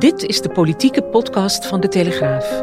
Dit 0.00 0.22
is 0.22 0.40
de 0.40 0.48
politieke 0.48 1.02
podcast 1.02 1.66
van 1.66 1.80
de 1.80 1.88
Telegraaf. 1.88 2.62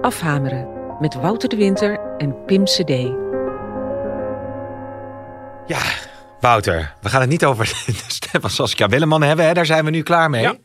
Afhameren 0.00 0.68
met 1.00 1.14
Wouter 1.14 1.48
de 1.48 1.56
Winter 1.56 2.00
en 2.18 2.44
Pim 2.44 2.64
CD. 2.64 2.88
Ja, 5.66 5.80
Wouter, 6.40 6.94
we 7.00 7.08
gaan 7.08 7.20
het 7.20 7.30
niet 7.30 7.44
over 7.44 7.64
de 7.86 8.04
stem 8.06 8.40
van 8.40 8.50
Saskia 8.50 8.88
Willeman 8.88 9.22
hebben. 9.22 9.46
Hè? 9.46 9.54
Daar 9.54 9.66
zijn 9.66 9.84
we 9.84 9.90
nu 9.90 10.02
klaar 10.02 10.30
mee. 10.30 10.42
Ja. 10.42 10.56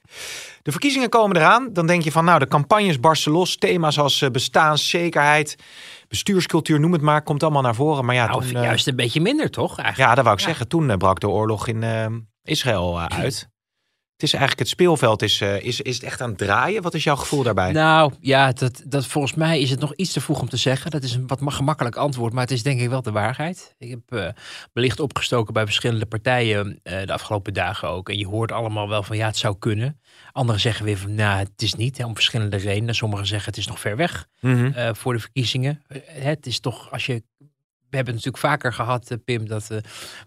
De 0.64 0.72
verkiezingen 0.72 1.10
komen 1.10 1.36
eraan. 1.36 1.74
Dan 1.74 1.88
denk 1.88 2.04
je 2.04 2.12
van, 2.12 2.26
nou, 2.26 2.40
de 2.40 2.48
campagnes 2.48 3.00
barsten 3.00 3.32
los. 3.32 3.58
Thema's 3.58 4.00
als 4.00 4.22
eh, 4.22 4.30
bestaanszekerheid, 4.30 5.56
bestuurscultuur, 6.08 6.80
noem 6.80 6.92
het 6.94 7.02
maar, 7.02 7.22
komt 7.22 7.44
allemaal 7.44 7.62
naar 7.62 7.76
voren. 7.76 8.06
Maar 8.06 8.16
ja, 8.16 8.26
Nou, 8.28 8.42
toen, 8.42 8.56
eh, 8.56 8.64
juist 8.64 8.88
een 8.88 8.96
beetje 8.96 9.22
minder, 9.22 9.50
toch? 9.50 9.78
Eigenlijk. 9.78 10.10
ja 10.10 10.16
dat 10.16 10.24
wou 10.24 10.38
ik 10.38 10.44
zeggen. 10.44 10.68
Toen 10.68 10.90
eh, 10.90 10.98
brak 10.98 11.20
de 11.20 11.30
oorlog 11.30 11.68
in 11.68 11.84
Israël 12.44 13.02
uit. 13.02 13.52
Het 14.14 14.24
is 14.24 14.32
eigenlijk 14.40 14.60
het 14.60 14.70
speelveld 14.80 15.22
is, 15.22 15.42
eh, 15.42 15.62
is, 15.62 15.82
is 15.82 15.96
het 15.96 16.04
echt 16.04 16.22
aan 16.22 16.30
het 16.30 16.38
draaien. 16.38 16.82
Wat 16.82 16.94
is 16.94 17.04
jouw 17.04 17.16
gevoel 17.16 17.44
daarbij? 17.44 17.72
Nou 17.72 18.14
ja, 18.20 18.52
dat, 18.52 18.82
dat, 18.86 19.06
volgens 19.06 19.34
mij 19.34 19.60
is 19.62 19.70
het 19.70 19.80
nog 19.80 19.94
iets 19.96 20.12
te 20.14 20.22
vroeg 20.22 20.40
om 20.42 20.50
te 20.50 20.58
zeggen. 20.58 20.92
Dat 20.92 21.04
is 21.04 21.14
een 21.14 21.28
wat 21.28 21.40
ma- 21.40 21.52
gemakkelijk 21.52 21.96
antwoord, 21.96 22.34
maar 22.34 22.42
het 22.44 22.52
is 22.52 22.64
denk 22.64 22.80
ik 22.82 22.90
wel 22.90 23.02
de 23.02 23.12
waarheid. 23.12 23.76
Ik 23.78 23.90
heb 23.90 24.00
eh 24.12 24.30
belicht 24.74 25.00
opgestoken 25.00 25.54
bij 25.54 25.66
verschillende 25.66 26.06
partijen 26.06 26.80
eh, 26.84 27.06
de 27.06 27.14
afgelopen 27.14 27.54
dagen 27.54 27.88
ook. 27.90 28.10
En 28.10 28.18
je 28.18 28.28
hoort 28.28 28.52
allemaal 28.52 28.90
wel 28.90 29.04
van 29.04 29.18
ja, 29.18 29.26
het 29.28 29.38
zou 29.38 29.56
kunnen. 29.60 30.00
Anderen 30.32 30.62
zeggen 30.62 30.86
weer 30.86 30.98
van 30.98 31.16
nou, 31.16 31.38
het 31.40 31.62
is 31.62 31.74
niet, 31.74 31.98
hè, 31.98 32.06
om 32.06 32.14
verschillende 32.16 32.58
redenen. 32.58 32.96
Sommigen 32.96 33.28
zeggen 33.28 33.50
het 33.50 33.58
is 33.58 33.68
nog 33.68 33.80
ver 33.80 33.96
weg 33.96 34.28
Mhm. 34.42 34.94
voor 34.94 35.14
de 35.14 35.20
verkiezingen. 35.20 35.82
Het 36.06 36.46
is 36.46 36.60
toch, 36.60 36.92
als 36.92 37.06
je. 37.06 37.24
We 37.90 38.00
hebben 38.00 38.16
het 38.16 38.26
natuurlijk 38.26 38.54
vaker 38.54 38.74
gehad, 38.74 39.12
eh, 39.12 39.18
Pim, 39.26 39.48
dat 39.48 39.68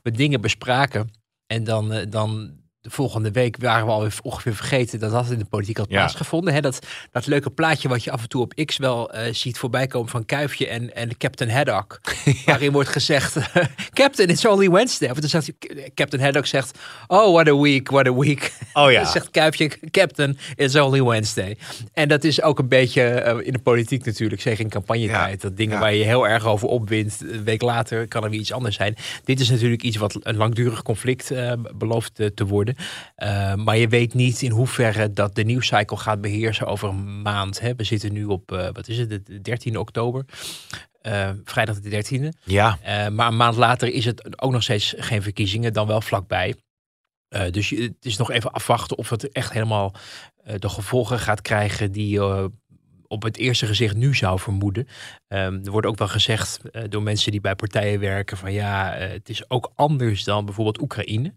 we 0.03 0.11
dingen 0.11 0.41
bespraken. 0.41 1.11
En 1.47 1.65
dan, 1.65 2.07
dan 2.09 2.57
de 2.87 2.93
volgende 2.93 3.31
week 3.31 3.57
waren 3.59 3.87
we 3.87 3.93
alweer 3.93 4.15
ongeveer 4.23 4.55
vergeten 4.55 4.99
dat 4.99 5.11
dat 5.11 5.31
in 5.31 5.39
de 5.39 5.45
politiek 5.45 5.77
had 5.77 5.87
Ja. 5.89 5.97
plaatsgevonden. 5.97 6.63
Dat, 6.63 6.79
dat 7.13 7.27
leuke 7.27 7.51
plaatje 7.51 7.89
wat 7.89 8.05
je 8.05 8.11
af 8.11 8.23
en 8.23 8.29
toe 8.29 8.41
op 8.43 8.55
X 8.65 8.77
wel 8.77 9.13
eh, 9.13 9.35
ziet 9.35 9.59
voorbij 9.59 9.87
komen 9.87 10.09
van 10.09 10.25
Kuifje 10.25 10.67
en, 10.69 10.95
en 10.95 11.17
Captain 11.17 11.51
Haddock. 11.51 12.01
Waarin 12.47 12.73
wordt 12.73 12.89
gezegd, 12.89 13.37
Captain, 13.93 14.29
it's 14.29 14.45
only 14.47 14.71
Wednesday. 14.71 15.11
Of 15.11 15.19
dan 15.19 15.29
zegt 15.29 15.47
hij- 15.59 15.91
Captain 15.95 16.23
Haddock 16.23 16.47
zegt, 16.47 16.79
oh, 17.07 17.33
what 17.33 17.49
a 17.49 17.57
week, 17.57 17.91
what 17.91 18.07
a 18.07 18.15
week. 18.15 18.53
Oh 18.73 18.91
ja. 18.91 19.01
Dan 19.03 19.13
zegt 19.13 19.31
Kuifje, 19.31 19.71
Captain, 19.91 20.39
it's 20.57 20.75
only 20.75 21.03
Wednesday. 21.03 21.57
En 21.93 22.09
dat 22.09 22.25
is 22.25 22.43
ook 22.43 22.59
een 22.59 22.69
beetje 22.69 23.03
eh, 23.03 23.47
in 23.47 23.53
de 23.53 23.59
politiek 23.59 24.05
natuurlijk, 24.05 24.41
zeker 24.43 24.61
in 24.65 24.71
campagnetijd. 24.71 25.41
Dat 25.41 25.57
dingen 25.57 25.79
waar 25.81 25.95
je 25.95 26.05
heel 26.05 26.29
erg 26.29 26.45
over 26.47 26.69
opwint, 26.69 27.17
een 27.21 27.45
week 27.45 27.63
later 27.63 28.09
kan 28.09 28.25
er 28.25 28.31
weer 28.31 28.41
iets 28.41 28.53
anders 28.53 28.77
zijn. 28.77 28.97
Dit 29.25 29.41
is 29.41 29.51
natuurlijk 29.51 29.83
iets 29.83 29.97
wat 29.97 30.19
een 30.23 30.37
langdurig 30.37 30.83
conflict 30.83 31.31
eh, 31.31 31.53
belooft 31.75 32.21
eh, 32.21 32.27
te 32.27 32.45
worden. 32.47 32.76
Uh, 33.17 33.55
maar 33.55 33.77
je 33.77 33.89
weet 33.89 34.15
niet 34.15 34.43
in 34.43 34.51
hoeverre 34.51 35.13
dat 35.13 35.35
de 35.35 35.45
nieuwscycle 35.45 35.97
gaat 35.97 36.21
beheersen 36.21 36.67
over 36.67 36.89
een 36.89 37.23
maand. 37.23 37.61
Hè. 37.61 37.75
We 37.75 37.85
zitten 37.85 38.13
nu 38.13 38.25
op, 38.25 38.53
uh, 38.53 38.69
wat 38.73 38.89
is 38.89 38.99
het, 38.99 39.27
de 39.27 39.41
13 39.41 39.79
oktober. 39.79 40.25
Uh, 41.03 41.31
vrijdag 41.45 41.81
de 41.81 42.05
13e. 42.05 42.39
Ja. 42.45 42.79
Maar 43.11 43.27
een 43.27 43.37
maand 43.37 43.57
later 43.57 43.93
is 43.93 44.05
het 44.05 44.43
ook 44.43 44.53
nog 44.53 44.63
steeds 44.63 44.95
geen 44.97 45.23
verkiezingen, 45.23 45.73
dan 45.73 45.87
wel 45.87 46.01
vlakbij. 46.01 46.55
Dus 47.51 47.69
je, 47.69 47.83
het 47.83 48.05
is 48.05 48.17
nog 48.17 48.31
even 48.31 48.53
afwachten 48.53 48.99
of 48.99 49.11
het 49.11 49.33
echt 49.33 49.53
helemaal 49.53 49.95
de 50.57 50.69
gevolgen 50.69 51.19
gaat 51.19 51.43
krijgen 51.43 51.93
die 51.93 52.09
je 52.09 52.51
op 53.09 53.23
het 53.23 53.37
eerste 53.37 53.67
gezicht 53.67 53.97
nu 53.97 54.15
zou 54.15 54.39
vermoeden. 54.39 54.87
Um, 55.29 55.61
er 55.65 55.71
wordt 55.71 55.87
ook 55.87 55.99
wel 55.99 56.09
gezegd 56.09 56.61
uh, 56.73 56.83
door 56.89 57.03
mensen 57.03 57.31
die 57.31 57.41
bij 57.41 57.55
partijen 57.55 58.01
werken 58.01 58.37
van 58.37 58.53
ja, 58.53 58.93
het 58.93 59.29
is 59.29 59.51
ook 59.51 59.73
anders 59.75 60.25
dan 60.25 60.45
bijvoorbeeld 60.45 60.81
Oekraïne. 60.81 61.35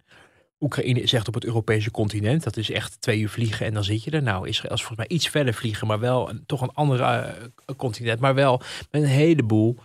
Oekraïne 0.59 1.01
is 1.01 1.13
echt 1.13 1.27
op 1.27 1.33
het 1.33 1.45
Europese 1.45 1.91
continent. 1.91 2.43
Dat 2.43 2.57
is 2.57 2.71
echt 2.71 3.01
twee 3.01 3.19
uur 3.19 3.29
vliegen 3.29 3.65
en 3.65 3.73
dan 3.73 3.83
zit 3.83 4.03
je 4.03 4.11
er. 4.11 4.21
Nou, 4.21 4.47
Israël 4.47 4.73
is 4.73 4.83
volgens 4.83 5.07
mij 5.07 5.17
iets 5.17 5.29
verder 5.29 5.53
vliegen, 5.53 5.87
maar 5.87 5.99
wel 5.99 6.29
een, 6.29 6.43
toch 6.45 6.61
een 6.61 6.73
ander 6.73 6.99
uh, 6.99 7.75
continent. 7.77 8.19
Maar 8.19 8.35
wel 8.35 8.61
met 8.91 9.01
een 9.01 9.07
heleboel 9.07 9.77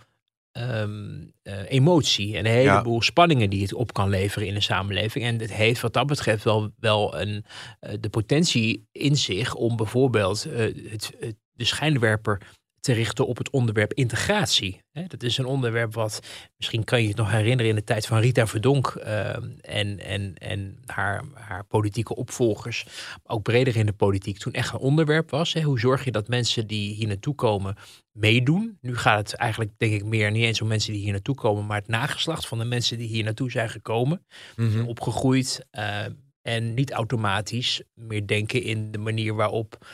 um, 0.51 1.31
uh, 1.43 1.53
emotie 1.71 2.37
en 2.37 2.45
een 2.45 2.51
heleboel 2.51 2.93
ja. 2.93 3.01
spanningen 3.01 3.49
die 3.49 3.61
het 3.61 3.73
op 3.73 3.93
kan 3.93 4.09
leveren 4.09 4.47
in 4.47 4.55
een 4.55 4.61
samenleving. 4.61 5.25
En 5.25 5.39
het 5.39 5.53
heeft 5.53 5.81
wat 5.81 5.93
dat 5.93 6.07
betreft 6.07 6.43
wel, 6.43 6.71
wel 6.79 7.19
een, 7.19 7.45
uh, 7.81 7.93
de 7.99 8.09
potentie 8.09 8.87
in 8.91 9.17
zich 9.17 9.53
om 9.53 9.75
bijvoorbeeld 9.75 10.43
het, 10.43 11.13
het, 11.19 11.35
de 11.51 11.65
schijnwerper 11.65 12.41
te 12.85 12.93
richten 12.93 13.27
op 13.27 13.37
het 13.37 13.49
onderwerp 13.49 13.93
integratie. 13.93 14.81
Dat 15.07 15.23
is 15.23 15.37
een 15.37 15.45
onderwerp 15.45 15.93
wat, 15.93 16.19
misschien 16.57 16.83
kan 16.83 17.01
je 17.01 17.07
het 17.07 17.17
nog 17.17 17.31
herinneren 17.31 17.69
in 17.69 17.75
de 17.75 17.83
tijd 17.83 18.05
van 18.05 18.19
Rita 18.19 18.47
Verdonk 18.47 18.93
uh, 18.97 19.29
en, 19.61 19.99
en, 19.99 20.33
en 20.37 20.77
haar, 20.85 21.23
haar 21.33 21.63
politieke 21.63 22.15
opvolgers, 22.15 22.85
ook 23.23 23.43
breder 23.43 23.75
in 23.75 23.85
de 23.85 23.93
politiek, 23.93 24.37
toen 24.37 24.53
echt 24.53 24.73
een 24.73 24.79
onderwerp 24.79 25.29
was. 25.29 25.53
Hè? 25.53 25.61
Hoe 25.61 25.79
zorg 25.79 26.05
je 26.05 26.11
dat 26.11 26.27
mensen 26.27 26.67
die 26.67 26.93
hier 26.93 27.07
naartoe 27.07 27.35
komen 27.35 27.75
meedoen? 28.11 28.77
Nu 28.81 28.97
gaat 28.97 29.31
het 29.31 29.39
eigenlijk, 29.39 29.71
denk 29.77 29.93
ik, 29.93 30.03
meer 30.03 30.31
niet 30.31 30.43
eens 30.43 30.61
om 30.61 30.67
mensen 30.67 30.93
die 30.93 31.01
hier 31.01 31.11
naartoe 31.11 31.35
komen, 31.35 31.65
maar 31.65 31.79
het 31.79 31.87
nageslacht 31.87 32.47
van 32.47 32.57
de 32.57 32.65
mensen 32.65 32.97
die 32.97 33.07
hier 33.07 33.23
naartoe 33.23 33.51
zijn 33.51 33.69
gekomen, 33.69 34.25
mm 34.55 34.71
-hmm. 34.71 34.87
opgegroeid. 34.87 35.65
Uh, 35.71 36.05
en 36.41 36.73
niet 36.73 36.91
automatisch 36.91 37.81
meer 37.93 38.27
denken 38.27 38.63
in 38.63 38.91
de 38.91 38.97
manier 38.97 39.35
waarop 39.35 39.87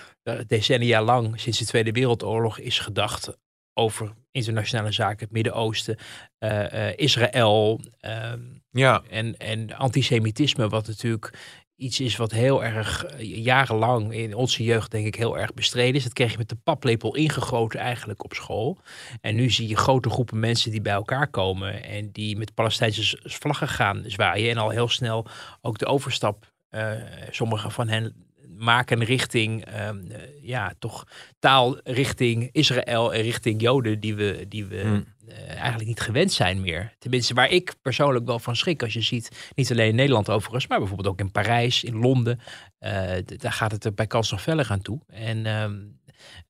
decennia 0.47 1.01
lang, 1.01 1.39
sinds 1.39 1.59
de 1.59 1.65
Tweede 1.65 1.91
Wereldoorlog, 1.91 2.59
is 2.59 2.79
gedacht 2.79 3.37
over 3.73 4.13
internationale 4.31 4.91
zaken, 4.91 5.23
het 5.23 5.31
Midden-Oosten, 5.31 5.97
uh, 6.39 6.73
uh, 6.73 6.97
Israël 6.97 7.81
uh, 8.01 8.33
ja. 8.71 9.03
en, 9.09 9.37
en 9.37 9.73
antisemitisme, 9.73 10.69
wat 10.69 10.87
natuurlijk 10.87 11.33
iets 11.81 11.99
is 11.99 12.15
wat 12.15 12.31
heel 12.31 12.63
erg 12.63 13.05
eh, 13.05 13.43
jarenlang 13.43 14.13
in 14.13 14.35
onze 14.35 14.63
jeugd 14.63 14.91
denk 14.91 15.05
ik 15.05 15.15
heel 15.15 15.37
erg 15.37 15.53
bestreden 15.53 15.95
is. 15.95 16.03
Dat 16.03 16.13
kreeg 16.13 16.31
je 16.31 16.37
met 16.37 16.49
de 16.49 16.57
paplepel 16.63 17.15
ingegoten 17.15 17.79
eigenlijk 17.79 18.23
op 18.23 18.33
school. 18.33 18.77
En 19.21 19.35
nu 19.35 19.49
zie 19.49 19.67
je 19.67 19.75
grote 19.75 20.09
groepen 20.09 20.39
mensen 20.39 20.71
die 20.71 20.81
bij 20.81 20.93
elkaar 20.93 21.27
komen 21.27 21.83
en 21.83 22.11
die 22.11 22.37
met 22.37 22.53
Palestijnse 22.53 23.19
vlaggen 23.23 23.67
gaan 23.67 24.03
zwaaien 24.05 24.49
en 24.49 24.57
al 24.57 24.69
heel 24.69 24.87
snel 24.87 25.27
ook 25.61 25.77
de 25.77 25.85
overstap, 25.85 26.51
uh, 26.71 26.91
sommige 27.29 27.69
van 27.69 27.87
hen 27.87 28.30
maken 28.61 29.03
richting, 29.03 29.67
uh, 29.67 29.89
ja, 30.41 30.73
toch 30.79 31.07
taal 31.39 31.79
richting 31.83 32.49
Israël 32.51 33.13
en 33.13 33.21
richting 33.21 33.61
Joden 33.61 33.99
die 33.99 34.15
we, 34.15 34.45
die 34.47 34.65
we 34.65 34.79
Hmm. 34.81 35.05
uh, 35.27 35.49
eigenlijk 35.49 35.87
niet 35.87 35.99
gewend 35.99 36.31
zijn 36.31 36.61
meer. 36.61 36.93
Tenminste, 36.99 37.33
waar 37.33 37.49
ik 37.49 37.73
persoonlijk 37.81 38.25
wel 38.25 38.39
van 38.39 38.55
schrik 38.55 38.83
als 38.83 38.93
je 38.93 39.01
ziet, 39.01 39.51
niet 39.55 39.71
alleen 39.71 39.89
in 39.89 39.95
Nederland 39.95 40.29
overigens, 40.29 40.67
maar 40.67 40.79
bijvoorbeeld 40.79 41.07
ook 41.07 41.19
in 41.19 41.31
Parijs, 41.31 41.83
in 41.83 41.97
Londen, 41.97 42.39
uh, 42.79 42.91
daar 43.25 43.51
gaat 43.51 43.71
het 43.71 43.85
er 43.85 43.93
bij 43.93 44.07
kans 44.07 44.31
nog 44.31 44.41
feller 44.41 44.67
aan 44.69 44.81
toe. 44.81 44.99
En 45.07 45.45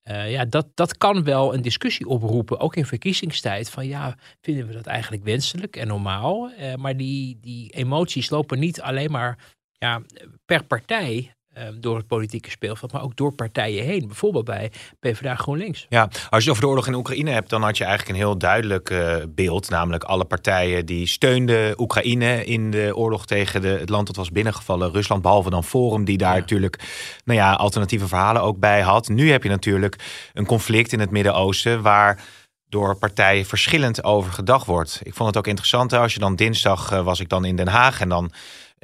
uh, 0.04 0.32
ja, 0.32 0.46
dat, 0.46 0.68
dat 0.74 0.98
kan 0.98 1.24
wel 1.24 1.54
een 1.54 1.62
discussie 1.62 2.08
oproepen, 2.08 2.60
ook 2.60 2.76
in 2.76 2.86
verkiezingstijd, 2.86 3.70
van 3.70 3.88
ja, 3.88 4.18
vinden 4.42 4.68
we 4.68 4.74
dat 4.74 4.86
eigenlijk 4.86 5.24
wenselijk 5.24 5.76
en 5.76 5.88
normaal? 5.88 6.52
Uh, 6.52 6.76
maar 6.76 6.98
die, 6.98 7.38
die 7.42 7.70
emoties 7.70 8.30
lopen 8.30 8.60
niet 8.60 8.82
alleen 8.82 9.12
maar 9.12 9.38
ja, 9.72 10.02
per 10.46 10.64
partij 10.64 11.36
door 11.80 11.98
het 11.98 12.08
politieke 12.08 12.50
speelveld, 12.50 12.92
maar 12.92 13.04
ook 13.04 13.16
door 13.16 13.34
partijen 13.34 13.86
heen. 13.86 14.08
Bijvoorbeeld 14.08 14.46
bij 14.46 14.72
PvdA 15.00 15.36
GroenLinks. 15.36 15.86
Ja, 15.90 16.02
als 16.04 16.20
je 16.30 16.30
het 16.30 16.50
over 16.50 16.62
de 16.62 16.68
oorlog 16.68 16.88
in 16.88 16.94
Oekraïne 16.94 17.32
hebt, 17.32 17.50
dan 17.50 17.64
had 17.64 17.78
je 17.78 17.84
eigenlijk 17.84 18.18
een 18.18 18.24
heel 18.24 18.38
duidelijk 18.38 18.90
uh, 18.90 19.16
beeld. 19.30 19.70
Namelijk 19.70 20.04
alle 20.04 20.26
partijen 20.26 20.86
die 20.86 21.08
steunden 21.08 21.82
Oekraïne 21.82 22.46
in 22.46 22.72
de 22.72 22.92
oorlog 22.96 23.26
tegen 23.26 23.62
de, 23.62 23.68
het 23.68 23.90
land 23.90 24.08
dat 24.08 24.16
was 24.16 24.32
binnengevallen. 24.32 24.92
Rusland, 24.92 25.22
behalve 25.22 25.50
dan 25.50 25.64
Forum, 25.64 26.06
die 26.06 26.18
daar 26.18 26.34
ja. 26.34 26.40
natuurlijk 26.40 26.80
nou 27.26 27.40
ja, 27.40 27.54
alternatieve 27.54 28.08
verhalen 28.08 28.42
ook 28.42 28.60
bij 28.60 28.82
had. 28.82 29.10
Nu 29.10 29.32
heb 29.32 29.44
je 29.44 29.50
natuurlijk 29.50 30.30
een 30.34 30.46
conflict 30.46 30.94
in 30.94 31.00
het 31.00 31.12
Midden-Oosten 31.12 31.82
waar 31.82 32.24
door 32.70 32.96
partijen 32.96 33.46
verschillend 33.46 34.04
over 34.04 34.32
gedacht 34.32 34.66
wordt. 34.66 35.00
Ik 35.04 35.14
vond 35.14 35.30
het 35.30 35.38
ook 35.38 35.48
interessant, 35.48 35.94
als 35.94 36.14
je 36.14 36.20
dan 36.20 36.36
dinsdag 36.36 36.92
uh, 36.92 37.04
was 37.04 37.20
ik 37.20 37.30
dan 37.30 37.46
in 37.46 37.56
Den 37.56 37.68
Haag 37.68 38.02
en 38.02 38.10
dan 38.10 38.32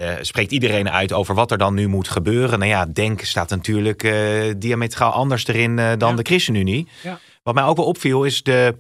uh, 0.01 0.15
spreekt 0.21 0.51
iedereen 0.51 0.89
uit 0.89 1.13
over 1.13 1.35
wat 1.35 1.51
er 1.51 1.57
dan 1.57 1.73
nu 1.73 1.87
moet 1.87 2.07
gebeuren. 2.07 2.59
Nou 2.59 2.71
ja, 2.71 2.85
Denk 2.85 3.21
staat 3.21 3.49
natuurlijk 3.49 4.03
uh, 4.03 4.53
diametraal 4.57 5.11
anders 5.11 5.47
erin 5.47 5.77
uh, 5.77 5.91
dan 5.97 6.09
ja. 6.09 6.15
de 6.15 6.23
ChristenUnie. 6.23 6.87
Ja. 7.03 7.19
Wat 7.43 7.53
mij 7.53 7.63
ook 7.63 7.77
wel 7.77 7.85
opviel 7.85 8.23
is 8.23 8.43
de, 8.43 8.75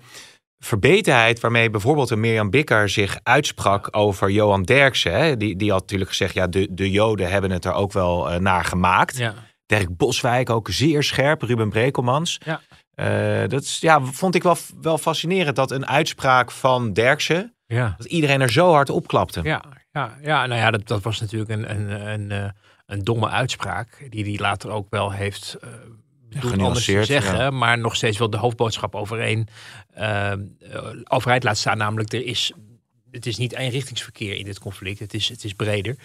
verbetenheid 0.59 1.39
waarmee 1.39 1.69
bijvoorbeeld 1.69 2.09
een 2.09 2.19
Mirjam 2.19 2.49
Bikker 2.49 2.89
zich 2.89 3.19
uitsprak 3.23 3.87
over 3.91 4.29
Johan 4.29 4.63
Derksen. 4.63 5.13
Hè, 5.13 5.37
die, 5.37 5.55
die 5.55 5.71
had 5.71 5.81
natuurlijk 5.81 6.09
gezegd, 6.09 6.33
ja, 6.33 6.47
de, 6.47 6.67
de 6.71 6.91
Joden 6.91 7.29
hebben 7.29 7.51
het 7.51 7.65
er 7.65 7.73
ook 7.73 7.93
wel 7.93 8.39
naar 8.39 8.65
gemaakt. 8.65 9.17
Ja. 9.17 9.33
Dirk 9.65 9.97
Boswijk 9.97 10.49
ook 10.49 10.67
zeer 10.69 11.03
scherp, 11.03 11.41
Ruben 11.41 11.69
Brekelmans. 11.69 12.39
Ja. 12.45 12.61
Dat 13.47 13.61
is, 13.61 13.79
ja, 13.79 14.01
vond 14.01 14.35
ik 14.35 14.43
wel, 14.43 14.57
wel 14.81 14.97
fascinerend 14.97 15.55
dat 15.55 15.71
een 15.71 15.87
uitspraak 15.87 16.51
van 16.51 16.93
Derksen, 16.93 17.53
Ja. 17.67 17.95
dat 17.97 18.07
iedereen 18.07 18.41
er 18.41 18.51
zo 18.51 18.71
hard 18.71 18.89
opklapte. 18.89 19.41
Ja, 19.43 19.63
ja, 19.97 20.17
ja, 20.21 20.45
nou 20.45 20.59
ja, 20.59 20.71
dat, 20.71 20.87
dat 20.87 21.03
was 21.03 21.19
natuurlijk 21.19 21.51
een, 21.51 21.69
een, 21.69 22.07
een, 22.09 22.31
eh, 22.31 22.49
een 22.85 23.03
domme 23.03 23.29
uitspraak. 23.29 24.07
Die 24.09 24.23
hij 24.23 24.37
later 24.37 24.69
ook 24.69 24.87
wel 24.89 25.11
heeft 25.11 25.57
uh, 25.63 25.69
bedoeld 26.29 26.59
anders 26.61 26.85
te 26.85 27.03
zeggen. 27.03 27.37
ja. 27.37 27.49
Maar 27.49 27.77
nog 27.77 27.95
steeds 27.95 28.17
wel 28.17 28.29
de 28.29 28.37
hoofdboodschap 28.37 28.95
overeen, 28.95 29.47
uh, 29.99 30.33
overheid 31.03 31.43
laat 31.43 31.57
staan. 31.57 31.77
Namelijk, 31.77 32.13
er 32.13 32.25
is, 32.25 32.51
het 33.11 33.25
is 33.25 33.37
niet 33.37 33.53
eenrichtingsverkeer 33.53 34.35
in 34.35 34.45
dit 34.45 34.59
conflict. 34.59 34.99
Het 34.99 35.13
is, 35.13 35.29
het 35.29 35.43
is 35.43 35.53
breder. 35.53 35.95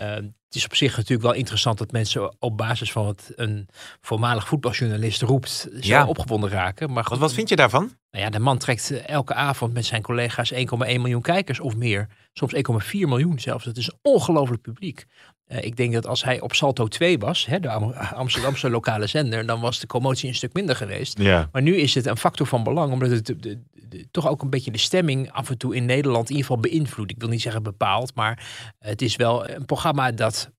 Uh, 0.00 0.14
het 0.14 0.56
is 0.56 0.64
op 0.64 0.74
zich 0.74 0.96
natuurlijk 0.96 1.22
wel 1.22 1.32
interessant 1.32 1.78
dat 1.78 1.92
mensen 1.92 2.36
op 2.38 2.56
basis 2.56 2.92
van 2.92 3.04
wat 3.04 3.32
een 3.36 3.68
voormalig 4.00 4.48
voetbaljournalist 4.48 5.22
roept, 5.22 5.50
zo 5.50 5.68
Ja. 5.80 6.06
opgewonden 6.06 6.50
raken. 6.50 6.92
Maar 6.92 7.04
goed, 7.04 7.18
Wat, 7.18 7.32
vind 7.34 7.48
je 7.48 7.56
daarvan? 7.56 7.92
nou 8.10 8.24
ja, 8.24 8.30
de 8.30 8.38
man 8.38 8.58
trekt 8.58 8.90
eh, 8.90 9.08
elke 9.08 9.34
avond 9.34 9.72
met 9.72 9.86
zijn 9.86 10.02
collega's 10.02 10.52
1,1 10.52 10.56
miljoen 10.78 11.22
kijkers 11.22 11.60
of 11.60 11.76
meer. 11.76 12.06
Soms 12.32 12.54
1,4 12.54 12.60
miljoen 13.08 13.38
zelfs. 13.40 13.64
Dat 13.64 13.76
is 13.76 13.86
een 13.86 13.98
ongelooflijk 14.02 14.62
publiek. 14.62 15.04
Uh, 15.48 15.62
ik 15.64 15.76
denk 15.76 15.92
dat 15.92 16.06
als 16.06 16.24
hij 16.24 16.40
op 16.40 16.54
Salto 16.54 16.88
2 16.88 17.18
was, 17.18 17.46
hè, 17.46 17.60
de 17.60 17.68
Am 17.68 17.92
Amsterdamse 17.92 18.70
lokale 18.70 19.06
zender, 19.06 19.46
dan 19.46 19.60
was 19.60 19.78
de 19.80 19.86
commotie 19.86 20.28
een 20.28 20.34
stuk 20.34 20.52
minder 20.52 20.76
geweest. 20.76 21.18
Ja. 21.18 21.48
Maar 21.52 21.62
nu 21.62 21.76
is 21.76 21.94
het 21.94 22.06
een 22.06 22.16
factor 22.16 22.46
van 22.46 22.62
belang, 22.64 22.92
omdat 22.92 23.10
het 23.10 23.26
de, 23.26 23.36
de, 23.36 23.58
de, 23.88 24.08
toch 24.10 24.28
ook 24.28 24.42
een 24.42 24.50
beetje 24.50 24.70
de 24.70 24.78
stemming 24.78 25.32
af 25.32 25.50
en 25.50 25.58
toe 25.58 25.74
in 25.76 25.84
Nederland 25.84 26.30
in 26.30 26.36
ieder 26.36 26.46
geval 26.46 26.70
beïnvloedt. 26.70 27.10
Ik 27.10 27.20
wil 27.20 27.28
niet 27.28 27.42
zeggen 27.42 27.62
bepaald, 27.62 28.14
maar 28.14 28.46
het 28.78 29.02
is 29.02 29.16
wel 29.16 29.48
een 29.48 29.64
programma 29.64 30.12
dat 30.12 30.50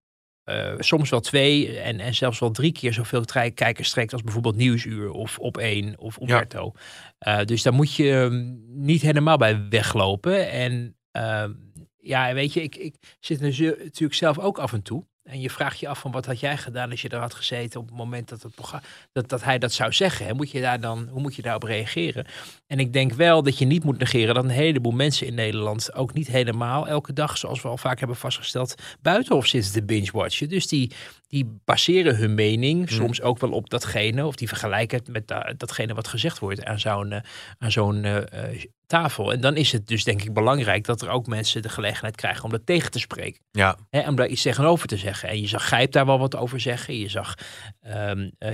uh, 0.50 0.74
soms 0.78 1.10
wel 1.10 1.20
twee 1.20 1.80
en, 1.80 2.00
en 2.00 2.16
zelfs 2.16 2.40
wel 2.40 2.52
drie 2.52 2.72
keer 2.72 2.94
zoveel 2.94 3.26
kijkers 3.54 3.90
trekt 3.90 4.14
als 4.14 4.22
bijvoorbeeld 4.22 4.56
Nieuwsuur 4.56 5.12
of 5.12 5.40
Op 5.40 5.58
1 5.58 6.00
of 6.00 6.20
Umberto. 6.22 6.72
Ja. 7.20 7.40
Uh, 7.40 7.46
dus 7.46 7.62
daar 7.62 7.74
moet 7.74 7.96
je 7.96 8.12
um, 8.12 8.64
niet 8.68 9.02
helemaal 9.02 9.38
bij 9.38 9.68
weglopen. 9.70 10.50
En 10.50 10.96
uh, 11.18 11.46
ja, 11.98 12.34
weet 12.34 12.54
je, 12.54 12.62
ik, 12.62 12.76
ik 12.76 12.96
zit 13.20 13.42
natuurlijk 13.42 14.14
zelf 14.14 14.40
ook 14.40 14.60
af 14.60 14.74
en 14.74 14.82
toe. 14.82 15.06
En 15.30 15.40
je 15.42 15.50
vraagt 15.50 15.80
je 15.80 15.88
af 15.88 16.00
van 16.00 16.12
wat 16.12 16.26
had 16.26 16.40
jij 16.40 16.58
gedaan 16.58 16.92
als 16.92 17.02
je 17.02 17.10
er 17.10 17.20
had 17.20 17.34
gezeten 17.34 17.80
op 17.80 17.88
het 17.88 17.96
moment 17.96 18.30
dat, 18.30 18.42
het 18.42 18.54
dat, 19.12 19.30
dat 19.30 19.44
hij 19.44 19.58
dat 19.58 19.74
zou 19.74 19.94
zeggen. 19.94 20.26
Hè? 20.26 20.34
Moet 20.34 20.52
je 20.52 20.62
daar 20.62 20.80
dan, 20.80 21.08
hoe 21.12 21.22
moet 21.22 21.36
je 21.36 21.42
daarop 21.42 21.64
reageren? 21.64 22.26
En 22.68 22.80
ik 22.80 22.94
denk 22.94 23.14
wel 23.14 23.44
dat 23.44 23.58
je 23.58 23.66
niet 23.66 23.84
moet 23.84 23.98
negeren 24.00 24.36
dat 24.36 24.44
een 24.44 24.50
heleboel 24.50 24.92
mensen 24.92 25.28
in 25.28 25.34
Nederland 25.34 25.94
ook 25.94 26.14
niet 26.14 26.28
helemaal 26.28 26.88
elke 26.88 27.14
dag, 27.14 27.38
zoals 27.38 27.62
we 27.62 27.68
al 27.68 27.78
vaak 27.78 28.00
hebben 28.00 28.18
vastgesteld, 28.18 28.76
buitenhof 29.02 29.46
zitten 29.46 29.72
te 29.72 29.84
binge-watchen. 29.84 30.50
Dus 30.50 30.68
die, 30.68 30.92
die 31.28 31.60
baseren 31.66 32.16
hun 32.16 32.34
mening 32.34 32.88
hmm. 32.88 32.98
soms 32.98 33.22
ook 33.22 33.40
wel 33.40 33.52
op 33.52 33.70
datgene, 33.70 34.26
of 34.26 34.36
die 34.36 34.48
vergelijken 34.48 34.98
het 34.98 35.08
met 35.08 35.28
da 35.28 35.54
datgene 35.58 35.94
wat 35.94 36.08
gezegd 36.08 36.40
wordt 36.40 36.66
aan 36.66 36.80
zo'n 36.80 37.12
uh, 37.12 37.20
aan 37.58 37.72
zo'n 37.72 38.04
uh, 38.04 38.18
tafel. 38.90 39.32
En 39.32 39.42
dan 39.42 39.56
is 39.56 39.72
het 39.72 39.88
dus 39.88 40.04
denk 40.04 40.22
ik 40.22 40.34
belangrijk 40.34 40.86
dat 40.86 41.02
er 41.02 41.10
ook 41.10 41.28
mensen 41.28 41.62
de 41.62 41.70
gelegenheid 41.70 42.16
krijgen 42.16 42.44
om 42.44 42.50
dat 42.50 42.66
tegen 42.66 42.92
te 42.92 43.00
spreken. 43.00 43.42
Ja. 43.52 43.78
Hè, 43.90 44.08
om 44.08 44.16
daar 44.16 44.28
iets 44.28 44.42
tegenover 44.42 44.88
te 44.88 44.98
zeggen. 44.98 45.30
En 45.30 45.42
je 45.42 45.48
zag 45.48 45.68
Gijp 45.68 45.92
daar 45.92 46.06
wel 46.06 46.20
wat 46.20 46.36
over 46.36 46.60
zeggen. 46.60 46.98
Je 46.98 47.10
zag 47.10 47.34
um, 47.88 48.32
uh, 48.40 48.50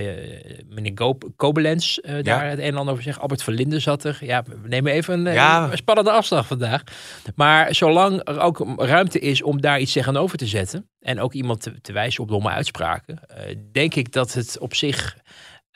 meneer 0.68 0.92
Go 0.94 1.18
Kobelens 1.36 1.98
uh, 2.02 2.22
daar 2.22 2.44
ja. 2.44 2.50
het 2.50 2.58
een 2.58 2.64
en 2.64 2.76
ander 2.76 2.92
over 2.92 3.04
zeggen. 3.04 3.22
Albert 3.22 3.42
van 3.42 3.54
Linden 3.54 3.80
zat 3.80 4.04
er. 4.04 4.18
Ja, 4.20 4.42
we 4.42 4.68
nemen 4.68 4.92
even 4.92 5.26
een, 5.26 5.32
ja. 5.32 5.70
een 5.70 5.76
spannende 5.76 6.10
afslag 6.10 6.46
vandaag. 6.46 6.82
Maar 7.34 7.74
zolang 7.74 8.20
er 8.24 8.40
ook 8.40 8.74
ruimte 8.76 9.18
is 9.18 9.42
om 9.42 9.60
daar 9.60 9.80
iets 9.80 9.92
tegenover 9.92 10.38
te 10.38 10.46
zetten. 10.46 10.90
En 11.00 11.20
ook 11.20 11.32
iemand 11.32 11.60
te, 11.62 11.80
te 11.80 11.92
wijzen 11.92 12.22
op 12.22 12.28
domme 12.28 12.50
uitspraken. 12.50 13.20
Uh, 13.30 13.56
denk 13.72 13.94
ik 13.94 14.12
dat 14.12 14.32
het 14.32 14.58
op 14.58 14.74
zich 14.74 15.16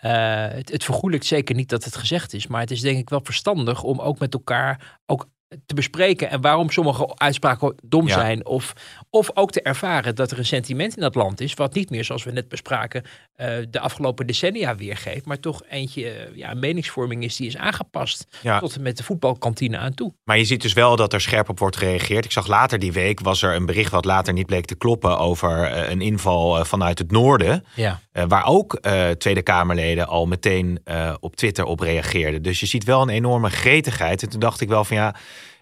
uh, 0.05 0.47
het, 0.49 0.71
het 0.73 0.85
vergoelijkt 0.85 1.27
zeker 1.27 1.55
niet 1.55 1.69
dat 1.69 1.85
het 1.85 1.97
gezegd 1.97 2.33
is, 2.33 2.47
maar 2.47 2.61
het 2.61 2.71
is 2.71 2.81
denk 2.81 2.99
ik 2.99 3.11
wel 3.11 3.21
verstandig 3.23 3.83
om 3.83 4.01
ook 4.01 4.19
met 4.19 4.35
elkaar 4.35 4.99
ook 5.07 5.27
te 5.67 5.75
bespreken 5.75 6.31
en 6.31 6.41
waarom 6.41 6.71
sommige 6.71 7.17
uitspraken 7.17 7.75
dom 7.83 8.07
Ja. 8.07 8.15
zijn. 8.15 8.47
Of, 8.47 8.73
of 9.11 9.31
ook 9.35 9.51
te 9.51 9.63
ervaren 9.63 10.15
dat 10.15 10.31
er 10.31 10.39
een 10.39 10.45
sentiment 10.47 10.95
in 10.97 11.03
dat 11.03 11.15
land 11.15 11.41
is, 11.41 11.55
wat 11.55 11.75
niet 11.75 11.91
meer, 11.91 12.05
zoals 12.05 12.25
we 12.25 12.31
net 12.33 12.49
bespraken, 12.49 13.03
uh, 13.41 13.47
de 13.71 13.81
afgelopen 13.81 14.27
decennia 14.27 14.77
weergeeft, 14.77 15.25
maar 15.27 15.41
toch 15.41 15.63
eentje, 15.69 16.03
uh, 16.31 16.37
ja, 16.37 16.55
meningsvorming 16.55 17.25
is 17.25 17.37
die 17.37 17.47
is 17.47 17.57
aangepast 17.57 18.27
Ja. 18.43 18.59
tot 18.59 18.75
en 18.75 18.83
met 18.83 18.97
de 18.97 19.03
voetbalkantine 19.03 19.79
aan 19.79 19.95
toe. 19.95 20.13
Maar 20.25 20.39
je 20.39 20.45
ziet 20.45 20.63
dus 20.63 20.73
wel 20.73 20.97
dat 20.97 21.13
er 21.13 21.21
scherp 21.21 21.49
op 21.49 21.59
wordt 21.59 21.77
gereageerd. 21.77 22.25
Ik 22.25 22.33
zag 22.33 22.47
later 22.47 22.79
die 22.79 22.93
week 22.93 23.21
was 23.21 23.43
er 23.43 23.55
een 23.55 23.67
bericht 23.67 23.91
wat 23.91 24.05
later 24.05 24.33
niet 24.33 24.47
bleek 24.47 24.65
te 24.65 24.75
kloppen 24.77 25.19
over 25.19 25.63
eh, 25.65 25.91
een 25.91 26.01
inval 26.01 26.59
eh, 26.59 26.65
vanuit 26.65 26.99
het 26.99 27.11
noorden. 27.11 27.65
Ja. 27.75 28.01
Eh, 28.13 28.25
waar 28.29 28.45
ook 28.47 28.75
eh, 28.75 29.09
Tweede 29.11 29.43
Kamerleden 29.43 30.07
al 30.07 30.27
meteen 30.27 30.81
eh, 30.85 31.15
op 31.21 31.37
Twitter 31.37 31.65
op 31.65 31.81
reageerden. 31.81 32.43
Dus 32.43 32.61
je 32.61 32.67
ziet 32.67 32.85
wel 32.85 33.03
een 33.03 33.09
enorme 33.09 33.51
gretigheid. 33.51 34.23
En 34.23 34.29
toen 34.29 34.41
dacht 34.41 34.61
ik 34.61 34.69
wel 34.69 34.85
van 34.85 34.97
ja, 34.97 35.15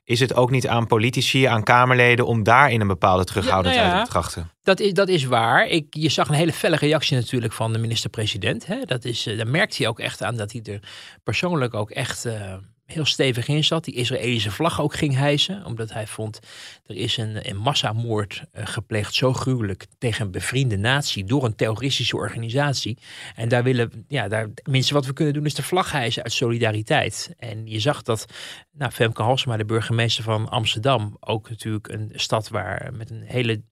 is 0.09 0.21
het 0.21 0.35
ook 0.35 0.51
niet 0.51 0.69
aan 0.69 0.87
politici, 0.87 1.45
aan 1.45 1.63
Kamerleden 1.63 2.27
om 2.27 2.43
daar 2.43 2.71
in 2.73 2.81
een 2.81 2.87
bepaalde 2.87 3.25
terughoudendheid 3.25 3.85
Ja, 3.87 3.91
nou 3.91 3.99
ja. 3.99 4.05
te 4.05 4.11
trachten? 4.11 4.51
Dat 4.63 4.81
is, 4.81 4.93
dat 4.93 5.09
is 5.09 5.25
waar. 5.25 5.67
Ik, 5.67 5.87
je 5.91 6.09
zag 6.09 6.29
een 6.29 6.35
hele 6.35 6.53
felle 6.53 6.77
reactie 6.77 7.17
natuurlijk 7.17 7.53
van 7.53 7.73
de 7.73 7.79
minister-president. 7.79 8.67
hè. 8.67 8.81
Dat 8.85 9.05
is, 9.05 9.27
eh, 9.27 9.37
daar 9.37 9.49
merkte 9.49 9.77
hij 9.79 9.89
ook 9.89 10.01
echt 10.01 10.23
aan 10.23 10.37
dat 10.37 10.53
hij 10.53 10.63
er 10.65 10.81
persoonlijk 11.23 11.75
ook 11.75 11.91
echt 11.91 12.25
eh, 12.25 12.55
heel 12.93 13.05
stevig 13.05 13.49
in 13.49 13.65
zat. 13.65 13.85
Die 13.85 13.95
Israëlische 13.95 14.51
vlag 14.51 14.81
ook 14.81 14.95
ging 14.95 15.15
hijsen. 15.15 15.65
Omdat 15.65 15.93
hij 15.93 16.07
vond, 16.07 16.41
er 16.87 16.97
is 16.97 17.17
een, 17.17 17.49
een 17.49 17.57
massamoord 17.57 18.45
eh, 18.53 18.67
gepleegd 18.67 19.15
zo 19.15 19.33
gruwelijk 19.33 19.87
tegen 19.99 20.25
een 20.25 20.31
bevriende 20.31 20.77
natie 20.77 21.25
door 21.25 21.45
een 21.45 21.55
terroristische 21.55 22.17
organisatie. 22.17 22.99
En 23.35 23.49
daar 23.49 23.63
willen, 23.63 24.05
ja, 24.09 24.29
daar, 24.29 24.49
minste 24.63 24.95
wat 24.95 25.07
we 25.07 25.13
kunnen 25.13 25.35
doen 25.35 25.47
is 25.47 25.55
de 25.55 25.63
vlag 25.63 25.93
hijsen 25.93 26.23
uit 26.23 26.33
solidariteit. 26.33 27.35
En 27.39 27.67
je 27.67 27.81
zag 27.81 28.03
dat, 28.03 28.27
nou, 28.73 28.93
Femke 28.93 29.23
Halsema, 29.23 29.57
de 29.57 29.65
burgemeester 29.65 30.25
van 30.25 30.49
Amsterdam, 30.49 31.17
ook 31.21 31.51
natuurlijk 31.51 31.89
een 31.89 32.11
stad 32.15 32.49
waar 32.49 32.91
met 32.95 33.11
een 33.11 33.23
hele 33.27 33.63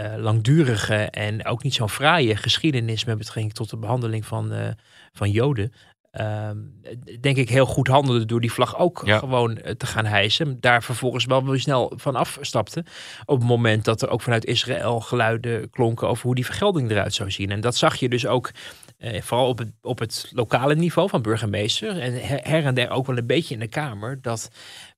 uh, 0.00 0.14
langdurige 0.16 0.94
en 0.94 1.46
ook 1.46 1.62
niet 1.62 1.74
zo'n 1.74 1.88
fraaie 1.88 2.36
geschiedenis 2.36 3.04
met 3.04 3.18
betrekking 3.18 3.54
tot 3.54 3.70
de 3.70 3.76
behandeling 3.76 4.26
van, 4.26 4.52
uh, 4.52 4.68
van 5.12 5.30
Joden. 5.30 5.72
Uh, 6.12 6.50
denk 7.20 7.36
ik 7.36 7.48
heel 7.48 7.66
goed 7.66 7.86
handelde 7.88 8.24
door 8.24 8.40
die 8.40 8.52
vlag 8.52 8.78
ook 8.78 9.02
Ja. 9.04 9.18
gewoon 9.18 9.50
uh, 9.50 9.70
te 9.70 9.86
gaan 9.86 10.04
hijsen. 10.04 10.60
Daar 10.60 10.82
vervolgens 10.82 11.24
wel 11.24 11.44
weer 11.44 11.60
snel 11.60 11.92
van 11.96 12.16
afstapte. 12.16 12.84
Op 13.24 13.38
het 13.38 13.48
moment 13.48 13.84
dat 13.84 14.02
er 14.02 14.08
ook 14.08 14.22
vanuit 14.22 14.44
Israël 14.44 15.00
geluiden 15.00 15.70
klonken 15.70 16.08
over 16.08 16.24
hoe 16.24 16.34
die 16.34 16.44
vergelding 16.44 16.90
eruit 16.90 17.14
zou 17.14 17.30
zien. 17.30 17.50
En 17.50 17.60
dat 17.60 17.76
zag 17.76 17.96
je 17.96 18.08
dus 18.08 18.26
ook 18.26 18.50
uh, 18.98 19.20
vooral 19.20 19.48
op 19.48 19.58
het, 19.58 19.72
op 19.82 19.98
het 19.98 20.30
lokale 20.34 20.74
niveau 20.74 21.08
van 21.08 21.22
burgemeester. 21.22 22.00
En 22.00 22.12
her 22.42 22.64
en 22.64 22.74
der 22.74 22.90
ook 22.90 23.06
wel 23.06 23.18
een 23.18 23.26
beetje 23.26 23.54
in 23.54 23.60
de 23.60 23.68
Kamer. 23.68 24.18
Dat 24.22 24.50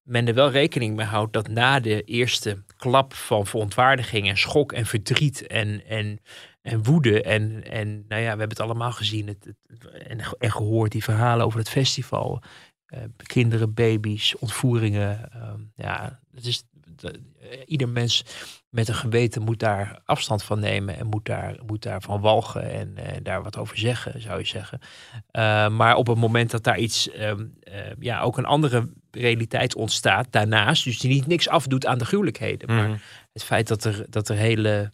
men 0.02 0.28
er 0.28 0.34
wel 0.34 0.50
rekening 0.50 0.96
mee 0.96 1.06
houdt 1.06 1.32
dat 1.32 1.48
na 1.48 1.80
de 1.80 2.02
eerste 2.02 2.62
klap 2.76 3.14
van 3.14 3.46
verontwaardiging 3.46 4.28
en 4.28 4.36
schok 4.38 4.72
en 4.72 4.86
verdriet 4.86 5.46
en, 5.46 5.82
en, 5.88 6.20
en 6.62 6.82
woede 6.82 7.22
en, 7.22 7.64
en 7.70 8.04
nou 8.08 8.20
ja, 8.22 8.32
we 8.32 8.38
hebben 8.38 8.48
het 8.48 8.60
allemaal 8.60 8.92
gezien 8.92 9.26
het, 9.26 9.44
het, 9.66 9.86
en, 9.86 10.20
en 10.38 10.52
gehoord, 10.52 10.92
die 10.92 11.04
verhalen 11.04 11.46
over 11.46 11.58
het 11.58 11.68
festival. 11.68 12.42
Uh, 12.94 13.00
kinderen, 13.26 13.74
baby's, 13.74 14.34
ontvoeringen. 14.38 15.30
Uh, 15.36 15.52
ja, 15.74 16.20
het 16.34 16.46
is, 16.46 16.64
de, 16.96 17.20
ieder 17.66 17.88
mens 17.88 18.24
met 18.68 18.88
een 18.88 18.94
geweten 18.94 19.42
moet 19.42 19.58
daar 19.58 20.00
afstand 20.04 20.42
van 20.42 20.60
nemen 20.60 20.96
en 20.96 21.06
moet 21.06 21.24
daar, 21.24 21.58
moet 21.66 21.82
daar 21.82 22.02
van 22.02 22.20
walgen 22.20 22.70
en 22.70 22.94
uh, 22.98 23.04
daar 23.22 23.42
wat 23.42 23.56
over 23.56 23.78
zeggen, 23.78 24.20
zou 24.20 24.38
je 24.38 24.46
zeggen. 24.46 24.80
Uh, 25.32 25.68
maar 25.68 25.96
op 25.96 26.06
het 26.06 26.18
moment 26.18 26.50
dat 26.50 26.64
daar 26.64 26.78
iets, 26.78 27.20
um, 27.20 27.54
uh, 27.68 27.74
ja, 27.98 28.20
ook 28.20 28.38
een 28.38 28.44
andere 28.44 28.92
realiteit 29.10 29.74
ontstaat 29.74 30.26
daarnaast, 30.30 30.84
dus 30.84 30.98
die 30.98 31.10
niet 31.10 31.26
niks 31.26 31.48
afdoet 31.48 31.86
aan 31.86 31.98
de 31.98 32.04
gruwelijkheden, 32.04 32.68
Mhm. 32.70 32.82
mm. 32.82 32.88
maar 32.88 33.02
het 33.32 33.44
feit 33.44 33.68
dat 33.68 33.84
er, 33.84 34.06
dat 34.08 34.28
er 34.28 34.36
hele 34.36 34.92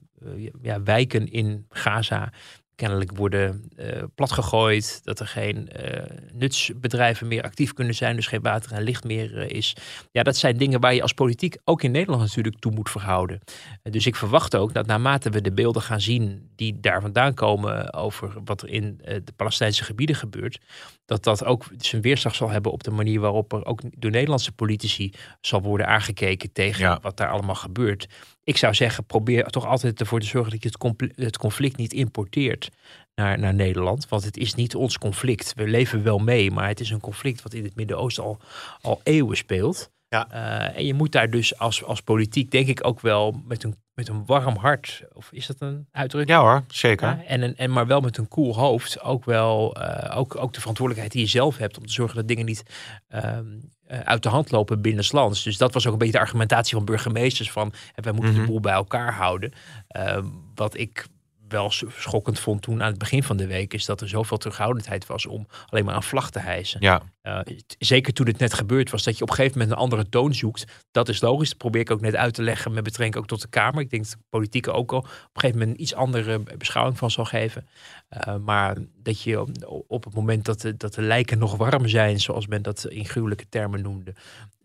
ja, 0.63 0.83
wijken 0.83 1.31
in 1.31 1.67
Gaza 1.69 2.31
kennelijk 2.79 3.17
worden 3.17 3.71
uh, 3.77 4.03
platgegooid. 4.15 5.01
Dat 5.05 5.21
er 5.21 5.27
geen 5.27 5.69
uh, 5.85 6.03
nutsbedrijven 6.33 7.29
meer 7.29 7.43
actief 7.43 7.73
kunnen 7.73 7.95
zijn. 7.95 8.17
Dus 8.17 8.27
geen 8.27 8.43
water 8.43 8.73
en 8.73 8.83
licht 8.83 9.05
meer 9.05 9.37
uh, 9.37 9.49
is. 9.49 9.77
Ja, 10.13 10.23
dat 10.23 10.37
zijn 10.37 10.57
dingen 10.57 10.81
waar 10.81 10.95
je 10.95 11.03
als 11.03 11.13
politiek 11.13 11.57
ook 11.65 11.83
in 11.83 11.91
Nederland 11.91 12.23
natuurlijk 12.23 12.59
toe 12.59 12.73
moet 12.73 12.91
verhouden. 12.91 13.41
dus 13.83 14.07
ik 14.07 14.17
verwacht 14.17 14.57
ook 14.57 14.73
dat 14.75 14.87
naarmate 14.87 15.31
we 15.31 15.41
de 15.41 15.53
beelden 15.53 15.83
gaan 15.83 16.01
zien 16.01 16.51
die 16.57 16.81
daar 16.81 17.01
vandaan 17.01 17.35
komen 17.35 17.95
over 17.95 18.33
wat 18.45 18.63
er 18.63 18.69
in 18.69 18.97
de 19.03 19.33
Palestijnse 19.37 19.85
gebieden 19.85 20.17
gebeurt. 20.17 20.59
Dat 21.05 21.25
dat 21.25 21.45
ook 21.45 21.65
zijn 21.77 22.03
weerslag 22.03 22.35
zal 22.35 22.51
hebben 22.51 22.73
op 22.73 22.83
de 22.83 22.91
manier 22.91 23.21
waarop 23.21 23.53
er 23.53 23.65
ook 23.65 23.81
door 23.97 24.11
Nederlandse 24.11 24.53
politici 24.53 25.13
zal 25.41 25.63
worden 25.63 25.87
aangekeken 25.87 26.53
tegen 26.53 26.83
ja. 26.83 26.99
wat 27.03 27.17
daar 27.17 27.31
allemaal 27.31 27.55
gebeurt. 27.55 28.07
Ik 28.49 28.57
zou 28.57 28.75
zeggen, 28.75 29.05
probeer 29.05 29.45
toch 29.45 29.67
altijd 29.67 30.01
ervoor 30.01 30.21
te 30.21 30.27
zorgen 30.27 30.51
dat 30.51 30.63
je 30.63 30.69
het 31.17 31.39
conflict 31.39 31.77
niet 31.77 31.93
importeert. 31.93 32.71
naar, 33.15 33.39
naar 33.39 33.55
Nederland. 33.55 34.09
Want 34.09 34.25
het 34.25 34.37
is 34.37 34.55
niet 34.55 34.75
ons 34.75 34.99
conflict. 34.99 35.53
We 35.55 35.67
leven 35.67 36.03
wel 36.03 36.19
mee, 36.19 36.51
maar 36.51 36.69
het 36.69 36.81
is 36.81 36.91
een 36.91 37.01
conflict 37.01 37.43
wat 37.43 37.55
in 37.55 37.65
het 37.65 37.75
Midden-Oosten 37.75 38.25
al, 38.25 38.39
al 38.81 39.01
eeuwen 39.03 39.37
speelt. 39.37 39.91
Ja. 40.09 40.29
Uh, 40.33 40.77
en 40.77 40.87
je 40.87 40.95
moet 40.95 41.13
daar 41.13 41.31
dus 41.31 41.59
als, 41.59 41.85
als 41.85 42.01
politiek, 42.01 42.51
denk 42.51 42.69
ik, 42.69 42.87
ook 42.87 43.01
wel 43.01 43.43
met 43.45 43.65
een, 43.65 43.75
met 43.95 44.09
een 44.09 44.27
warm 44.27 44.57
hart, 44.57 45.03
of 45.13 45.29
is 45.33 45.47
dat 45.47 45.57
een 45.59 45.87
uitdrukking? 45.91 46.39
Ja 46.39 46.45
hoor, 46.45 46.65
zeker. 46.69 47.09
Ja, 47.09 47.25
en, 47.25 47.43
een, 47.43 47.57
en 47.57 47.73
maar 47.73 47.87
wel 47.87 48.01
met 48.01 48.17
een 48.17 48.29
koel 48.29 48.57
hoofd, 48.57 49.01
ook 49.01 49.25
wel 49.25 49.77
uh, 49.79 50.19
ook, 50.19 50.37
ook 50.37 50.53
de 50.53 50.61
verantwoordelijkheid 50.61 51.13
die 51.13 51.23
je 51.23 51.29
zelf 51.29 51.57
hebt 51.57 51.79
om 51.79 51.87
te 51.87 51.93
zorgen 51.93 52.17
dat 52.17 52.29
dingen 52.29 52.45
niet 52.45 52.63
um, 53.09 53.21
uh, 53.21 53.69
uit 53.89 54.23
de 54.23 54.29
hand 54.29 54.51
lopen 54.51 54.81
binnenlands. 54.83 55.43
Dus 55.43 55.57
dat 55.57 55.75
was 55.75 55.87
ook 55.87 55.93
een 55.93 55.99
beetje 55.99 56.13
de 56.13 56.19
argumentatie 56.21 56.77
van 56.77 56.85
burgemeesters 56.85 57.51
van 57.51 57.73
wij 57.95 58.13
moeten 58.13 58.33
Mhm. 58.33 58.41
de 58.41 58.47
boel 58.47 58.61
bij 58.61 58.73
elkaar 58.73 59.13
houden. 59.15 59.53
Uh, 59.97 60.19
wat 60.55 60.77
ik 60.79 61.07
wel 61.49 61.71
schokkend 61.97 62.39
vond 62.39 62.63
toen 62.63 62.83
aan 62.83 62.91
het 62.91 62.99
begin 62.99 63.23
van 63.23 63.37
de 63.37 63.47
week, 63.47 63.75
is 63.75 63.85
dat 63.85 64.01
er 64.01 64.09
zoveel 64.09 64.37
terughoudendheid 64.37 65.07
was 65.07 65.27
om 65.27 65.47
alleen 65.67 65.85
maar 65.85 65.97
een 65.97 66.03
vlag 66.03 66.31
te 66.31 66.39
hijsen. 66.39 66.81
Ja. 66.81 67.03
Uh, 67.23 67.41
zeker 67.79 68.13
toen 68.13 68.27
het 68.27 68.39
net 68.39 68.55
gebeurd 68.55 68.91
was, 68.91 69.03
dat 69.03 69.17
je 69.17 69.23
op 69.23 69.29
een 69.29 69.35
gegeven 69.35 69.59
moment 69.59 69.77
een 69.77 69.83
andere 69.83 70.09
toon 70.09 70.35
zoekt. 70.35 70.65
Dat 70.91 71.09
is 71.09 71.21
logisch. 71.21 71.49
Dat 71.49 71.59
probeer 71.59 71.81
ik 71.81 71.91
ook 71.91 72.01
net 72.01 72.17
uit 72.17 72.35
te 72.35 72.43
leggen 72.43 72.73
met 72.73 72.85
betrekking 72.85 73.23
ook 73.23 73.29
tot 73.29 73.41
de 73.41 73.49
Kamer. 73.49 73.81
Ik 73.81 73.91
denk 73.91 74.03
dat 74.03 74.13
de 74.13 74.19
politiek 74.29 74.69
ook 74.69 74.93
al 74.93 74.99
op 74.99 75.05
een 75.05 75.41
gegeven 75.41 75.59
moment 75.59 75.77
een 75.77 75.83
iets 75.83 75.95
andere 75.95 76.43
beschouwing 76.59 76.99
van 76.99 77.11
zal 77.11 77.25
geven. 77.25 77.69
Uh, 78.11 78.37
maar 78.37 78.77
dat 79.03 79.23
je 79.23 79.41
op, 79.41 79.85
op, 79.87 80.05
het 80.05 80.15
moment 80.15 80.45
dat 80.45 80.61
de, 80.61 80.77
dat 80.77 80.95
de 80.95 81.03
lijken 81.03 81.39
nog 81.39 81.57
warm 81.57 81.89
zijn, 81.89 82.21
zoals 82.21 82.47
men 82.47 82.63
dat 82.63 82.87
in 82.89 83.07
gruwelijke 83.07 83.49
termen 83.49 83.83
noemde, 83.83 84.15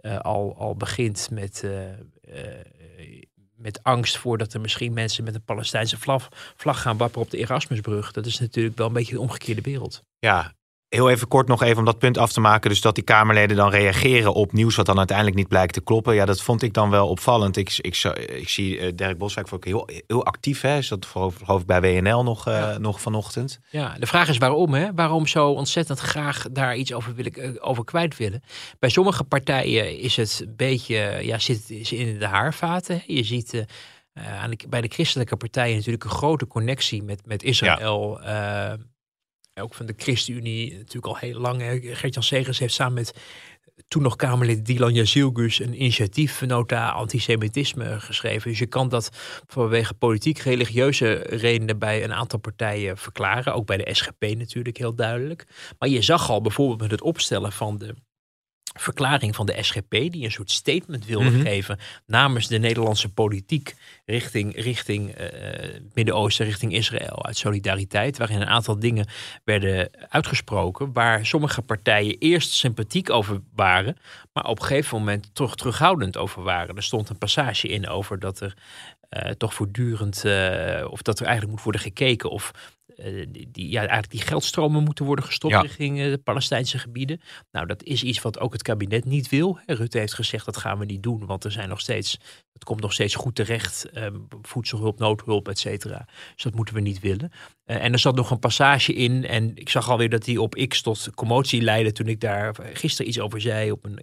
uh, 0.02 0.20
al, 0.20 0.56
al 0.58 0.76
begint 0.76 1.30
met 1.32 1.64
met 3.64 3.84
angst 3.84 4.18
voor 4.18 4.38
dat 4.38 4.54
er 4.54 4.62
misschien 4.62 4.94
mensen 4.94 5.24
met 5.24 5.36
een 5.36 5.44
Palestijnse 5.44 5.98
vlag, 5.98 6.30
vlag 6.56 6.82
gaan 6.82 6.98
wapperen 6.98 7.24
op 7.24 7.32
de 7.32 7.38
Erasmusbrug. 7.38 8.12
Dat 8.12 8.26
is 8.26 8.40
natuurlijk 8.40 8.78
wel 8.78 8.88
een 8.88 8.94
beetje 8.94 9.14
de 9.14 9.20
omgekeerde 9.20 9.62
wereld. 9.62 10.04
Ja, 10.20 10.54
heel 10.94 11.10
even 11.10 11.28
kort 11.28 11.48
nog 11.48 11.64
even 11.64 11.78
om 11.78 11.86
dat 11.86 11.98
punt 11.98 12.18
af 12.18 12.32
te 12.32 12.40
maken. 12.40 12.70
Dus 12.70 12.82
dat 12.82 12.96
die 12.96 13.04
Kamerleden 13.04 13.56
dan 13.58 13.70
reageren 13.70 14.34
op 14.34 14.52
nieuws 14.52 14.76
wat 14.76 14.86
dan 14.86 14.98
uiteindelijk 14.98 15.38
niet 15.38 15.48
blijkt 15.48 15.74
te 15.74 15.82
kloppen. 15.82 16.16
Ja, 16.16 16.26
dat 16.26 16.42
vond 16.42 16.62
ik 16.62 16.74
dan 16.74 16.90
wel 16.90 17.08
opvallend. 17.08 17.58
Ik, 17.58 17.78
ik, 17.78 18.04
ik 18.36 18.50
zie 18.50 18.80
uh, 18.80 18.92
Dirk 18.96 19.18
Boswijk 19.18 19.48
voor 19.48 19.58
heel, 19.62 19.90
heel 20.08 20.26
actief. 20.26 20.62
Hè. 20.62 20.78
Is 20.78 20.88
dat 20.88 21.06
geloof 21.44 21.66
bij 21.66 21.82
WNL 21.82 22.24
nog, 22.24 22.48
uh, 22.48 22.54
ja. 22.54 22.78
nog 22.78 23.02
vanochtend. 23.02 23.60
Ja, 23.70 23.96
de 24.00 24.06
vraag 24.06 24.30
is 24.30 24.38
waarom. 24.38 24.74
Hè? 24.74 24.94
Waarom 24.94 25.28
zo 25.28 25.50
ontzettend 25.50 26.00
graag 26.00 26.46
daar 26.52 26.76
iets 26.76 26.94
over, 26.94 27.16
wil 27.16 27.26
ik, 27.26 27.38
uh, 27.38 27.50
over 27.60 27.84
kwijt 27.84 28.18
willen. 28.18 28.44
Bij 28.80 28.90
sommige 28.90 29.24
partijen 29.24 30.00
is 30.00 30.16
het 30.16 30.42
een 30.46 30.54
beetje, 30.56 31.20
ja, 31.22 31.40
zit 31.40 31.68
het 31.68 31.92
in 31.92 32.20
de 32.20 32.28
haarvaten. 32.28 33.04
Je 33.08 33.24
ziet... 33.24 33.54
Uh, 33.54 33.64
bij 34.70 34.82
de 34.82 34.88
christelijke 34.88 35.36
partijen 35.36 35.76
natuurlijk 35.76 36.04
een 36.04 36.10
grote 36.10 36.48
connectie 36.48 37.04
met, 37.04 37.26
met 37.26 37.44
Israël. 37.44 38.20
Ja. 38.22 38.78
Ook 39.62 39.74
van 39.74 39.86
de 39.86 39.94
ChristenUnie 39.98 40.72
natuurlijk 40.72 41.06
al 41.06 41.18
heel 41.18 41.40
lang. 41.40 41.62
Gert-Jan 41.84 42.24
Segers 42.24 42.60
heeft 42.60 42.74
samen 42.74 42.94
met 42.94 43.14
toen 43.88 44.02
nog 44.02 44.16
Kamerlid 44.16 44.66
Dylan 44.66 44.94
Jazilgus 44.94 45.60
een 45.60 45.82
initiatiefnota 45.82 46.90
antisemitisme 46.90 48.00
geschreven. 48.00 48.50
Dus 48.50 48.60
je 48.60 48.66
kan 48.66 48.90
dat 48.90 49.10
vanwege 49.48 49.94
politiek-religieuze 49.94 51.14
redenen 51.14 51.80
bij 51.80 52.04
een 52.04 52.14
aantal 52.14 52.40
partijen 52.40 52.98
verklaren. 52.98 53.54
Ook 53.54 53.66
bij 53.66 53.78
de 53.78 53.94
SGP 53.94 54.22
natuurlijk 54.22 54.78
heel 54.78 54.96
duidelijk. 54.96 55.46
Maar 55.80 55.90
je 55.90 56.02
zag 56.02 56.30
al 56.30 56.42
bijvoorbeeld 56.42 56.82
met 56.82 56.92
het 56.92 57.02
opstellen 57.02 57.52
van 57.52 57.78
de 57.78 57.96
verklaring 58.74 59.36
van 59.36 59.46
de 59.46 59.64
SGP, 59.64 59.90
die 59.90 60.24
een 60.24 60.32
soort 60.32 60.52
statement 60.52 61.06
wilde 61.06 61.30
mm 61.30 61.34
-hmm. 61.34 61.42
geven 61.42 61.80
namens 62.06 62.48
de 62.48 62.58
Nederlandse 62.58 63.10
politiek 63.10 63.76
richting, 64.06 64.56
richting 64.56 65.20
uh, 65.20 65.28
Midden-Oosten, 65.94 66.46
richting 66.46 66.74
Israël, 66.74 67.26
uit 67.26 67.38
solidariteit, 67.38 68.18
waarin 68.18 68.42
een 68.42 68.48
aantal 68.48 68.80
dingen 68.80 69.08
werden 69.44 69.90
uitgesproken, 70.10 70.94
waar 70.94 71.26
sommige 71.26 71.62
partijen 71.62 72.18
eerst 72.20 72.52
sympathiek 72.52 73.10
over 73.10 73.42
waren, 73.56 73.98
maar 74.34 74.46
op 74.46 74.60
een 74.60 74.66
gegeven 74.66 74.98
moment 74.98 75.30
toch 75.34 75.56
terughoudend 75.56 76.18
over 76.18 76.44
waren. 76.44 76.76
Er 76.76 76.84
stond 76.84 77.10
een 77.10 77.18
passage 77.18 77.68
in 77.68 77.88
over 77.88 78.20
dat 78.20 78.40
er 78.40 78.56
uh, 79.10 79.32
toch 79.32 79.54
voortdurend, 79.54 80.24
uh, 80.26 80.88
of 80.90 81.02
dat 81.02 81.20
er 81.20 81.26
eigenlijk 81.26 81.56
moet 81.56 81.64
worden 81.64 81.82
gekeken 81.82 82.30
of 82.30 82.52
uh, 82.98 83.26
die, 83.30 83.70
ja, 83.70 83.80
eigenlijk 83.80 84.12
die 84.12 84.22
geldstromen 84.22 84.84
moeten 84.84 85.06
worden 85.06 85.26
gestopt 85.26 85.54
Ja. 85.54 85.62
richting 85.62 86.00
uh, 86.00 86.10
de 86.10 86.18
Palestijnse 86.18 86.78
gebieden. 86.78 87.22
Nou, 87.52 87.66
dat 87.66 87.84
is 87.84 88.04
iets 88.04 88.22
wat 88.22 88.40
ook 88.40 88.54
het 88.54 88.62
kabinet 88.62 89.06
niet 89.06 89.30
wil. 89.30 89.60
Rutte 89.66 89.98
heeft 89.98 90.14
gezegd 90.14 90.46
dat 90.46 90.58
gaan 90.58 90.80
we 90.80 90.86
niet 90.86 91.04
doen, 91.04 91.26
want 91.26 91.44
er 91.44 91.52
zijn 91.52 91.70
nog 91.70 91.80
steeds, 91.80 92.20
het 92.54 92.64
komt 92.64 92.82
nog 92.82 92.94
steeds 92.94 93.16
goed 93.16 93.36
terecht, 93.36 93.90
um, 93.98 94.28
voedselhulp, 94.42 95.00
noodhulp, 95.00 95.48
et 95.48 95.60
cetera. 95.60 96.08
Dus 96.34 96.44
dat 96.44 96.56
moeten 96.56 96.76
we 96.76 96.82
niet 96.82 97.00
willen. 97.00 97.32
Uh, 97.66 97.84
en 97.84 97.94
er 97.94 98.00
zat 98.00 98.16
nog 98.16 98.32
een 98.32 98.40
passage 98.40 98.94
in 98.94 99.26
en 99.26 99.52
ik 99.56 99.70
zag 99.70 99.90
alweer 99.90 100.10
dat 100.10 100.24
die 100.24 100.42
op 100.42 100.54
X 100.68 100.82
tot 100.82 101.10
commotie 101.16 101.62
leidde 101.62 101.92
toen 101.92 102.08
ik 102.08 102.20
daar 102.20 102.56
gisteren 102.74 103.08
iets 103.08 103.20
over 103.20 103.42
zei 103.42 103.72
op, 103.72 103.86
een, 103.86 104.00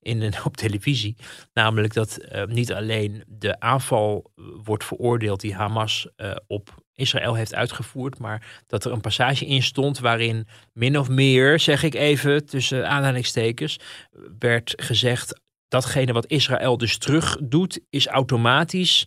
in 0.00 0.22
een, 0.22 0.34
op 0.44 0.56
televisie. 0.56 1.16
Namelijk 1.52 1.94
dat 1.94 2.18
niet 2.46 2.72
alleen 2.72 3.24
de 3.26 3.60
aanval 3.60 4.30
wordt 4.64 4.84
veroordeeld 4.84 5.40
die 5.40 5.54
Hamas 5.54 6.08
op 6.46 6.86
Israël 6.98 7.34
heeft 7.34 7.54
uitgevoerd, 7.54 8.18
maar 8.18 8.62
dat 8.66 8.84
er 8.84 8.92
een 8.92 9.00
passage 9.00 9.46
in 9.46 9.62
stond 9.62 9.98
waarin 9.98 10.46
min 10.72 10.98
of 10.98 11.08
meer, 11.08 11.60
zeg 11.60 11.82
ik 11.82 11.94
even 11.94 12.46
tussen 12.46 12.88
aanhalingstekens, 12.88 13.78
werd 14.38 14.72
gezegd 14.76 15.40
datgene 15.68 16.12
wat 16.12 16.26
Israël 16.26 16.76
dus 16.76 16.98
terug 16.98 17.36
doet, 17.42 17.80
is 17.90 18.06
automatisch 18.06 19.06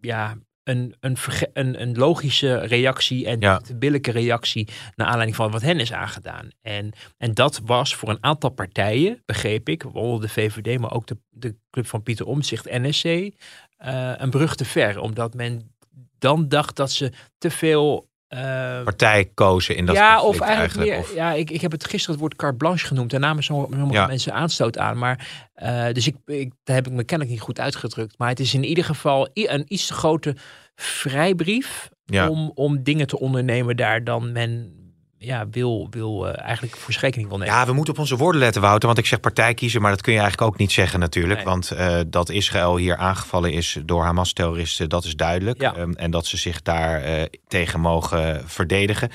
ja, 0.00 0.36
een, 0.62 0.94
een, 1.00 1.16
een, 1.52 1.80
een 1.82 1.96
logische 1.96 2.58
reactie 2.58 3.26
en 3.26 3.40
Ja. 3.40 3.60
een 3.68 3.78
billijke 3.78 4.10
reactie 4.10 4.68
naar 4.94 5.06
aanleiding 5.06 5.36
van 5.36 5.50
wat 5.50 5.62
hen 5.62 5.80
is 5.80 5.92
aangedaan. 5.92 6.50
En, 6.62 6.92
en 7.16 7.34
dat 7.34 7.60
was 7.64 7.94
voor 7.94 8.08
een 8.08 8.24
aantal 8.24 8.50
partijen, 8.50 9.22
begreep 9.24 9.68
ik, 9.68 9.82
waaronder 9.82 10.20
de 10.20 10.28
VVD, 10.28 10.78
maar 10.78 10.92
ook 10.92 11.06
de, 11.06 11.18
de 11.30 11.56
club 11.70 11.86
van 11.86 12.02
Pieter 12.02 12.26
Omtzigt, 12.26 12.64
NSC, 12.70 13.04
eh, 13.04 14.12
een 14.16 14.30
brug 14.30 14.54
te 14.54 14.64
ver. 14.64 15.00
Omdat 15.00 15.34
men 15.34 15.74
dan 16.18 16.48
dacht 16.48 16.76
dat 16.76 16.90
ze 16.90 17.12
te 17.38 17.50
veel. 17.50 18.08
eh, 18.26 18.82
Partij 18.82 19.30
kozen 19.34 19.76
in 19.76 19.86
dat 19.86 19.96
ja, 19.96 20.22
of 20.22 20.40
eigenlijk, 20.40 20.88
meer. 20.88 20.98
of- 20.98 21.14
Ja, 21.14 21.32
ik, 21.32 21.50
ik 21.50 21.60
heb 21.60 21.72
het 21.72 21.84
gisteren 21.84 22.10
het 22.10 22.20
woord 22.20 22.36
carte 22.36 22.56
blanche 22.56 22.86
genoemd. 22.86 23.10
Daar 23.10 23.20
namen 23.20 23.42
sommige 23.42 23.92
Ja. 23.92 24.06
mensen 24.06 24.32
aanstoot 24.34 24.78
aan. 24.78 24.98
Maar, 24.98 25.48
eh, 25.54 25.86
dus 25.92 26.06
ik, 26.06 26.16
ik, 26.26 26.52
daar 26.64 26.76
heb 26.76 26.86
ik 26.86 26.92
me 26.92 27.04
kennelijk 27.04 27.36
niet 27.36 27.44
goed 27.44 27.60
uitgedrukt. 27.60 28.18
Maar 28.18 28.28
het 28.28 28.40
is 28.40 28.54
in 28.54 28.64
ieder 28.64 28.84
geval 28.84 29.28
een 29.32 29.64
iets 29.68 29.86
te 29.86 29.92
grote 29.94 30.36
vrijbrief. 30.74 31.88
Ja. 32.04 32.28
Om, 32.28 32.50
om 32.54 32.82
dingen 32.82 33.06
te 33.06 33.18
ondernemen 33.18 33.76
daar 33.76 34.04
dan 34.04 34.32
men 34.32 34.74
ja, 35.18 35.48
wil, 35.50 35.86
wil 35.90 36.28
eh, 36.28 36.44
eigenlijk 36.46 36.76
voor 36.76 36.94
rekening 37.00 37.28
wil 37.28 37.38
nemen. 37.38 37.54
Ja, 37.54 37.66
we 37.66 37.72
moeten 37.72 37.92
op 37.94 38.00
onze 38.00 38.16
woorden 38.16 38.40
letten, 38.40 38.62
Wouter. 38.62 38.86
Want 38.86 38.98
ik 38.98 39.06
zeg 39.06 39.20
partij 39.20 39.54
kiezen, 39.54 39.80
maar 39.82 39.90
dat 39.90 40.00
kun 40.00 40.12
je 40.12 40.18
eigenlijk 40.20 40.50
ook 40.52 40.58
niet 40.58 40.72
zeggen 40.72 41.00
natuurlijk. 41.00 41.36
Nee. 41.36 41.44
Want 41.44 41.70
eh, 41.70 41.98
dat 42.06 42.28
Israël 42.30 42.76
hier 42.76 42.96
aangevallen 42.96 43.52
is 43.52 43.78
door 43.84 44.02
Hamas-terroristen, 44.04 44.88
dat 44.88 45.04
is 45.04 45.16
duidelijk. 45.16 45.60
Ja. 45.60 45.74
Ehm, 45.74 45.92
en 45.92 46.10
dat 46.10 46.26
ze 46.26 46.36
zich 46.36 46.62
daar 46.62 47.02
eh, 47.02 47.22
tegen 47.48 47.80
mogen 47.80 48.42
verdedigen. 48.48 49.10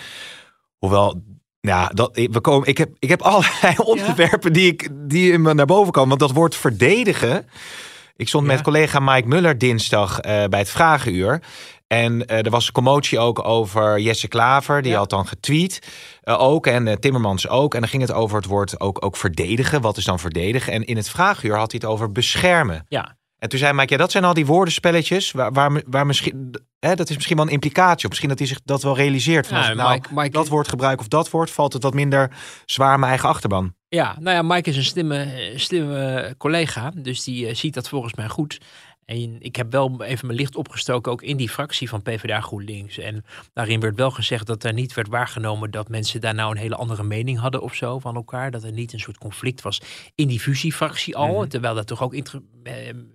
Hoewel, 0.78 1.24
ja, 1.60 1.88
dat, 1.88 2.18
ik- 2.18 2.34
we 2.34 2.42
komen, 2.42 2.68
ik, 2.68 2.78
heb, 2.78 2.90
ik 3.00 3.10
heb 3.10 3.22
allerlei 3.32 3.76
onderwerpen 3.84 4.54
die, 4.54 4.68
ik, 4.72 4.90
die 4.94 5.32
in 5.32 5.42
me 5.42 5.54
naar 5.54 5.66
boven 5.66 5.92
komen. 5.92 6.10
Want 6.10 6.20
dat 6.22 6.32
woord 6.32 6.56
verdedigen... 6.56 7.46
Ik 8.16 8.28
stond 8.28 8.46
Ja. 8.48 8.54
met 8.54 8.62
collega 8.62 9.00
Mike 9.00 9.28
Muller 9.28 9.58
dinsdag 9.58 10.20
bij 10.20 10.60
het 10.60 10.70
Vragenuur. 10.70 11.42
En 11.92 12.26
eh, 12.26 12.46
er 12.46 12.50
was 12.50 12.68
een 12.68 12.74
commotie 12.74 13.20
ook 13.20 13.46
over 13.48 14.00
Jesse 14.00 14.28
Klaver. 14.28 14.82
Die 14.82 14.92
Ja. 14.92 14.98
had 14.98 15.10
dan 15.10 15.28
getweet 15.28 15.80
eh, 16.22 16.42
ook. 16.42 16.68
En 16.68 16.88
eh, 16.88 16.96
Timmermans 16.96 17.48
ook. 17.48 17.74
En 17.74 17.80
dan 17.80 17.90
ging 17.90 18.02
het 18.02 18.12
over 18.12 18.38
het 18.38 18.46
woord 18.46 18.80
ook, 18.80 19.06
ook 19.06 19.18
verdedigen. 19.18 19.82
Wat 19.82 19.98
is 19.98 20.06
dan 20.06 20.20
verdedigen? 20.20 20.74
En 20.74 20.86
in 20.86 20.96
het 20.98 21.10
Vraaguur 21.10 21.58
had 21.58 21.72
hij 21.72 21.80
het 21.84 21.90
over 21.92 22.12
beschermen. 22.12 22.86
Ja, 22.88 23.18
En 23.38 23.50
toen 23.50 23.60
zei 23.60 23.74
Mike, 23.74 23.92
ja, 23.94 23.98
dat 24.00 24.12
zijn 24.12 24.24
al 24.24 24.34
die 24.34 24.46
woordenspelletjes. 24.46 25.32
Waar, 25.32 25.52
waar, 25.54 25.82
waar 25.88 26.06
misschien, 26.06 26.56
hè, 26.80 26.96
dat 26.96 27.10
is 27.10 27.16
misschien 27.16 27.38
wel 27.38 27.46
een 27.46 27.52
implicatie. 27.52 28.04
Of 28.04 28.10
misschien 28.10 28.30
dat 28.30 28.40
hij 28.40 28.48
zich 28.48 28.60
dat 28.66 28.84
wel 28.84 28.96
realiseert. 28.96 29.48
Van 29.48 29.56
Ja, 29.58 29.62
als 29.64 29.72
ik 29.72 29.78
nou 29.78 29.92
Mike- 29.94 30.14
Mike- 30.14 30.30
dat 30.30 30.48
woord 30.48 30.68
gebruik 30.68 31.00
of 31.00 31.08
dat 31.08 31.30
woord, 31.30 31.52
valt 31.52 31.74
het 31.74 31.84
wat 31.84 31.94
minder 31.94 32.32
zwaar 32.66 32.92
aan 32.94 33.00
mijn 33.00 33.12
eigen 33.12 33.30
achterban. 33.30 33.74
Ja, 33.90 34.16
nou 34.20 34.36
ja, 34.36 34.42
Mike 34.56 34.70
is 34.70 34.78
een 34.78 34.84
slimme, 34.84 35.52
slimme 35.56 36.36
collega, 36.38 36.92
dus 36.96 37.24
die 37.24 37.54
ziet 37.54 37.74
dat 37.74 37.90
volgens 37.90 38.14
mij 38.14 38.28
goed. 38.28 38.58
En 39.12 39.36
ik 39.40 39.56
heb 39.56 39.72
wel 39.72 40.04
even 40.04 40.26
mijn 40.26 40.40
licht 40.40 40.56
opgestoken, 40.56 41.12
ook 41.12 41.22
in 41.22 41.38
die 41.38 41.50
fractie 41.50 41.90
van 41.90 42.02
PvdA 42.02 42.42
GroenLinks. 42.42 42.98
En 42.98 43.26
daarin 43.54 43.80
werd 43.80 43.96
wel 43.96 44.12
gezegd 44.12 44.48
dat 44.48 44.64
er 44.64 44.74
niet 44.74 44.94
werd 44.94 45.08
waargenomen 45.08 45.72
dat 45.72 45.90
mensen 45.90 46.22
daar 46.22 46.34
nou 46.34 46.52
een 46.52 46.58
hele 46.58 46.76
andere 46.76 47.04
mening 47.04 47.40
hadden 47.40 47.62
of 47.62 47.74
zo 47.74 48.00
van 48.00 48.16
elkaar. 48.16 48.52
Dat 48.52 48.64
er 48.64 48.72
niet 48.72 48.94
een 48.94 49.00
soort 49.00 49.18
conflict 49.18 49.62
was 49.62 49.82
in 50.16 50.28
die 50.28 50.40
fusiefractie 50.40 51.16
al. 51.16 51.40
Mhm. 51.40 51.48
Terwijl 51.48 51.76
dat 51.76 51.88
toch 51.88 52.02
ook 52.02 52.14
inter- 52.14 52.42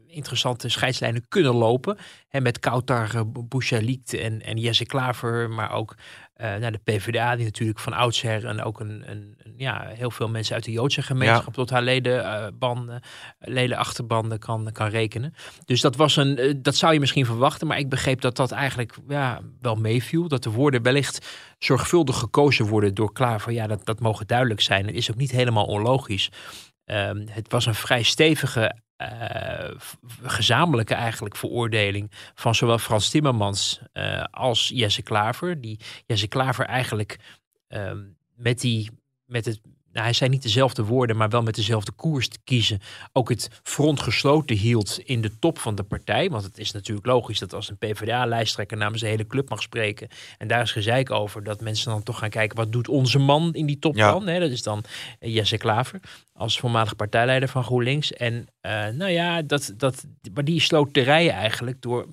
interessante 0.07 0.69
scheidslijnen 0.69 1.29
kunnen 1.29 1.55
lopen. 1.55 1.99
En 2.29 2.43
met 2.43 2.59
Kautar, 2.59 3.15
uh, 3.15 3.21
Bouchalikt 3.27 4.15
en, 4.15 4.43
en 4.43 4.59
Jesse 4.59 4.87
Klaver, 4.87 5.51
maar 5.51 5.73
ook 5.73 5.95
uh, 6.41 6.57
naar 6.57 6.73
de 6.73 6.81
PvdA, 6.85 7.37
die 7.37 7.45
natuurlijk 7.45 7.79
van 7.79 7.93
oudsher 7.93 8.45
en 8.45 8.63
ook 8.63 8.81
een, 8.81 9.11
een, 9.11 9.37
ja, 9.57 9.87
heel 9.87 10.11
veel 10.11 10.29
mensen 10.29 10.55
uit 10.55 10.65
de 10.65 10.71
Joodse 10.71 11.03
gemeenschap 11.03 11.55
tot 11.55 11.71
haar 11.71 11.83
ledenbanden, 11.83 13.01
ledenachterbanden 13.39 14.39
kan, 14.39 14.73
kan 14.73 14.89
rekenen. 14.89 15.35
Dus 15.65 15.81
dat 15.81 15.97
was 15.97 16.17
een, 16.17 16.59
dat 16.63 16.77
zou 16.77 16.93
je 16.93 17.01
misschien 17.01 17.27
verwachten, 17.27 17.67
maar 17.67 17.79
ik 17.79 17.89
begreep 17.89 18.21
dat 18.21 18.37
dat 18.37 18.51
eigenlijk 18.51 18.95
ja, 19.09 19.41
wel 19.61 19.75
meeviel. 19.75 20.29
Dat 20.29 20.43
de 20.43 20.51
woorden 20.51 20.83
wellicht 20.83 21.27
zorgvuldig 21.59 22.19
gekozen 22.19 22.67
worden 22.67 22.95
door 22.95 23.13
Klaver. 23.13 23.53
Ja, 23.53 23.67
dat, 23.67 23.85
dat 23.85 24.01
mogen 24.01 24.27
duidelijk 24.27 24.61
zijn. 24.61 24.87
Het 24.87 24.95
is 24.95 25.11
ook 25.11 25.17
niet 25.17 25.31
helemaal 25.31 25.65
onlogisch. 25.65 26.31
Um, 26.87 27.29
het 27.29 27.53
was 27.53 27.67
een 27.67 27.75
vrij 27.75 28.03
stevige 28.03 28.77
uh, 28.99 29.71
gezamenlijke 30.23 30.95
eigenlijk 30.95 31.37
veroordeling 31.37 32.11
van 32.35 32.55
zowel 32.55 32.79
Frans 32.79 33.11
Timmermans 33.11 33.81
uh, 33.93 34.25
als 34.31 34.69
Jesse 34.75 35.03
Klaver. 35.03 35.61
Die 35.61 35.81
Jesse 36.07 36.29
Klaver 36.29 36.65
eigenlijk 36.65 37.19
uh, 37.69 37.93
met, 38.35 38.61
die, 38.61 38.91
met 39.25 39.45
het 39.45 39.61
nou, 39.97 40.09
hij 40.09 40.17
zei 40.17 40.31
niet 40.31 40.43
dezelfde 40.43 40.85
woorden, 40.85 41.17
maar 41.17 41.29
wel 41.29 41.43
met 41.43 41.55
dezelfde 41.55 41.93
koers 41.93 42.29
te 42.29 42.39
kiezen. 42.45 42.81
Ook 43.13 43.29
het 43.29 43.51
front 43.63 44.01
gesloten 44.01 44.57
hield 44.57 44.99
in 45.05 45.21
de 45.21 45.39
top 45.39 45.59
van 45.59 45.75
de 45.75 45.83
partij. 45.83 46.31
Want 46.31 46.45
het 46.45 46.59
is 46.59 46.73
natuurlijk 46.73 47.07
logisch 47.07 47.39
dat 47.39 47.55
als 47.55 47.71
een 47.71 47.79
PvdA-lijsttrekker 47.79 48.77
namens 48.77 49.01
de 49.01 49.09
hele 49.09 49.27
club 49.27 49.49
mag 49.49 49.63
spreken. 49.63 50.09
En 50.39 50.49
daar 50.49 50.63
is 50.63 50.73
gezeik 50.73 51.11
over 51.11 51.45
dat 51.45 51.61
mensen 51.61 51.91
dan 51.91 52.03
toch 52.03 52.19
gaan 52.19 52.31
kijken. 52.31 52.57
Wat 52.57 52.73
doet 52.73 52.89
onze 52.89 53.19
man 53.19 53.55
in 53.55 53.67
die 53.67 53.79
top 53.79 53.97
dan? 53.97 54.27
dat 54.27 54.51
is 54.51 54.63
dan 54.63 54.85
Jesse 55.21 55.57
Klaver 55.57 56.01
als 56.33 56.59
voormalig 56.59 56.97
partijleider 56.97 57.49
van 57.49 57.65
GroenLinks. 57.65 58.13
En 58.13 58.47
uh, 58.63 58.89
nou 58.89 59.11
ja, 59.11 59.43
dat, 59.43 59.75
dat, 59.77 60.07
maar 60.35 60.45
die 60.45 60.61
sloot 60.61 60.95
de 60.95 61.01
rijen 61.01 61.33
eigenlijk 61.33 61.83
door 61.83 62.07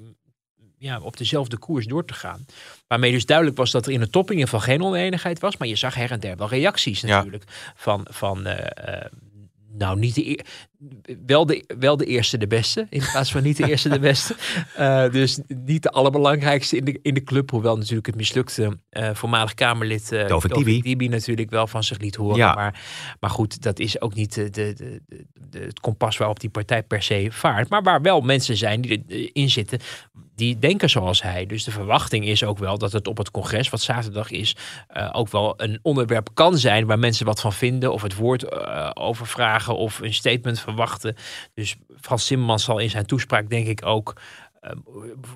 ja, 0.84 1.00
op 1.00 1.18
dezelfde 1.18 1.58
koers 1.58 1.86
door 1.86 2.06
te 2.06 2.14
gaan. 2.14 2.46
Waarmee 2.88 3.12
dus 3.12 3.26
duidelijk 3.26 3.58
was 3.58 3.72
dat 3.72 3.86
er 3.86 3.92
in 3.92 4.00
de 4.00 4.10
top 4.10 4.26
in 4.32 4.38
ieder 4.38 4.50
geval 4.50 4.66
geen 4.66 4.84
oneenigheid 4.84 5.40
was. 5.40 5.58
Maar 5.58 5.68
je 5.68 5.76
zag 5.76 5.96
her 5.96 6.12
en 6.12 6.20
der 6.20 6.38
wel 6.38 6.50
reacties 6.50 7.02
natuurlijk. 7.02 7.44
Van, 7.76 8.08
van 8.10 8.48
uh, 8.48 8.56
nou, 9.72 10.00
niet 10.00 10.16
de, 10.16 10.40
wel, 11.26 11.46
de, 11.46 11.64
wel 11.80 11.98
de 11.98 12.06
eerste 12.06 12.38
de 12.38 12.48
beste, 12.48 12.88
in 12.90 13.04
plaats 13.12 13.32
van 13.32 13.44
niet 13.44 13.58
de 13.58 13.68
eerste 13.68 13.90
de 13.90 14.00
beste. 14.00 14.36
Uh, 14.80 15.10
dus 15.12 15.40
niet 15.48 15.84
de 15.84 15.90
allerbelangrijkste 15.90 16.78
in 16.78 16.86
de, 16.86 17.00
in 17.02 17.14
de 17.14 17.24
club. 17.24 17.50
Hoewel 17.50 17.78
natuurlijk 17.78 18.06
het 18.06 18.16
mislukte 18.16 18.78
uh, 18.92 19.10
voormalig 19.14 19.54
Kamerlid 19.54 20.12
uh, 20.12 20.40
Dibi 20.82 21.08
natuurlijk 21.08 21.50
wel 21.50 21.68
van 21.68 21.84
zich 21.84 22.00
liet 22.00 22.16
horen. 22.16 22.38
Ja. 22.38 22.54
Maar, 22.54 22.82
maar 23.20 23.30
goed, 23.30 23.62
dat 23.62 23.80
is 23.80 24.02
ook 24.02 24.14
niet 24.14 24.34
de, 24.34 24.50
de, 24.50 24.74
de, 24.74 25.02
de, 25.50 25.60
het 25.60 25.80
kompas 25.80 26.18
waarop 26.18 26.40
die 26.40 26.50
partij 26.50 26.84
per 26.84 27.04
se 27.04 27.28
vaart. 27.30 27.70
Maar 27.70 27.84
waar 27.84 28.02
wel 28.02 28.22
mensen 28.22 28.58
zijn 28.58 28.82
die 28.82 29.04
erin 29.08 29.50
zitten, 29.50 29.80
die 30.36 30.60
denken 30.60 30.90
zoals 30.90 31.22
hij. 31.22 31.46
Dus 31.46 31.64
de 31.64 31.72
verwachting 31.72 32.26
is 32.26 32.44
ook 32.44 32.58
wel 32.58 32.78
dat 32.78 32.92
het 32.92 33.08
op 33.08 33.18
het 33.18 33.32
congres, 33.32 33.70
wat 33.70 33.82
zaterdag 33.82 34.32
is, 34.32 34.56
ook 35.12 35.30
wel 35.30 35.54
een 35.58 35.80
onderwerp 35.82 36.30
kan 36.34 36.58
zijn 36.58 36.86
waar 36.86 37.00
mensen 37.00 37.26
wat 37.26 37.42
van 37.42 37.54
vinden. 37.54 37.94
Of 37.94 38.02
het 38.02 38.16
woord 38.16 38.52
over 38.96 39.28
vragen 39.28 39.78
of 39.78 40.00
een 40.00 40.14
statement 40.14 40.60
van 40.60 40.73
verwachten. 40.74 41.16
Dus 41.54 41.76
Frans 42.02 42.28
Timmermans 42.28 42.64
zal 42.64 42.80
in 42.80 42.90
zijn 42.90 43.06
toespraak 43.06 43.50
denk 43.50 43.68
ik 43.68 43.86
ook 43.86 44.22
uh, 44.62 44.72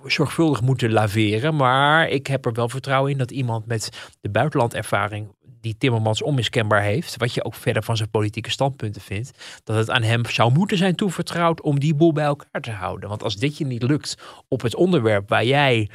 zorgvuldig 0.06 0.62
moeten 0.62 0.92
laveren. 0.92 1.56
Maar 1.56 2.10
ik 2.10 2.28
heb 2.28 2.46
er 2.46 2.54
wel 2.54 2.70
vertrouwen 2.70 3.12
in 3.12 3.18
dat 3.18 3.32
iemand 3.32 3.66
met 3.66 4.10
de 4.22 4.30
buitenlandervaring 4.30 5.36
die 5.62 5.78
Timmermans 5.78 6.22
onmiskenbaar 6.22 6.82
heeft, 6.82 7.18
wat 7.18 7.34
je 7.34 7.44
ook 7.44 7.56
verder 7.56 7.84
van 7.84 7.98
zijn 7.98 8.10
politieke 8.10 8.52
standpunten 8.52 9.02
vindt, 9.02 9.62
dat 9.64 9.76
het 9.76 9.90
aan 9.90 10.04
hem 10.04 10.26
zou 10.26 10.52
moeten 10.52 10.78
zijn 10.78 10.96
toevertrouwd 10.96 11.62
om 11.62 11.80
die 11.80 11.96
boel 11.96 12.14
bij 12.14 12.26
elkaar 12.26 12.62
te 12.62 12.72
houden. 12.72 13.10
Want 13.10 13.24
als 13.24 13.36
dit 13.36 13.58
je 13.58 13.66
niet 13.66 13.84
lukt 13.84 14.18
op 14.48 14.62
het 14.62 14.76
onderwerp 14.76 15.30
waar 15.30 15.46
jij 15.46 15.90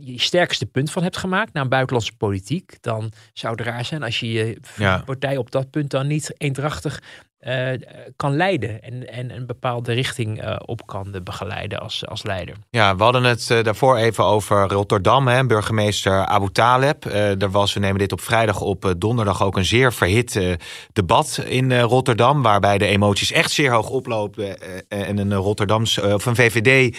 je 0.00 0.20
sterkste 0.20 0.66
punt 0.66 0.90
van 0.90 1.02
hebt 1.02 1.16
gemaakt 1.16 1.52
naar 1.52 1.62
een 1.62 1.68
buitenlandse 1.68 2.16
politiek, 2.16 2.76
dan 2.80 3.12
zou 3.32 3.54
het 3.54 3.66
raar 3.66 3.84
zijn 3.84 4.02
als 4.02 4.20
je 4.20 4.32
je 4.32 4.60
partij 5.04 5.36
op 5.36 5.50
dat 5.50 5.70
punt 5.70 5.90
dan 5.90 6.06
niet 6.06 6.34
eendrachtig 6.36 7.02
uh, 7.48 7.70
kan 8.16 8.36
leiden 8.36 8.82
en, 8.82 9.08
en 9.08 9.30
een 9.30 9.46
bepaalde 9.46 9.92
richting 9.92 10.44
uh, 10.44 10.56
op 10.64 10.86
kan 10.86 11.20
begeleiden 11.24 11.80
als, 11.80 12.06
als 12.06 12.22
leider. 12.22 12.54
Ja, 12.70 12.96
we 12.96 13.02
hadden 13.02 13.24
het 13.24 13.48
uh, 13.52 13.62
daarvoor 13.62 13.96
even 13.96 14.24
over 14.24 14.68
Rotterdam, 14.68 15.28
hè, 15.28 15.46
burgemeester 15.46 16.26
Abu 16.26 16.50
Taleb. 16.52 17.04
er 17.04 17.50
was, 17.50 17.72
we 17.72 17.80
nemen 17.80 17.98
dit 17.98 18.12
op 18.12 18.20
vrijdag 18.20 18.60
op, 18.60 18.94
donderdag 18.98 19.42
ook 19.42 19.56
een 19.56 19.64
zeer 19.64 19.92
verhit 19.92 20.56
debat 20.92 21.44
in 21.46 21.80
Rotterdam, 21.80 22.42
waarbij 22.42 22.78
de 22.78 22.86
emoties 22.86 23.32
echt 23.32 23.50
zeer 23.50 23.72
hoog 23.72 23.88
oplopen 23.88 24.56
en 24.88 25.18
een 25.18 25.34
Rotterdams 25.34 26.00
of 26.00 26.26
een 26.26 26.36
VVD 26.36 26.96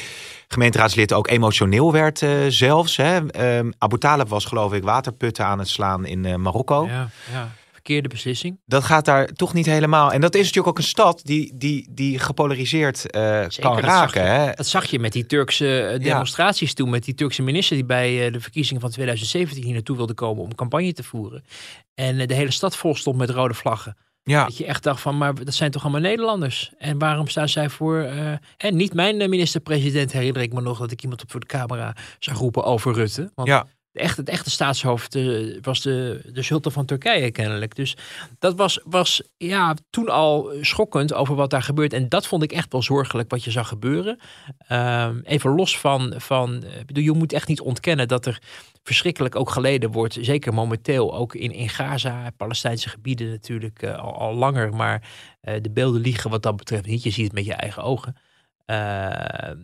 gemeenteraadslid 0.48 1.14
ook 1.14 1.28
emotioneel 1.28 1.92
werd 1.92 2.26
zelfs. 2.48 2.98
Hè. 2.98 3.28
Ehm, 3.28 3.72
Abu 3.78 3.98
Taleb 3.98 4.30
was 4.30 4.46
geloof 4.46 4.74
ik 4.74 4.84
waterputten 4.84 5.46
aan 5.46 5.60
het 5.60 5.70
slaan 5.70 6.06
in 6.06 6.42
Marokko. 6.42 6.86
Ja, 6.86 7.10
ja 7.32 7.52
verkeerde 7.84 8.10
beslissing. 8.10 8.60
Dat 8.66 8.84
gaat 8.84 9.06
daar 9.06 9.28
toch 9.28 9.54
niet 9.54 9.66
helemaal. 9.66 10.12
En 10.12 10.22
dat 10.22 10.36
is 10.36 10.42
natuurlijk 10.42 10.68
ook 10.68 10.78
een 10.78 10.84
stad 10.84 11.22
die, 11.24 11.52
die, 11.56 11.88
die 11.92 12.20
gepolariseerd 12.20 13.06
uh, 13.16 13.46
kan 13.60 13.80
raken. 13.80 13.82
Dat 13.82 13.92
zag, 13.92 14.14
je, 14.14 14.20
hè? 14.20 14.52
dat 14.54 14.68
zag 14.68 14.86
je 14.86 15.00
met 15.00 15.12
die 15.12 15.26
Turkse 15.26 15.82
eh, 15.82 16.00
demonstraties 16.00 16.70
ja. 16.70 16.76
toen. 16.76 16.90
Met 16.90 17.04
die 17.04 17.14
Turkse 17.14 17.42
minister 17.42 17.76
die 17.76 17.86
bij 17.86 18.26
uh, 18.26 18.34
de 18.34 18.40
verkiezingen 18.40 18.82
van 18.82 18.92
2017 18.92 19.64
hier 19.64 19.74
naartoe 19.74 19.98
wilde 19.98 20.14
komen 20.14 20.44
om 20.44 20.56
campagne 20.56 20.94
te 20.94 21.04
voeren. 21.04 21.44
En 21.94 22.28
de 22.28 22.34
hele 22.34 22.52
stad 22.52 22.78
vol 22.78 22.96
stond 22.96 23.18
met 23.18 23.30
rode 23.30 23.54
vlaggen. 23.54 23.98
Ja. 24.24 24.44
Dat 24.46 24.58
je 24.58 24.66
echt 24.66 24.84
dacht 24.84 25.02
van, 25.02 25.18
maar 25.18 25.44
dat 25.44 25.54
zijn 25.54 25.72
toch 25.72 25.84
allemaal 25.84 26.02
Nederlanders? 26.02 26.72
En 26.78 26.98
waarom 26.98 27.28
staan 27.28 27.50
zij 27.50 27.70
voor... 27.70 27.98
Uh, 27.98 28.32
en 28.58 28.76
niet 28.76 28.94
mijn 28.94 29.30
minister-president 29.30 30.12
herinner 30.12 30.42
ik 30.42 30.54
me 30.54 30.62
nog 30.62 30.80
dat 30.80 30.92
ik 30.92 31.02
iemand 31.04 31.22
op 31.22 31.32
voor 31.32 31.40
de 31.40 31.46
camera 31.46 31.96
zag 32.20 32.38
roepen 32.38 32.64
over 32.64 32.94
Rutte. 32.94 33.32
Want 33.36 33.48
ja 33.48 33.66
de 33.94 34.00
echte, 34.00 34.20
het 34.20 34.30
echte 34.30 34.50
staatshoofd 34.50 35.16
uh, 35.16 35.58
was 35.62 35.82
de, 35.82 36.22
de 36.34 36.42
sultan 36.42 36.72
van 36.72 36.86
Turkije 36.86 37.32
kennelijk. 37.32 37.76
Dus 37.76 37.98
dat 38.40 38.56
was, 38.56 38.80
was 38.84 39.22
ja, 39.38 39.76
toen 39.90 40.10
al 40.10 40.52
schokkend 40.62 41.14
over 41.14 41.36
wat 41.36 41.50
daar 41.50 41.64
gebeurt. 41.64 41.94
En 41.94 42.10
dat 42.10 42.28
vond 42.28 42.44
ik 42.44 42.52
echt 42.52 42.72
wel 42.72 42.82
zorgelijk 42.82 43.30
wat 43.30 43.44
je 43.44 43.52
zag 43.52 43.68
gebeuren. 43.68 44.20
Uh, 44.70 45.10
even 45.24 45.56
los 45.56 45.80
van, 45.80 46.14
van 46.18 46.64
bedoel, 46.86 47.04
je 47.04 47.12
moet 47.12 47.34
echt 47.34 47.48
niet 47.48 47.62
ontkennen 47.62 48.08
dat 48.08 48.26
er 48.26 48.42
verschrikkelijk 48.84 49.36
ook 49.36 49.50
geleden 49.50 49.92
wordt. 49.92 50.18
Zeker 50.22 50.54
momenteel 50.54 51.16
ook 51.16 51.36
in, 51.36 51.52
in 51.52 51.70
Gaza, 51.70 52.30
Palestijnse 52.38 52.90
gebieden 52.90 53.30
natuurlijk 53.30 53.82
uh, 53.82 54.00
al, 54.00 54.16
al, 54.18 54.34
langer. 54.34 54.74
Maar 54.74 55.08
de 55.42 55.72
beelden 55.72 56.02
liegen 56.02 56.30
wat 56.30 56.44
dat 56.44 56.56
betreft 56.56 56.86
niet. 56.86 57.04
Je 57.04 57.10
ziet 57.10 57.26
het 57.26 57.34
met 57.34 57.46
je 57.46 57.54
eigen 57.54 57.84
ogen. 57.84 58.16
Ehm, 58.66 59.58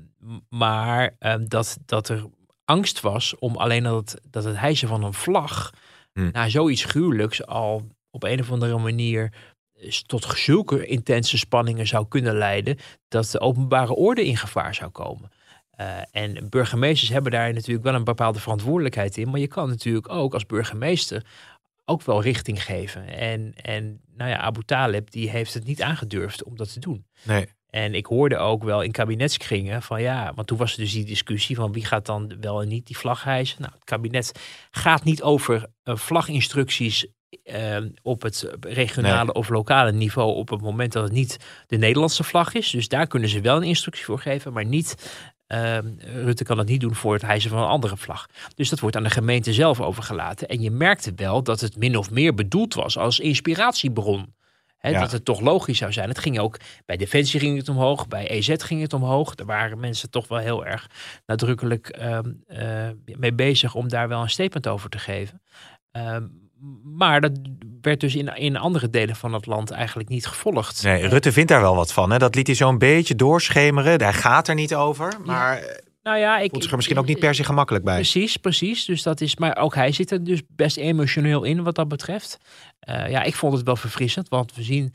maar 0.49 1.15
ehm, 1.19 1.45
dat, 1.47 1.77
dat 1.85 2.09
er 2.09 2.25
angst 2.69 2.99
was 2.99 3.35
om 3.39 3.55
alleen 3.55 3.83
dat 3.83 4.11
het, 4.11 4.21
dat 4.29 4.43
het 4.43 4.57
hijsen 4.57 4.87
van 4.87 5.03
een 5.03 5.13
vlag 5.13 5.73
hm. 6.13 6.29
naar 6.31 6.49
zoiets 6.49 6.83
gruwelijks 6.83 7.45
al 7.45 7.87
op 8.11 8.23
een 8.23 8.39
of 8.39 8.51
andere 8.51 8.77
manier 8.77 9.33
tot 10.05 10.25
zulke 10.35 10.85
intense 10.85 11.37
spanningen 11.37 11.87
zou 11.87 12.07
kunnen 12.07 12.37
leiden 12.37 12.77
dat 13.07 13.29
de 13.31 13.39
openbare 13.39 13.95
orde 13.95 14.25
in 14.25 14.37
gevaar 14.37 14.75
zou 14.75 14.89
komen. 14.89 15.29
Uh, 15.79 15.97
en 16.11 16.49
burgemeesters 16.49 17.09
hebben 17.09 17.31
daar 17.31 17.53
natuurlijk 17.53 17.83
wel 17.83 17.93
een 17.95 18.03
bepaalde 18.03 18.39
verantwoordelijkheid 18.39 19.17
in, 19.17 19.29
maar 19.29 19.39
je 19.39 19.47
kan 19.47 19.69
natuurlijk 19.69 20.09
ook 20.09 20.33
als 20.33 20.45
burgemeester 20.45 21.25
ook 21.85 22.01
wel 22.03 22.21
richting 22.21 22.63
geven. 22.63 23.07
En, 23.07 23.53
en 23.61 24.01
nou 24.15 24.29
ja, 24.29 24.37
Abu 24.37 24.63
Talib 24.63 25.11
die 25.11 25.29
heeft 25.29 25.53
het 25.53 25.65
niet 25.65 25.81
aangedurfd 25.81 26.43
om 26.43 26.57
dat 26.57 26.73
te 26.73 26.79
doen. 26.79 27.05
Nee. 27.23 27.47
En 27.69 27.93
ik 27.93 28.05
hoorde 28.05 28.37
ook 28.37 28.63
wel 28.63 28.81
in 28.81 28.91
kabinetskringen 28.91 29.81
van 29.81 30.01
ja, 30.01 30.31
want 30.35 30.47
toen 30.47 30.57
was 30.57 30.71
er 30.71 30.77
dus 30.77 30.91
die 30.91 31.05
discussie 31.05 31.55
van 31.55 31.71
wie 31.71 31.85
gaat 31.85 32.05
dan 32.05 32.37
wel 32.39 32.61
en 32.61 32.67
niet 32.67 32.87
die 32.87 32.97
vlag 32.97 33.23
hijsen. 33.23 33.61
Nou, 33.61 33.73
het 33.73 33.83
kabinet 33.83 34.31
gaat 34.71 35.03
niet 35.03 35.21
over 35.21 35.65
uh, 35.83 35.95
vlaginstructies 35.95 37.07
uh, 37.43 37.77
op 38.01 38.21
het 38.21 38.49
regionale 38.59 39.33
of 39.33 39.49
lokale 39.49 39.91
niveau 39.91 40.35
op 40.35 40.49
het 40.49 40.61
moment 40.61 40.91
dat 40.91 41.03
het 41.03 41.11
niet 41.11 41.37
de 41.67 41.77
Nederlandse 41.77 42.23
vlag 42.23 42.53
is. 42.53 42.69
Dus 42.69 42.87
daar 42.87 43.07
kunnen 43.07 43.29
ze 43.29 43.41
wel 43.41 43.55
een 43.55 43.63
instructie 43.63 44.05
voor 44.05 44.19
geven, 44.19 44.53
maar 44.53 44.65
niet. 44.65 44.95
Uh, 45.47 45.77
Rutte 45.97 46.43
kan 46.43 46.57
het 46.57 46.67
niet 46.67 46.81
doen 46.81 46.95
voor 46.95 47.13
het 47.13 47.21
hijsen 47.21 47.49
van 47.49 47.59
een 47.59 47.67
andere 47.67 47.97
vlag. 47.97 48.25
Dus 48.55 48.69
dat 48.69 48.79
wordt 48.79 48.95
aan 48.95 49.03
de 49.03 49.09
gemeente 49.09 49.53
zelf 49.53 49.81
overgelaten. 49.81 50.47
En 50.47 50.61
je 50.61 50.71
merkte 50.71 51.13
wel 51.15 51.43
dat 51.43 51.59
het 51.59 51.77
min 51.77 51.97
of 51.97 52.11
meer 52.11 52.33
bedoeld 52.33 52.73
was 52.73 52.97
als 52.97 53.19
inspiratiebron. 53.19 54.33
Dat 54.81 55.11
het 55.11 55.25
toch 55.25 55.39
logisch 55.39 55.77
zou 55.77 55.91
zijn. 55.91 56.09
Het 56.09 56.19
ging 56.19 56.39
ook 56.39 56.57
bij 56.85 56.97
Defensie 56.97 57.39
ging 57.39 57.57
het 57.57 57.69
omhoog, 57.69 58.07
bij 58.07 58.29
EZ 58.29 58.53
ging 58.57 58.81
het 58.81 58.93
omhoog. 58.93 59.35
Daar 59.35 59.45
waren 59.45 59.79
mensen 59.79 60.09
toch 60.09 60.27
wel 60.27 60.37
heel 60.37 60.65
erg 60.65 60.89
nadrukkelijk 61.25 61.87
ehm, 61.87 62.31
eh, 62.47 62.89
mee 63.17 63.33
bezig 63.33 63.75
om 63.75 63.87
daar 63.87 64.07
wel 64.07 64.21
een 64.21 64.29
statement 64.29 64.67
over 64.67 64.89
te 64.89 64.99
geven. 64.99 65.41
Ehm, 65.91 66.23
maar 66.83 67.21
dat 67.21 67.31
werd 67.81 67.99
dus 67.99 68.15
in, 68.15 68.35
in 68.35 68.57
andere 68.57 68.89
delen 68.89 69.15
van 69.15 69.33
het 69.33 69.45
land 69.45 69.71
eigenlijk 69.71 70.09
niet 70.09 70.27
gevolgd. 70.27 70.83
Nee, 70.83 71.07
Rutte 71.07 71.31
vindt 71.31 71.49
daar 71.49 71.61
wel 71.61 71.75
wat 71.75 71.93
van. 71.93 72.11
Hè? 72.11 72.17
Dat 72.17 72.35
liet 72.35 72.47
hij 72.47 72.55
zo'n 72.55 72.77
beetje 72.77 73.15
doorschemeren. 73.15 73.99
Daar 73.99 74.13
gaat 74.13 74.47
er 74.47 74.55
niet 74.55 74.75
over. 74.75 75.13
Maar 75.25 75.79
nou 76.09 76.21
ja, 76.21 76.37
ik, 76.37 76.49
voelt 76.49 76.61
zich 76.61 76.71
er 76.71 76.77
misschien 76.77 76.97
ook 76.97 77.05
niet 77.05 77.19
per 77.19 77.35
se 77.35 77.43
gemakkelijk 77.43 77.83
bij. 77.83 77.95
Precies, 77.95 78.37
precies. 78.37 78.85
Dus 78.85 79.03
dat 79.03 79.21
is, 79.21 79.35
maar 79.35 79.57
ook 79.57 79.75
hij 79.75 79.91
zit 79.91 80.11
er 80.11 80.23
dus 80.23 80.41
best 80.47 80.77
emotioneel 80.77 81.43
in 81.43 81.63
wat 81.63 81.75
dat 81.75 81.87
betreft. 81.87 82.37
Uh, 82.89 83.09
ja, 83.09 83.23
ik 83.23 83.35
vond 83.35 83.53
het 83.53 83.65
wel 83.65 83.75
verfrissend, 83.75 84.29
want 84.29 84.55
we 84.55 84.63
zien 84.63 84.93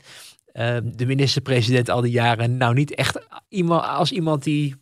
uh, 0.53 0.77
de 0.83 1.05
minister-president 1.05 1.89
al 1.89 2.01
die 2.01 2.11
jaren 2.11 2.57
nou 2.57 2.73
niet 2.73 2.95
echt 2.95 3.19
iemand, 3.49 3.85
als 3.85 4.11
iemand 4.11 4.43
die 4.43 4.75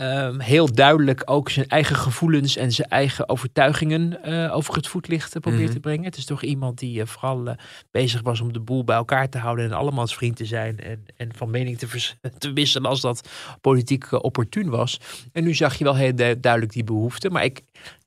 ehm, 0.00 0.38
heel 0.40 0.72
duidelijk 0.72 1.22
ook 1.24 1.50
zijn 1.50 1.66
eigen 1.66 1.96
gevoelens 1.96 2.56
en 2.56 2.72
zijn 2.72 2.88
eigen 2.88 3.28
overtuigingen 3.28 4.22
eh, 4.22 4.56
over 4.56 4.74
het 4.74 4.86
voetlicht 4.86 5.34
eh, 5.34 5.40
probeert 5.40 5.62
Mhm. 5.64 5.72
te 5.72 5.80
brengen. 5.80 6.04
Het 6.04 6.16
is 6.16 6.24
toch 6.24 6.42
iemand 6.42 6.78
die 6.78 7.00
eh, 7.00 7.06
vooral 7.06 7.56
bezig 7.90 8.22
was 8.22 8.40
om 8.40 8.52
de 8.52 8.60
boel 8.60 8.84
bij 8.84 8.96
elkaar 8.96 9.28
te 9.28 9.38
houden 9.38 9.64
en 9.64 9.72
allemans 9.72 10.14
vriend 10.14 10.36
te 10.36 10.44
zijn 10.44 10.78
en, 10.78 11.04
en 11.16 11.34
van 11.34 11.50
mening 11.50 11.78
te, 11.78 11.86
te 12.38 12.52
wisselen 12.52 12.90
als 12.90 13.00
dat 13.00 13.28
politiek 13.60 14.12
opportun 14.12 14.68
was. 14.68 15.00
En 15.32 15.44
nu 15.44 15.54
zag 15.54 15.74
je 15.78 15.84
wel 15.84 15.96
heel 15.96 16.14
du- 16.14 16.40
duidelijk 16.40 16.72
die 16.72 16.84
behoefte. 16.84 17.30
Maar 17.30 17.44
ik, 17.44 17.62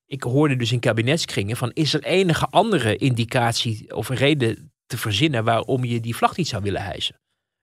ik 0.06 0.24
hoorde 0.24 0.56
dus 0.56 0.72
in 0.72 0.80
kabinetskringen 0.80 1.58
van 1.58 1.72
is 1.74 1.94
er 1.94 2.04
enige 2.04 2.46
andere 2.50 2.96
indicatie 2.96 3.96
of 3.96 4.10
reden 4.10 4.72
te 4.86 4.98
verzinnen 4.98 5.44
waarom 5.44 5.84
je 5.84 6.00
die 6.00 6.16
vlag 6.16 6.38
niet 6.38 6.48
zou 6.48 6.64
willen 6.64 6.84
hijsen? 6.84 7.16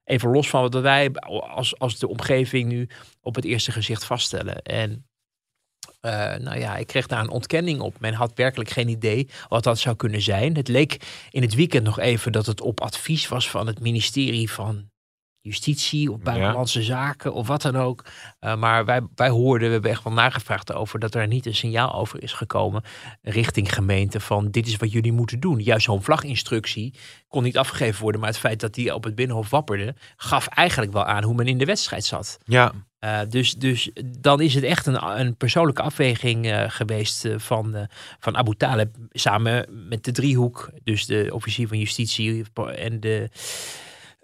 Even 0.05 0.31
los 0.31 0.49
van 0.51 0.61
wat 0.63 0.75
wij 0.83 1.13
als, 1.55 1.79
als 1.79 1.99
de 1.99 2.09
omgeving 2.09 2.69
nu 2.69 2.89
op 3.21 3.35
het 3.35 3.45
eerste 3.45 3.73
gezicht 3.73 4.05
vaststellen. 4.05 4.63
En 4.63 5.05
eh, 6.01 6.35
nou 6.35 6.59
ja, 6.59 6.77
ik 6.77 6.87
kreeg 6.87 7.07
daar 7.07 7.21
een 7.21 7.31
ontkenning 7.31 7.81
op. 7.81 8.01
Men 8.01 8.15
had 8.15 8.33
werkelijk 8.35 8.71
geen 8.71 8.89
idee 8.89 9.29
wat 9.49 9.63
dat 9.63 9.79
zou 9.79 9.97
kunnen 9.97 10.23
zijn. 10.23 10.57
Het 10.57 10.69
leek 10.69 11.27
in 11.31 11.43
het 11.43 11.55
weekend 11.55 11.85
nog 11.85 11.99
even 11.99 12.33
dat 12.33 12.47
het 12.47 12.61
op 12.61 12.81
advies 12.81 13.29
was 13.29 13.51
van 13.51 13.67
het 13.67 13.81
ministerie 13.81 14.51
van 14.51 14.91
Justitie 15.43 16.13
of 16.13 16.19
Buitenlandse 16.19 16.83
Zaken 16.83 17.33
of 17.33 17.47
wat 17.47 17.63
dan 17.63 17.77
ook. 17.77 18.05
Eh, 18.39 18.57
maar 18.57 18.85
wij, 18.85 19.01
wij 19.15 19.29
hoorden, 19.29 19.67
we 19.67 19.73
hebben 19.73 19.91
echt 19.91 20.05
wel 20.05 20.13
nagevraagd 20.13 20.73
over 20.73 20.99
dat 20.99 21.15
er 21.15 21.27
niet 21.27 21.47
een 21.47 21.55
signaal 21.55 21.95
over 21.95 22.23
is 22.23 22.33
gekomen 22.33 22.83
richting 23.23 23.75
gemeente 23.75 24.21
van 24.21 24.51
dit 24.51 24.67
is 24.67 24.77
wat 24.77 24.93
jullie 24.93 25.13
moeten 25.13 25.41
doen. 25.41 25.61
Juist 25.61 25.85
zo'n 25.85 26.03
vlaginstructie 26.03 26.95
kon 27.29 27.43
niet 27.43 27.59
afgegeven 27.59 28.03
worden, 28.03 28.21
maar 28.21 28.31
het 28.31 28.39
feit 28.39 28.61
dat 28.61 28.75
die 28.75 28.95
op 28.95 29.05
het 29.05 29.15
Binnenhof 29.15 29.51
wapperde, 29.51 29.95
gaf 30.17 30.47
eigenlijk 30.47 30.93
wel 30.93 31.05
aan 31.05 31.23
hoe 31.23 31.35
men 31.35 31.47
in 31.47 31.59
de 31.59 31.65
wedstrijd 31.65 32.05
zat. 32.05 32.39
Ja, 32.45 32.73
Uh, 33.05 33.21
dus, 33.29 33.55
dus 33.55 33.91
dan 34.19 34.41
is 34.41 34.55
het 34.55 34.65
echt 34.65 34.87
een, 34.87 35.19
een 35.21 35.37
persoonlijke 35.37 35.83
afweging 35.83 36.47
uh, 36.47 36.65
geweest 36.69 37.29
van, 37.37 37.89
van 38.19 38.37
Abu 38.37 38.55
Talib 38.55 38.97
samen 39.11 39.67
met 39.89 40.05
de 40.05 40.13
driehoek. 40.13 40.71
Dus 40.85 41.07
de 41.07 41.31
officier 41.33 41.69
van 41.69 41.79
justitie 41.79 42.45
en 42.75 43.01
de, 43.01 43.29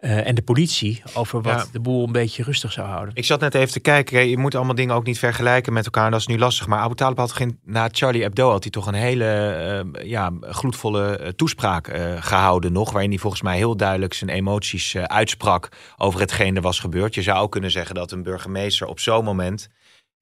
en 0.07 0.35
de 0.35 0.43
politie. 0.43 1.03
Over 1.15 1.43
wat 1.43 1.61
ja. 1.61 1.65
de 1.73 1.81
boel 1.81 2.07
een 2.07 2.13
beetje 2.13 2.43
rustig 2.43 2.73
zou 2.73 2.89
houden. 2.89 3.15
Ik 3.15 3.25
zat 3.25 3.41
net 3.41 3.55
even 3.55 3.73
te 3.73 3.81
kijken. 3.81 4.29
Je 4.29 4.39
moet 4.39 4.55
allemaal 4.55 4.75
dingen 4.75 4.95
ook 4.95 5.07
niet 5.07 5.19
vergelijken 5.19 5.73
met 5.73 5.85
elkaar. 5.85 6.11
Dat 6.11 6.21
is 6.21 6.27
nu 6.27 6.39
lastig. 6.39 6.67
Maar 6.67 6.79
Abu 6.79 6.95
Talib 6.95 7.17
had 7.17 7.33
geen, 7.33 7.59
na 7.65 7.89
Charlie 7.93 8.23
Hebdo 8.23 8.51
had 8.51 8.63
hij 8.63 8.73
toch 8.73 8.87
een 8.87 8.95
hele 8.95 9.87
ja, 10.03 10.33
gloedvolle 10.41 11.33
toespraak 11.37 11.99
gehouden 12.21 12.73
nog. 12.73 12.91
Waarin 12.91 13.11
hij 13.11 13.19
volgens 13.19 13.43
mij 13.43 13.57
heel 13.57 13.77
duidelijk 13.77 14.15
zijn 14.15 14.31
emoties 14.31 14.97
uitsprak 14.97 15.69
over 15.97 16.21
hetgeen 16.21 16.57
er 16.57 16.63
was 16.63 16.81
gebeurd. 16.81 17.15
Je 17.15 17.23
zou 17.23 17.39
ook 17.39 17.53
kunnen 17.53 17.71
zeggen 17.71 17.95
dat 17.95 18.13
een 18.13 18.23
burgemeester 18.23 18.87
op 18.87 19.01
zo'n 19.01 19.25
moment 19.25 19.69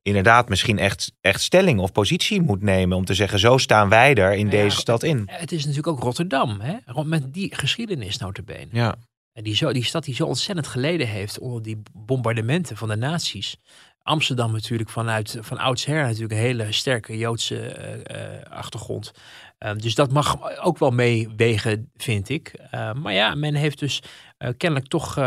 inderdaad 0.03 0.49
misschien 0.49 0.79
echt, 0.79 1.13
echt 1.21 1.43
stelling 1.43 1.81
of 1.81 1.93
positie 1.93 2.43
moet 2.43 2.63
nemen. 2.63 2.97
Om 2.97 3.05
te 3.05 3.15
zeggen, 3.15 3.39
zo 3.39 3.59
staan 3.59 3.89
wij 3.89 4.15
er 4.15 4.33
in 4.33 4.45
ja, 4.45 4.51
deze 4.51 4.77
stad 4.77 5.03
in. 5.03 5.23
Het 5.31 5.53
is 5.53 5.61
natuurlijk 5.61 5.97
ook 5.97 6.03
Rotterdam. 6.03 6.61
Hè? 6.61 7.03
Met 7.05 7.35
die 7.35 7.55
geschiedenis 7.55 8.19
notabene. 8.19 8.69
Ja. 8.71 8.95
Die, 9.43 9.55
zo, 9.55 9.73
die 9.73 9.85
stad 9.85 10.05
die 10.05 10.15
zo 10.15 10.27
ontzettend 10.27 10.67
geleden 10.67 11.09
heeft 11.09 11.39
onder 11.39 11.63
die 11.63 11.83
bombardementen 11.93 12.77
van 12.77 12.89
de 12.89 12.97
nazi's. 12.97 13.57
Amsterdam 14.03 14.53
natuurlijk 14.53 14.91
vanuit 14.91 15.39
van 15.41 15.59
oudsher 15.59 16.03
natuurlijk 16.03 16.33
een 16.33 16.39
hele 16.39 16.73
sterke 16.73 17.19
Joodse 17.19 17.77
uh, 18.11 18.21
uh, 18.21 18.43
achtergrond. 18.51 19.13
Uh, 19.59 19.73
dus 19.77 19.95
dat 19.95 20.13
mag 20.13 20.59
ook 20.61 20.79
wel 20.79 20.91
meewegen, 20.91 21.91
vind 21.97 22.29
ik. 22.29 22.53
Uh, 22.75 22.93
maar 22.93 23.13
ja, 23.13 23.35
men 23.35 23.55
heeft 23.55 23.79
dus 23.79 24.03
uh, 24.39 24.49
kennelijk 24.57 24.89
toch 24.89 25.19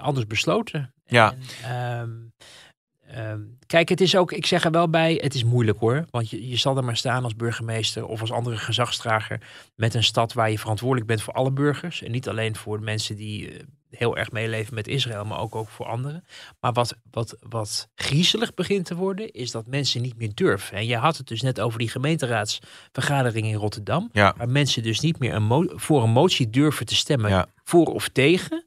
anders 0.00 0.26
besloten. 0.26 0.94
Ja. 1.06 1.34
En, 1.62 2.29
Um, 3.16 3.58
kijk, 3.66 3.88
het 3.88 4.00
is 4.00 4.16
ook, 4.16 4.32
ik 4.32 4.46
zeg 4.46 4.64
er 4.64 4.70
wel 4.70 4.90
bij, 4.90 5.18
het 5.22 5.34
is 5.34 5.44
moeilijk 5.44 5.78
hoor. 5.78 6.04
Want 6.10 6.30
je, 6.30 6.48
je 6.48 6.56
zal 6.56 6.76
er 6.76 6.84
maar 6.84 6.96
staan 6.96 7.24
als 7.24 7.36
burgemeester 7.36 8.06
of 8.06 8.20
als 8.20 8.32
andere 8.32 8.56
gezagsdrager 8.56 9.40
met 9.74 9.94
een 9.94 10.04
stad 10.04 10.32
waar 10.32 10.50
je 10.50 10.58
verantwoordelijk 10.58 11.06
bent 11.06 11.22
voor 11.22 11.34
alle 11.34 11.50
burgers. 11.50 12.02
En 12.02 12.10
niet 12.10 12.28
alleen 12.28 12.56
voor 12.56 12.78
de 12.78 12.84
mensen 12.84 13.16
die 13.16 13.52
uh, 13.52 13.60
heel 13.90 14.16
erg 14.16 14.30
meeleven 14.30 14.74
met 14.74 14.88
Israël, 14.88 15.24
maar 15.24 15.38
ook, 15.38 15.54
ook 15.54 15.68
voor 15.68 15.86
anderen. 15.86 16.24
Maar 16.60 16.72
wat, 16.72 16.96
wat, 17.10 17.36
wat 17.40 17.88
griezelig 17.94 18.54
begint 18.54 18.86
te 18.86 18.94
worden, 18.94 19.32
is 19.32 19.50
dat 19.50 19.66
mensen 19.66 20.02
niet 20.02 20.16
meer 20.16 20.34
durven. 20.34 20.76
En 20.76 20.86
je 20.86 20.96
had 20.96 21.16
het 21.16 21.26
dus 21.26 21.42
net 21.42 21.60
over 21.60 21.78
die 21.78 21.88
gemeenteraadsvergadering 21.88 23.46
in 23.46 23.54
Rotterdam. 23.54 24.08
Ja. 24.12 24.34
Waar 24.36 24.48
mensen 24.48 24.82
dus 24.82 25.00
niet 25.00 25.18
meer 25.18 25.34
een 25.34 25.70
voor 25.74 26.02
een 26.02 26.10
motie 26.10 26.50
durven 26.50 26.86
te 26.86 26.94
stemmen, 26.94 27.30
ja. 27.30 27.46
voor 27.64 27.86
of 27.86 28.08
tegen 28.08 28.64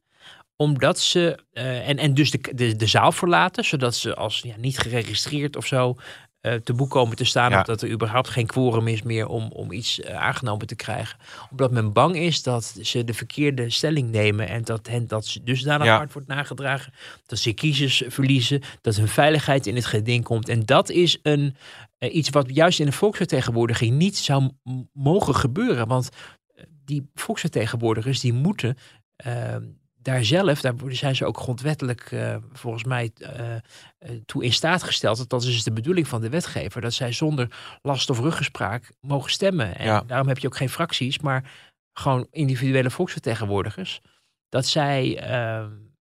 omdat 0.63 0.99
ze, 0.99 1.39
uh, 1.53 1.89
en, 1.89 1.97
en 1.97 2.13
dus 2.13 2.31
de, 2.31 2.39
de, 2.55 2.75
de 2.75 2.87
zaal 2.87 3.11
verlaten, 3.11 3.65
zodat 3.65 3.95
ze 3.95 4.15
als 4.15 4.39
ja, 4.39 4.53
niet 4.57 4.79
geregistreerd 4.79 5.55
of 5.55 5.65
zo 5.65 5.95
uh, 6.41 6.53
te 6.53 6.73
boek 6.73 6.89
komen 6.89 7.15
te 7.15 7.25
staan. 7.25 7.51
Ja. 7.51 7.59
Of 7.59 7.65
dat 7.65 7.81
er 7.81 7.89
überhaupt 7.89 8.29
geen 8.29 8.45
quorum 8.45 8.87
is 8.87 9.01
meer 9.01 9.27
om, 9.27 9.51
om 9.51 9.71
iets 9.71 9.99
uh, 9.99 10.15
aangenomen 10.15 10.67
te 10.67 10.75
krijgen. 10.75 11.19
Omdat 11.51 11.71
men 11.71 11.93
bang 11.93 12.15
is 12.15 12.43
dat 12.43 12.75
ze 12.81 13.03
de 13.03 13.13
verkeerde 13.13 13.69
stelling 13.69 14.11
nemen 14.11 14.47
en 14.47 14.63
dat 14.63 14.87
hen 14.87 15.07
dat 15.07 15.37
dusdanig 15.43 15.87
Ja. 15.87 15.97
hard 15.97 16.13
wordt 16.13 16.27
nagedragen. 16.27 16.93
Dat 17.25 17.39
ze 17.39 17.53
kiezers 17.53 18.03
verliezen, 18.07 18.61
dat 18.81 18.95
hun 18.95 19.07
veiligheid 19.07 19.67
in 19.67 19.75
het 19.75 19.85
geding 19.85 20.23
komt. 20.23 20.49
En 20.49 20.65
dat 20.65 20.89
is 20.89 21.19
een, 21.21 21.55
uh, 21.99 22.15
iets 22.15 22.29
wat 22.29 22.55
juist 22.55 22.79
in 22.79 22.85
de 22.85 22.91
volksvertegenwoordiging 22.91 23.97
niet 23.97 24.17
zou 24.17 24.49
mogen 24.93 25.35
gebeuren. 25.35 25.87
Want 25.87 26.09
eh, 26.55 26.63
die 26.85 27.09
volksvertegenwoordigers 27.13 28.19
die 28.19 28.33
moeten 28.33 28.77
uh, 29.27 29.55
daar 30.03 30.23
zelf, 30.23 30.61
daar 30.61 30.73
zijn 30.89 31.15
ze 31.15 31.25
ook 31.25 31.37
grondwettelijk 31.37 32.11
uh, 32.11 32.35
volgens 32.51 32.83
mij 32.83 33.11
uh, 33.19 33.29
toe 34.25 34.43
in 34.43 34.53
staat 34.53 34.83
gesteld. 34.83 35.17
Dat, 35.17 35.29
dat 35.29 35.43
is 35.43 35.63
de 35.63 35.71
bedoeling 35.73 36.07
van 36.07 36.21
de 36.21 36.29
wetgever. 36.29 36.81
Dat 36.81 36.93
zij 36.93 37.11
zonder 37.11 37.77
last 37.81 38.09
of 38.09 38.19
ruggespraak 38.19 38.91
mogen 39.01 39.31
stemmen. 39.31 39.75
En 39.77 39.85
Ja. 39.85 40.03
daarom 40.07 40.27
heb 40.27 40.37
je 40.37 40.47
ook 40.47 40.57
geen 40.57 40.69
fracties, 40.69 41.19
maar 41.19 41.51
gewoon 41.93 42.27
individuele 42.31 42.89
volksvertegenwoordigers. 42.89 44.01
Dat 44.49 44.65
zij 44.65 45.29
uh, 45.29 45.65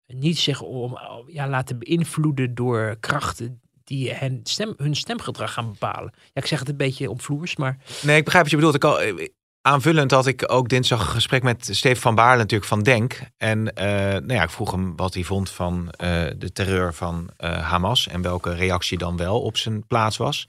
niet 0.07 0.37
zich 0.39 0.61
om, 0.61 0.99
ja, 1.27 1.47
laten 1.47 1.79
beïnvloeden 1.79 2.55
door 2.55 2.95
krachten 2.99 3.61
die 3.83 4.11
hen 4.13 4.39
stem, 4.43 4.73
hun 4.77 4.95
stemgedrag 4.95 5.53
gaan 5.53 5.71
bepalen. 5.71 6.13
Ja, 6.15 6.41
ik 6.41 6.45
zeg 6.45 6.59
het 6.59 6.69
een 6.69 6.77
beetje 6.77 7.09
omvloers, 7.09 7.55
maar 7.55 7.77
Nee, 8.03 8.17
ik 8.17 8.23
begrijp 8.23 8.43
wat 8.43 8.51
je 8.51 8.57
bedoelt. 8.57 8.75
Ik 8.75 8.83
al, 8.83 9.01
eh, 9.01 9.27
aanvullend 9.61 10.11
had 10.11 10.27
ik 10.27 10.51
ook 10.51 10.69
dinsdag 10.69 10.99
een 10.99 11.05
gesprek 11.05 11.43
met 11.43 11.67
Steven 11.71 12.01
van 12.01 12.15
Baarle 12.15 12.37
natuurlijk 12.37 12.69
van 12.69 12.83
Denk. 12.83 13.19
En 13.37 13.59
uh, 13.59 13.83
nou 14.13 14.33
ja, 14.33 14.43
ik 14.43 14.49
vroeg 14.49 14.71
hem 14.71 14.95
wat 14.95 15.13
hij 15.13 15.23
vond 15.23 15.49
van 15.49 15.81
uh, 15.81 16.27
de 16.37 16.51
terreur 16.53 16.93
van 16.93 17.29
uh, 17.39 17.69
Hamas. 17.69 18.07
En 18.07 18.21
welke 18.21 18.55
reactie 18.55 18.97
dan 18.97 19.17
wel 19.17 19.41
op 19.41 19.57
zijn 19.57 19.87
plaats 19.87 20.17
was. 20.17 20.47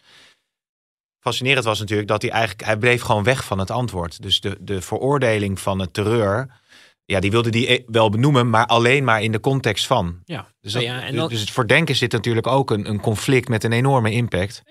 Fascinerend 1.20 1.64
was 1.64 1.78
natuurlijk 1.78 2.08
dat 2.08 2.22
hij 2.22 2.30
eigenlijk... 2.30 2.64
Hij 2.64 2.76
bleef 2.76 3.02
gewoon 3.02 3.24
weg 3.24 3.44
van 3.44 3.58
het 3.58 3.70
antwoord. 3.70 4.22
Dus 4.22 4.40
de, 4.40 4.56
de 4.60 4.80
veroordeling 4.80 5.60
van 5.60 5.78
het 5.78 5.92
terreur... 5.94 6.60
Ja, 7.04 7.20
die 7.20 7.30
wilde 7.30 7.50
die 7.50 7.84
wel 7.86 8.10
benoemen, 8.10 8.50
maar 8.50 8.66
alleen 8.66 9.04
maar 9.04 9.22
in 9.22 9.32
de 9.32 9.40
context 9.40 9.86
van. 9.86 10.22
Ja. 10.24 10.46
Dus, 10.62 10.72
dat, 10.72 10.82
ja, 10.82 11.02
en 11.02 11.14
dan, 11.14 11.28
dus 11.28 11.40
het 11.40 11.50
voor 11.50 11.66
denken 11.66 11.96
zit 11.96 12.12
natuurlijk 12.12 12.46
ook 12.46 12.70
een, 12.70 12.88
een 12.88 13.00
conflict 13.00 13.48
met 13.48 13.64
een 13.64 13.72
enorme 13.72 14.10
impact. 14.10 14.62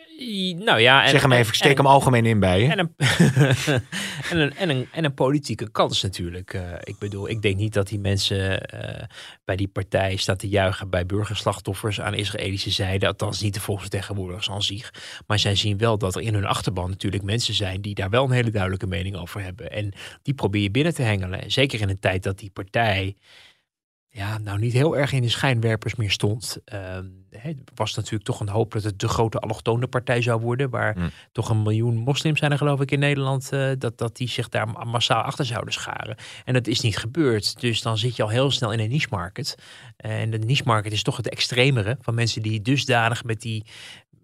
Nou 0.58 0.80
ja, 0.80 1.04
en, 1.04 1.10
zeg 1.10 1.22
hem 1.22 1.32
even, 1.32 1.48
ik 1.48 1.54
steek 1.54 1.72
en, 1.72 1.78
hem 1.78 1.86
algemeen 1.86 2.26
in 2.26 2.40
bij 2.40 2.62
je. 2.62 2.68
En 2.68 2.80
een, 2.80 2.94
en 4.32 4.38
een, 4.38 4.56
en 4.56 4.70
een, 4.70 4.88
en 4.92 5.06
een 5.06 5.14
politieke 5.14 5.72
kans 5.72 6.02
natuurlijk. 6.02 6.54
Uh, 6.54 6.62
ik 6.84 6.96
bedoel, 7.00 7.30
ik 7.30 7.42
denk 7.42 7.56
niet 7.56 7.74
dat 7.74 7.88
die 7.88 8.00
mensen 8.00 8.70
uh, 8.76 9.04
bij 9.46 9.56
die 9.56 9.68
partij 9.68 10.16
staan 10.16 10.38
te 10.38 10.50
juichen 10.50 10.90
bij 10.90 11.06
burgerslachtoffers 11.06 12.02
aan 12.02 12.14
Israëlische 12.14 12.72
zijde. 12.72 13.08
Althans 13.08 13.42
niet 13.42 13.54
de 13.54 13.60
volksvertegenwoordigers 13.62 14.50
aan 14.50 14.64
zich. 14.64 14.94
Maar 15.28 15.40
zij 15.40 15.56
zien 15.56 15.78
wel 15.78 15.98
dat 15.98 16.16
er 16.16 16.22
in 16.22 16.34
hun 16.34 16.46
achterban 16.46 16.90
natuurlijk 16.90 17.24
mensen 17.24 17.54
zijn 17.54 17.82
die 17.82 17.96
daar 17.96 18.10
wel 18.10 18.24
een 18.24 18.32
hele 18.32 18.52
duidelijke 18.52 18.88
mening 18.88 19.16
over 19.16 19.44
hebben. 19.44 19.72
En 19.72 19.94
die 20.22 20.34
probeer 20.34 20.62
je 20.62 20.72
binnen 20.72 20.94
te 20.94 21.02
hengelen. 21.02 21.52
Zeker 21.52 21.82
in 21.82 21.90
een 21.90 22.00
tijd 22.00 22.21
dat 22.24 22.40
die 22.40 22.50
partij 22.50 23.16
ja, 24.14 24.38
nou 24.38 24.60
niet 24.60 24.74
heel 24.74 24.98
erg 24.98 25.12
in 25.12 25.22
de 25.22 25.30
schijnwerpers 25.30 25.96
meer 25.96 26.12
stond. 26.12 26.58
Uh, 26.74 26.80
het 27.30 27.58
was 27.76 27.96
natuurlijk 27.96 28.24
toch 28.24 28.40
een 28.40 28.50
hoop 28.50 28.72
dat 28.72 28.84
het 28.84 29.00
de 29.00 29.08
grote 29.08 29.40
allochtone 29.40 29.88
partij 29.88 30.22
zou 30.22 30.42
worden. 30.42 30.70
Waar 30.70 30.94
Hmm. 30.94 31.04
mm. 31.04 31.12
toch 31.32 31.50
een 31.50 31.62
miljoen 31.62 31.96
moslims 31.96 32.40
zijn 32.40 32.52
er 32.52 32.58
geloof 32.58 32.82
ik 32.82 32.92
in 32.92 33.00
Nederland. 33.00 33.50
Uh, 33.54 33.72
dat, 33.78 33.98
dat 33.98 34.16
die 34.16 34.28
zich 34.28 34.50
daar 34.50 34.68
massaal 34.68 35.22
achter 35.22 35.46
zouden 35.46 35.74
scharen. 35.74 36.16
En 36.46 36.54
dat 36.54 36.68
is 36.68 36.82
niet 36.82 36.98
gebeurd. 36.98 37.60
Dus 37.60 37.82
dan 37.82 37.98
zit 37.98 38.16
je 38.16 38.24
al 38.24 38.30
heel 38.30 38.52
snel 38.52 38.72
in 38.72 38.80
een 38.80 38.90
niche 38.90 39.08
market. 39.10 39.58
En 39.98 40.30
de 40.30 40.38
niche 40.38 40.64
market 40.66 40.92
is 40.92 41.04
toch 41.04 41.18
het 41.18 41.30
extremere 41.30 41.98
van 42.02 42.14
mensen 42.14 42.42
die 42.42 42.62
dusdanig 42.62 43.24
met 43.24 43.42
die 43.42 43.66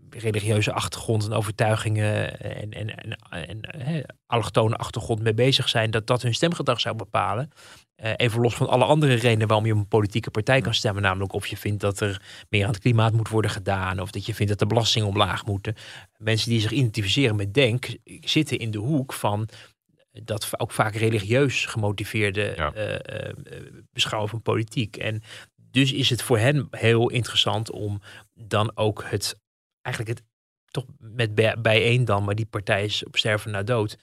religieuze 0.09 0.73
achtergrond 0.73 1.25
en 1.25 1.33
overtuigingen 1.33 2.39
en, 2.39 2.71
en, 2.71 2.95
en, 2.95 3.17
en, 3.29 3.61
en 3.61 4.15
allochtone 4.25 4.75
achtergrond 4.75 5.21
mee 5.21 5.33
bezig 5.33 5.69
zijn, 5.69 5.91
dat 5.91 6.07
dat 6.07 6.21
hun 6.21 6.33
stemgedrag 6.33 6.79
zou 6.79 6.95
bepalen. 6.95 7.51
Uh, 8.03 8.11
even 8.15 8.41
los 8.41 8.55
van 8.55 8.67
alle 8.67 8.83
andere 8.85 9.13
redenen 9.13 9.47
waarom 9.47 9.65
je 9.65 9.71
op 9.73 9.77
een 9.77 9.87
politieke 9.87 10.31
partij 10.31 10.61
kan 10.61 10.73
stemmen. 10.73 11.01
Namelijk 11.03 11.33
of 11.33 11.47
je 11.47 11.57
vindt 11.57 11.81
dat 11.81 11.99
er 11.99 12.21
meer 12.49 12.63
aan 12.65 12.71
het 12.71 12.79
klimaat 12.79 13.13
moet 13.13 13.29
worden 13.29 13.51
gedaan. 13.51 13.99
Of 13.99 14.11
dat 14.11 14.25
je 14.25 14.33
vindt 14.33 14.51
dat 14.51 14.59
de 14.59 14.67
belastingen 14.67 15.07
omlaag 15.07 15.45
moeten. 15.45 15.75
Mensen 16.17 16.49
die 16.49 16.59
zich 16.59 16.71
identificeren 16.71 17.35
met 17.35 17.53
Denk 17.53 17.87
zitten 18.21 18.57
in 18.57 18.71
de 18.71 18.77
hoek 18.77 19.13
van 19.13 19.49
dat 20.23 20.59
ook 20.59 20.71
vaak 20.71 20.95
religieus 20.95 21.65
gemotiveerde 21.65 22.53
Ja. 22.55 22.75
uh, 22.75 22.93
uh, 22.93 23.31
beschouwen 23.91 24.29
van 24.29 24.41
politiek. 24.41 24.97
En 24.97 25.21
dus 25.55 25.93
is 25.93 26.09
het 26.09 26.21
voor 26.21 26.37
hen 26.37 26.67
heel 26.71 27.09
interessant 27.09 27.71
om 27.71 28.01
dan 28.33 28.71
ook 28.75 29.03
het, 29.07 29.39
eigenlijk 29.81 30.17
het, 30.17 30.27
toch 30.65 30.85
met 30.99 31.35
bij- 31.35 31.61
bijeen 31.61 32.05
dan, 32.05 32.23
maar 32.23 32.35
die 32.35 32.45
partij 32.45 32.83
is 32.85 33.05
op 33.05 33.17
sterven 33.17 33.51
na 33.51 33.63
dood, 33.63 33.97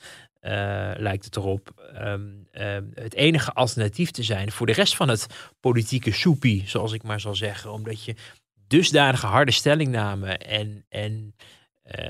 eh, 0.44 0.90
lijkt 0.96 1.24
het 1.24 1.36
erop, 1.36 1.90
ehm, 1.94 2.28
ehm, 2.50 2.84
het 2.94 3.14
enige 3.14 3.52
alternatief 3.52 4.10
te 4.10 4.22
zijn 4.22 4.52
voor 4.52 4.66
de 4.66 4.72
rest 4.72 4.96
van 4.96 5.08
het 5.08 5.26
politieke 5.60 6.12
soepie, 6.12 6.62
zoals 6.66 6.92
ik 6.92 7.02
maar 7.02 7.20
zal 7.20 7.34
zeggen. 7.34 7.72
Omdat 7.72 8.04
je 8.04 8.14
dusdanige 8.66 9.26
harde 9.26 9.50
stellingnamen 9.50 10.38
en, 10.40 10.84
en 10.88 11.34
eh, 11.82 12.06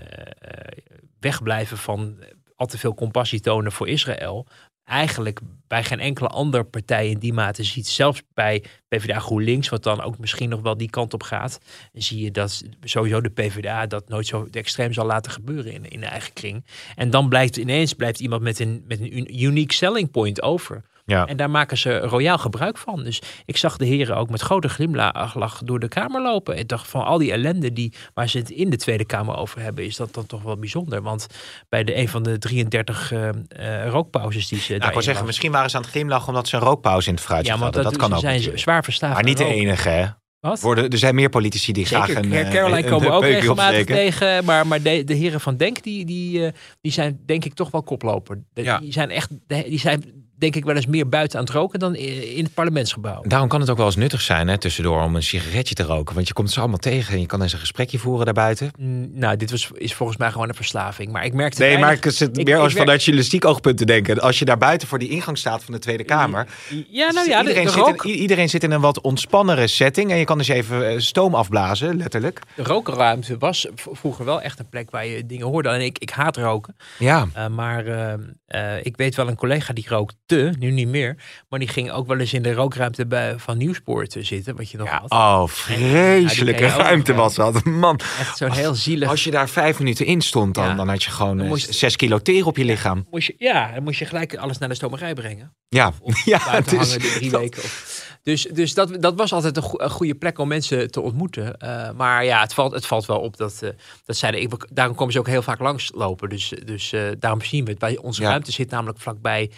wegblijven 1.20 1.78
van 1.78 2.24
al 2.56 2.66
te 2.66 2.78
veel 2.78 2.94
compassie 2.94 3.40
tonen 3.40 3.72
voor 3.72 3.88
Israël. 3.88 4.46
Eigenlijk 4.84 5.40
bij 5.68 5.84
geen 5.84 6.00
enkele 6.00 6.28
andere 6.28 6.64
partij 6.64 7.08
in 7.08 7.18
die 7.18 7.32
mate 7.32 7.62
ziet. 7.64 7.86
Zelfs 7.86 8.22
bij 8.34 8.64
PvdA 8.88 9.18
GroenLinks, 9.18 9.68
wat 9.68 9.82
dan 9.82 10.02
ook 10.02 10.18
misschien 10.18 10.48
nog 10.48 10.60
wel 10.60 10.76
die 10.76 10.90
kant 10.90 11.14
op 11.14 11.22
gaat. 11.22 11.60
Zie 11.92 12.20
je 12.24 12.30
dat 12.30 12.62
sowieso 12.82 13.20
de 13.20 13.30
PvdA 13.30 13.86
dat 13.86 14.08
nooit 14.08 14.26
zo 14.26 14.48
extreem 14.50 14.92
zal 14.92 15.06
laten 15.06 15.32
gebeuren 15.32 15.72
in, 15.72 15.88
in 15.88 16.00
de 16.00 16.06
eigen 16.06 16.32
kring. 16.32 16.64
En 16.96 17.10
dan 17.10 17.28
blijft 17.28 17.56
ineens 17.56 17.92
blijft 17.92 18.20
iemand 18.20 18.42
met 18.42 18.58
een, 18.58 18.84
met 18.86 19.00
een 19.00 19.16
un- 19.16 19.42
unique 19.42 19.74
selling 19.74 20.10
point 20.10 20.42
over. 20.42 20.82
Ja. 21.06 21.26
En 21.26 21.36
daar 21.36 21.50
maken 21.50 21.78
ze 21.78 21.98
royaal 21.98 22.38
gebruik 22.38 22.78
van. 22.78 23.02
Dus 23.04 23.22
ik 23.44 23.56
zag 23.56 23.76
de 23.76 23.84
heren 23.84 24.16
ook 24.16 24.30
met 24.30 24.40
grote 24.40 24.68
glimlach 24.68 25.58
door 25.64 25.80
de 25.80 25.88
Kamer 25.88 26.22
lopen. 26.22 26.58
Ik 26.58 26.68
dacht 26.68 26.88
van 26.88 27.04
al 27.04 27.18
die 27.18 27.32
ellende 27.32 27.72
die, 27.72 27.92
waar 28.14 28.28
ze 28.28 28.38
het 28.38 28.50
in 28.50 28.70
de 28.70 28.76
Tweede 28.76 29.04
Kamer 29.04 29.36
over 29.36 29.60
hebben, 29.60 29.84
is 29.84 29.96
dat 29.96 30.14
dan 30.14 30.26
toch 30.26 30.42
wel 30.42 30.56
bijzonder. 30.56 31.02
Want 31.02 31.26
bij 31.68 31.84
de 31.84 31.96
een 31.96 32.08
van 32.08 32.22
de 32.22 32.38
33 32.38 33.12
eh, 33.12 33.28
eh, 33.28 33.88
rookpauzes 33.88 34.48
die 34.48 34.58
ze 34.60 34.72
Nou, 34.72 34.86
ik 34.86 34.92
wil 34.92 35.02
zeggen, 35.02 35.26
misschien 35.26 35.52
waren 35.52 35.70
ze 35.70 35.76
aan 35.76 35.82
het 35.82 35.90
glimlachen 35.90 36.28
omdat 36.28 36.48
ze 36.48 36.56
een 36.56 36.62
rookpauze 36.62 37.08
in 37.08 37.14
het 37.14 37.24
fruit 37.24 37.46
ja, 37.46 37.56
hadden. 37.56 37.72
dat, 37.72 37.82
Dat, 37.82 37.96
kan 37.96 38.08
ze 38.08 38.14
ook 38.14 38.20
zijn 38.20 38.32
natuurlijk. 38.34 38.62
zwaar 38.62 38.84
verslaafd. 38.84 39.14
Maar 39.14 39.24
niet 39.24 39.38
de 39.38 39.44
enige, 39.44 39.88
hè? 39.88 40.06
Wat? 40.40 40.60
Worden, 40.60 40.88
er 40.90 40.98
zijn 40.98 41.14
meer 41.14 41.28
politici 41.28 41.72
die 41.72 41.84
graag 41.86 42.14
een, 42.14 42.32
eh, 42.32 42.50
Caroline 42.50 42.82
een- 42.82 42.90
komen 42.90 43.06
een 43.06 43.12
ook 43.12 43.22
regelmatig 43.22 43.84
tegen. 43.84 44.44
Maar, 44.44 44.66
maar 44.66 44.82
de, 44.82 45.04
de 45.04 45.14
heren 45.14 45.40
van 45.40 45.56
Denk, 45.56 45.82
die, 45.82 46.04
die, 46.04 46.50
die 46.80 46.92
zijn 46.92 47.20
denk 47.26 47.44
ik 47.44 47.54
toch 47.54 47.70
wel 47.70 47.82
koploper. 47.82 48.42
De- 48.52 48.62
Ja. 48.62 48.78
Die 48.78 48.92
zijn 48.92 49.10
echt, 49.10 49.30
die 49.46 49.78
zijn 49.78 50.22
denk 50.38 50.56
ik 50.56 50.64
wel 50.64 50.74
eens 50.76 50.86
meer 50.86 51.08
buiten 51.08 51.38
aan 51.38 51.44
het 51.44 51.54
roken 51.54 51.78
dan 51.78 51.94
in 51.94 52.44
het 52.44 52.54
parlementsgebouw. 52.54 53.22
Daarom 53.26 53.48
kan 53.48 53.60
het 53.60 53.70
ook 53.70 53.76
wel 53.76 53.86
eens 53.86 53.96
nuttig 53.96 54.20
zijn 54.20 54.48
hè, 54.48 54.58
tussendoor 54.58 55.02
om 55.02 55.16
een 55.16 55.22
sigaretje 55.22 55.74
te 55.74 55.82
roken. 55.82 56.14
Want 56.14 56.26
je 56.28 56.32
komt 56.32 56.50
ze 56.50 56.60
allemaal 56.60 56.78
tegen 56.78 57.14
en 57.14 57.20
je 57.20 57.26
kan 57.26 57.42
eens 57.42 57.52
een 57.52 57.58
gesprekje 57.58 57.98
voeren 57.98 58.24
daarbuiten. 58.24 58.70
Mm, 58.78 59.10
Nou, 59.12 59.36
dit 59.36 59.50
was, 59.50 59.70
is 59.74 59.94
volgens 59.94 60.18
mij 60.18 60.30
gewoon 60.30 60.48
een 60.48 60.54
verslaving. 60.54 61.12
Maar 61.12 61.24
ik 61.24 61.32
merkte 61.32 61.62
Nee, 61.62 61.78
maar 61.78 61.92
ik 61.92 62.04
zit 62.08 62.36
meer 62.36 62.48
ik 62.48 62.54
als 62.54 62.72
vanuit 62.72 63.02
journalistiek 63.04 63.44
oogpunt 63.44 63.78
te 63.78 63.84
denken. 63.84 64.20
Als 64.20 64.38
je 64.38 64.44
daar 64.44 64.58
buiten 64.58 64.88
voor 64.88 64.98
die 64.98 65.08
ingang 65.08 65.38
staat 65.38 65.64
van 65.64 65.74
de 65.74 65.80
Tweede 65.80 66.04
Kamer. 66.04 66.46
Ja, 66.90 67.10
nou 67.12 67.28
ja, 67.28 67.42
de, 67.42 67.48
iedereen, 67.48 67.66
de 67.66 67.72
zit 67.72 67.80
rook, 67.80 68.04
in, 68.04 68.10
i- 68.10 68.14
iedereen 68.18 68.48
zit 68.48 68.62
in 68.62 68.70
een 68.70 68.80
wat 68.80 69.00
ontspannere 69.00 69.66
setting. 69.66 70.10
En 70.10 70.16
je 70.18 70.24
kan 70.24 70.38
dus 70.38 70.48
even 70.48 70.88
eh, 70.88 70.98
stoom 70.98 71.34
afblazen, 71.34 71.96
letterlijk. 71.96 72.40
de 72.56 72.62
rookruimte 72.62 73.38
was 73.38 73.66
vroeger 73.74 74.24
wel 74.24 74.40
echt 74.40 74.58
een 74.58 74.68
plek 74.68 74.90
waar 74.90 75.06
je 75.06 75.26
dingen 75.26 75.46
hoorde. 75.46 75.68
En 75.68 75.80
ik, 75.80 75.98
ik 75.98 76.10
haat 76.10 76.36
roken. 76.36 76.76
Ja. 76.98 77.26
Uh, 77.36 77.46
maar 77.46 77.86
uh, 77.86 78.12
uh, 78.48 78.76
ik 78.84 78.96
weet 78.96 79.14
wel 79.14 79.28
een 79.28 79.36
collega 79.36 79.72
die 79.72 79.84
rookte, 80.26 80.58
nu 80.58 80.70
niet 80.70 80.88
meer. 80.88 81.16
Maar 81.48 81.58
die 81.58 81.68
ging 81.68 81.90
ook 81.90 82.06
wel 82.06 82.18
eens 82.18 82.32
in 82.32 82.42
de 82.42 82.52
rookruimte 82.52 83.06
bij, 83.06 83.38
van 83.38 83.58
Nieuwspoort 83.58 84.16
zitten, 84.20 84.56
wat 84.56 84.70
je 84.70 84.78
nog 84.78 84.87
ja. 84.88 84.98
had. 85.00 85.10
Oh, 85.10 85.46
vreselijke 85.48 86.62
Ja, 86.62 86.68
je 86.68 86.74
ook 86.74 86.80
ruimte 86.80 87.14
was 87.14 87.34
dat. 87.34 87.64
Man, 87.64 88.00
Echt 88.18 88.37
zo'n 88.37 88.52
heel 88.52 88.74
zielig... 88.74 89.08
als 89.08 89.24
je 89.24 89.30
daar 89.30 89.48
vijf 89.48 89.78
minuten 89.78 90.06
in 90.06 90.20
stond, 90.20 90.54
dan, 90.54 90.64
Ja. 90.68 90.74
dan 90.74 90.88
had 90.88 91.02
je 91.02 91.10
gewoon 91.10 91.37
Dan 91.37 91.44
eh, 91.46 91.50
moest- 91.52 91.74
zes 91.74 91.96
kilo 91.96 92.18
teer 92.18 92.46
op 92.46 92.56
je 92.56 92.64
lichaam. 92.64 93.06
Moest 93.10 93.26
je, 93.26 93.34
ja, 93.38 93.72
dan 93.74 93.82
moest 93.82 93.98
je 93.98 94.04
gelijk 94.04 94.37
alles 94.37 94.58
naar 94.58 94.68
de 94.68 94.74
stomerij 94.74 95.14
brengen. 95.14 95.54
Ja, 95.68 95.92
Of 96.00 96.24
is- 96.26 96.32
hangen 96.32 96.64
de 96.64 97.14
drie 97.18 97.30
weken. 97.30 97.62
Of, 97.62 98.02
dus 98.22 98.42
dus 98.42 98.74
dat, 98.74 99.02
dat 99.02 99.14
was 99.14 99.32
altijd 99.32 99.56
een, 99.56 99.62
go- 99.62 99.78
een 99.80 99.90
goede 99.90 100.14
plek 100.14 100.38
om 100.38 100.48
mensen 100.48 100.90
te 100.90 101.00
ontmoeten. 101.00 101.56
Uh, 101.64 101.90
maar 101.90 102.24
ja, 102.24 102.40
het 102.40 102.54
valt, 102.54 102.72
het 102.72 102.87
valt 102.87 103.06
wel 103.06 103.20
op 103.20 103.37
dat, 103.37 103.60
uh, 103.64 103.70
dat 104.04 104.16
zeiden, 104.16 104.40
ik, 104.40 104.52
daarom 104.72 104.94
komen 104.96 105.12
ze 105.12 105.18
ook 105.18 105.26
heel 105.26 105.42
vaak 105.42 105.58
langslopen. 105.60 106.28
Dus, 106.28 106.52
dus 106.64 106.92
uh, 106.92 107.02
daarom 107.18 107.42
zien 107.42 107.64
we 107.64 107.70
het. 107.70 107.78
Bij 107.78 107.98
onze 107.98 108.22
ruimte 108.22 108.52
zit 108.52 108.70
namelijk 108.70 108.98
vlakbij 109.00 109.50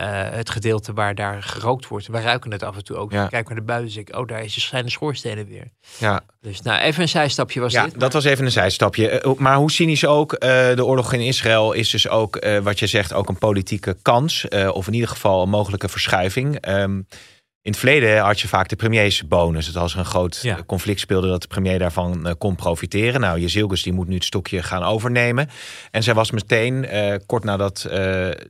uh, 0.00 0.06
het 0.30 0.50
gedeelte 0.50 0.92
waar 0.92 1.14
daar 1.14 1.42
gerookt 1.42 1.88
wordt. 1.88 2.06
Wij 2.06 2.22
ruiken 2.22 2.52
het 2.52 2.62
af 2.62 2.76
en 2.76 2.84
toe 2.84 2.96
ook. 2.96 3.12
Ja. 3.12 3.26
Kijk 3.26 3.48
naar 3.48 3.58
de 3.58 3.62
buiten 3.64 4.00
ik, 4.00 4.16
oh, 4.16 4.26
daar 4.26 4.42
is, 4.44 4.68
zijn 4.68 4.84
de 4.84 4.90
schoorstenen 4.90 5.46
weer. 5.46 5.70
ja. 5.98 6.20
Dus 6.40 6.62
nou, 6.62 6.80
even 6.80 7.02
een 7.02 7.08
zijstapje 7.08 7.60
was 7.60 7.72
Ja, 7.72 7.84
dit. 7.84 8.00
dat 8.00 8.12
was 8.12 8.24
even 8.24 8.44
een 8.44 8.50
zijstapje. 8.50 9.08
Eh, 9.08 9.32
Maar 9.36 9.56
hoe 9.56 9.70
cynisch 9.70 10.06
ook, 10.06 10.32
eh, 10.32 10.74
de 10.74 10.84
oorlog 10.84 11.12
in 11.12 11.20
Israël 11.20 11.72
is 11.72 11.90
dus 11.90 12.08
ook, 12.08 12.36
eh, 12.36 12.58
wat 12.58 12.78
je 12.78 12.86
zegt, 12.86 13.12
ook 13.12 13.28
een 13.28 13.38
politieke 13.38 13.96
kans. 14.02 14.48
eh, 14.48 14.68
of 14.74 14.86
in 14.86 14.92
ieder 14.94 15.08
geval 15.08 15.42
een 15.42 15.48
mogelijke 15.48 15.88
verschuiving. 15.88 16.56
Ehm, 16.60 17.00
in 17.62 17.70
het 17.70 17.80
verleden 17.80 18.18
had 18.18 18.40
je 18.40 18.48
vaak 18.48 18.68
de 18.68 18.76
premiersbonus. 18.76 19.66
Dat 19.66 19.82
als 19.82 19.92
er 19.92 19.98
een 19.98 20.04
groot 20.04 20.38
Ja. 20.42 20.56
eh, 20.56 20.62
conflict 20.66 21.00
speelde, 21.00 21.28
dat 21.28 21.42
de 21.42 21.48
premier 21.48 21.78
daarvan 21.78 22.26
eh, 22.26 22.32
kon 22.38 22.54
profiteren. 22.56 23.20
Nou, 23.20 23.40
Jezilgus 23.40 23.82
die 23.82 23.92
moet 23.92 24.08
nu 24.08 24.14
het 24.14 24.24
stokje 24.24 24.62
gaan 24.62 24.82
overnemen. 24.82 25.48
En 25.90 26.02
zij 26.02 26.14
was 26.14 26.30
meteen, 26.30 26.84
eh, 26.86 27.14
kort 27.26 27.44
na 27.44 27.56
dat 27.56 27.86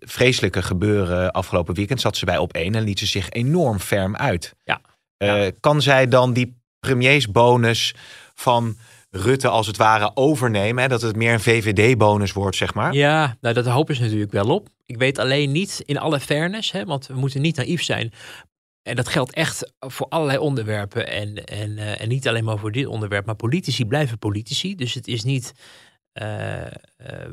vreselijke 0.01 0.63
gebeuren 0.63 1.31
afgelopen 1.33 1.75
weekend, 1.75 2.01
zat 2.01 2.17
ze 2.17 2.25
bij 2.25 2.39
op 2.39 2.53
één 2.53 2.75
en 2.75 2.83
liet 2.83 2.99
ze 2.99 3.07
zich 3.07 3.31
enorm 3.31 3.79
ferm 3.79 4.17
uit. 4.17 4.55
Ja. 4.65 4.81
Kan 5.61 5.83
zij 5.83 6.09
dan 6.09 6.33
die 6.33 6.61
premiersbonus 6.81 7.95
van 8.35 8.77
Rutte 9.11 9.49
als 9.49 9.67
het 9.67 9.77
ware 9.77 10.11
overnemen? 10.15 10.83
Hè? 10.83 10.89
Dat 10.89 11.03
het 11.03 11.17
meer 11.17 11.33
een 11.33 11.41
VVD-bonus 11.41 12.33
wordt, 12.33 12.57
zeg 12.57 12.75
maar. 12.75 12.93
Ja, 12.95 13.37
nou, 13.41 13.55
dat 13.55 13.67
hopen 13.67 13.95
ze 13.95 14.03
natuurlijk 14.03 14.33
wel 14.33 14.49
op. 14.55 14.69
Ik 14.87 14.97
weet 14.99 15.19
alleen 15.19 15.53
niet, 15.53 15.83
in 15.85 15.99
alle 15.99 16.21
fairness, 16.21 16.73
hè, 16.73 16.85
want 16.85 17.07
we 17.07 17.15
moeten 17.15 17.41
niet 17.41 17.57
naïef 17.57 17.83
zijn. 17.83 18.13
En 18.83 18.97
dat 18.97 19.09
geldt 19.09 19.33
echt 19.33 19.73
voor 19.79 20.07
allerlei 20.09 20.39
onderwerpen. 20.39 21.09
En, 21.09 21.45
en, 21.45 21.71
uh, 21.71 22.01
en 22.01 22.09
niet 22.09 22.29
alleen 22.29 22.45
maar 22.45 22.59
voor 22.59 22.73
dit 22.73 22.87
onderwerp. 22.87 23.27
Maar 23.27 23.35
politici 23.35 23.87
blijven 23.87 24.19
politici. 24.19 24.75
Dus 24.75 24.95
het 24.95 25.07
is 25.07 25.25
niet, 25.25 25.53
uh, 26.23 26.61
uh, 26.61 26.67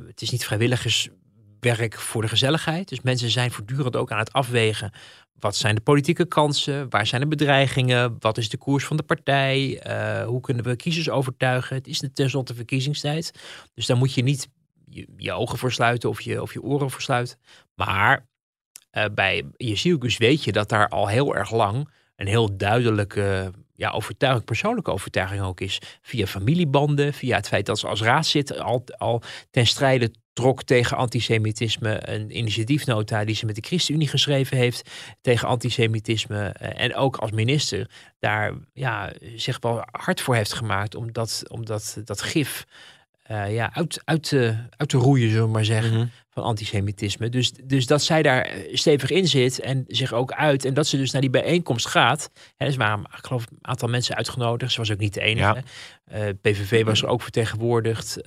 het 0.07 0.21
is 0.21 0.29
niet 0.29 0.45
vrijwilligerswerk 0.45 1.99
voor 1.99 2.21
de 2.21 2.27
gezelligheid. 2.27 2.89
Dus 2.89 3.01
mensen 3.01 3.29
zijn 3.29 3.51
voortdurend 3.51 3.95
ook 3.95 4.11
aan 4.11 4.19
het 4.19 4.33
afwegen. 4.33 4.91
Wat 5.39 5.55
zijn 5.55 5.75
de 5.75 5.81
politieke 5.81 6.25
kansen? 6.25 6.89
Waar 6.89 7.07
zijn 7.07 7.21
de 7.21 7.27
bedreigingen? 7.27 8.15
Wat 8.19 8.37
is 8.37 8.49
de 8.49 8.57
koers 8.57 8.85
van 8.85 8.97
de 8.97 9.03
partij? 9.03 9.83
Hoe 10.25 10.41
kunnen 10.41 10.63
we 10.63 10.75
kiezers 10.75 11.09
overtuigen? 11.09 11.75
Het 11.75 11.87
is 11.87 12.03
tenslotte 12.13 12.55
verkiezingstijd. 12.55 13.31
Dus 13.73 13.85
daar 13.85 13.97
moet 13.97 14.13
je 14.13 14.23
niet 14.23 14.49
je, 14.89 15.07
je 15.17 15.31
ogen 15.31 15.57
voor 15.57 15.71
sluiten 15.71 16.09
of 16.09 16.21
je, 16.21 16.41
of 16.41 16.53
je 16.53 16.61
oren 16.61 16.91
voor 16.91 17.01
sluiten. 17.01 17.37
Maar 17.75 18.27
uh, 18.91 19.05
bij 19.13 19.45
Jezielkus 19.57 20.17
weet 20.17 20.43
je 20.43 20.51
dat 20.51 20.69
daar 20.69 20.87
al 20.87 21.07
heel 21.07 21.35
erg 21.35 21.51
lang 21.51 21.89
een 22.15 22.27
heel 22.27 22.57
duidelijke 22.57 23.51
ja, 23.75 23.89
overtuiging, 23.89 24.45
persoonlijke 24.45 24.91
overtuiging 24.91 25.41
ook 25.41 25.61
is. 25.61 25.81
Via 26.01 26.25
familiebanden, 26.25 27.13
via 27.13 27.35
het 27.35 27.47
feit 27.47 27.65
dat 27.65 27.79
ze 27.79 27.87
als 27.87 28.01
raadzitter 28.01 28.61
al, 28.61 28.83
al 28.97 29.21
ten 29.51 29.67
strijde 29.67 30.11
trok 30.33 30.63
tegen 30.63 30.97
antisemitisme. 30.97 32.09
Een 32.09 32.37
initiatiefnota 32.37 33.25
die 33.25 33.35
ze 33.35 33.45
met 33.45 33.55
de 33.55 33.61
ChristenUnie 33.61 34.07
geschreven 34.07 34.57
heeft 34.57 34.89
tegen 35.21 35.47
antisemitisme. 35.47 36.47
En 36.59 36.95
ook 36.95 37.17
als 37.17 37.31
minister 37.31 37.89
daar 38.19 38.53
ja, 38.73 39.13
zich 39.35 39.59
wel 39.59 39.83
hard 39.91 40.21
voor 40.21 40.35
heeft 40.35 40.53
gemaakt 40.53 40.95
om 40.95 41.11
dat, 41.11 41.43
om 41.47 41.65
dat, 41.65 42.01
dat 42.03 42.21
gif 42.21 42.65
uh, 43.31 43.53
ja, 43.53 43.73
uit, 43.73 44.01
uit, 44.05 44.23
te, 44.23 44.55
uit 44.77 44.89
te 44.89 44.97
roeien, 44.97 45.29
zullen 45.29 45.45
we 45.45 45.51
maar 45.51 45.65
zeggen, 45.65 45.91
mm 45.91 45.97
-hmm. 45.97 46.09
van 46.29 46.43
antisemitisme. 46.43 47.29
Dus, 47.29 47.51
dus 47.51 47.85
dat 47.85 48.01
zij 48.01 48.21
daar 48.21 48.51
stevig 48.71 49.09
in 49.09 49.27
zit 49.27 49.59
en 49.59 49.83
zich 49.87 50.13
ook 50.13 50.31
uit. 50.31 50.65
En 50.65 50.73
dat 50.73 50.87
ze 50.87 50.97
dus 50.97 51.11
naar 51.11 51.21
die 51.21 51.29
bijeenkomst 51.29 51.87
gaat. 51.87 52.29
En 52.57 52.67
er 52.67 52.77
waren, 52.77 52.99
ik 52.99 53.25
geloof, 53.25 53.45
een 53.49 53.57
aantal 53.61 53.89
mensen 53.89 54.15
uitgenodigd. 54.15 54.71
Ze 54.71 54.77
was 54.77 54.91
ook 54.91 54.99
niet 54.99 55.13
de 55.13 55.21
enige. 55.21 55.63
Ja. 56.11 56.27
Uh, 56.27 56.33
PVV 56.41 56.83
was 56.83 57.01
er 57.01 57.07
ook 57.07 57.21
vertegenwoordigd. 57.21 58.17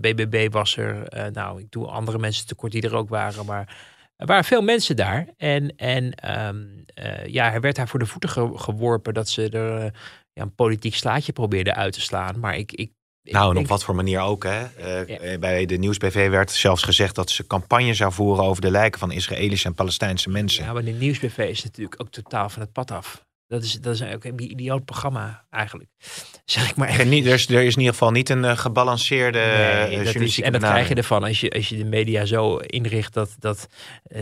BBB 0.00 0.52
was 0.52 0.76
er. 0.76 1.08
Nou, 1.32 1.60
ik 1.60 1.70
doe 1.70 1.86
andere 1.86 2.18
mensen 2.18 2.46
tekort 2.46 2.72
die 2.72 2.82
er 2.82 2.96
ook 2.96 3.08
waren. 3.08 3.46
Maar 3.46 3.76
er 4.16 4.26
waren 4.26 4.44
veel 4.44 4.62
mensen 4.62 4.96
daar. 4.96 5.28
En, 5.36 5.76
en 5.76 6.30
um, 6.46 6.84
ja, 7.26 7.52
er 7.52 7.60
werd 7.60 7.76
haar 7.76 7.88
voor 7.88 7.98
de 7.98 8.06
voeten 8.06 8.30
ge 8.30 8.50
geworpen 8.54 9.14
dat 9.14 9.28
ze 9.28 9.48
er 9.48 9.92
ja, 10.32 10.42
een 10.42 10.54
politiek 10.54 10.94
slaatje 10.94 11.32
probeerde 11.32 11.74
uit 11.74 11.92
te 11.92 12.00
slaan. 12.00 12.40
Maar 12.40 12.56
ik, 12.56 12.72
ik 12.72 12.90
nou, 13.32 13.50
en 13.50 13.62
op 13.62 13.66
wat 13.66 13.84
voor 13.84 13.94
manier 13.94 14.20
ook. 14.20 14.44
Hè? 14.44 14.62
Uh, 14.78 15.32
ja. 15.32 15.38
Bij 15.38 15.66
de 15.66 15.76
Nieuwsbv 15.76 16.28
werd 16.30 16.50
zelfs 16.50 16.82
gezegd 16.82 17.14
dat 17.14 17.30
ze 17.30 17.46
campagne 17.46 17.94
zou 17.94 18.12
voeren 18.12 18.44
over 18.44 18.62
de 18.62 18.70
lijken 18.70 19.00
van 19.00 19.10
Israëlische 19.10 19.66
en 19.66 19.74
Palestijnse 19.74 20.30
mensen. 20.30 20.64
Ja, 20.64 20.72
maar 20.72 20.84
de 20.84 20.90
Nieuwsbv 20.90 21.38
is 21.38 21.64
natuurlijk 21.64 22.00
ook 22.00 22.10
totaal 22.10 22.48
van 22.48 22.62
het 22.62 22.72
pad 22.72 22.90
af. 22.90 23.24
Dat 23.54 23.62
is, 23.62 23.80
dat 23.80 23.94
is 23.94 24.02
ook 24.02 24.24
een 24.24 24.50
idioot 24.50 24.84
programma 24.84 25.44
eigenlijk. 25.50 25.90
Zeg 26.44 26.70
ik 26.70 26.76
maar 26.76 27.06
niet, 27.06 27.26
er, 27.26 27.32
is, 27.32 27.48
er 27.48 27.62
is 27.62 27.74
in 27.74 27.78
ieder 27.78 27.92
geval 27.92 28.10
niet 28.10 28.28
een 28.28 28.44
uh, 28.44 28.56
gebalanceerde 28.56 29.38
nee, 29.38 29.98
uh, 29.98 30.04
dat 30.04 30.14
is, 30.14 30.40
En 30.40 30.52
dat 30.52 30.60
krijg 30.60 30.88
je 30.88 30.94
ervan 30.94 31.24
als 31.24 31.40
je, 31.40 31.50
als 31.50 31.68
je 31.68 31.76
de 31.76 31.84
media 31.84 32.24
zo 32.24 32.56
inricht 32.56 33.14
dat, 33.14 33.36
dat 33.38 33.66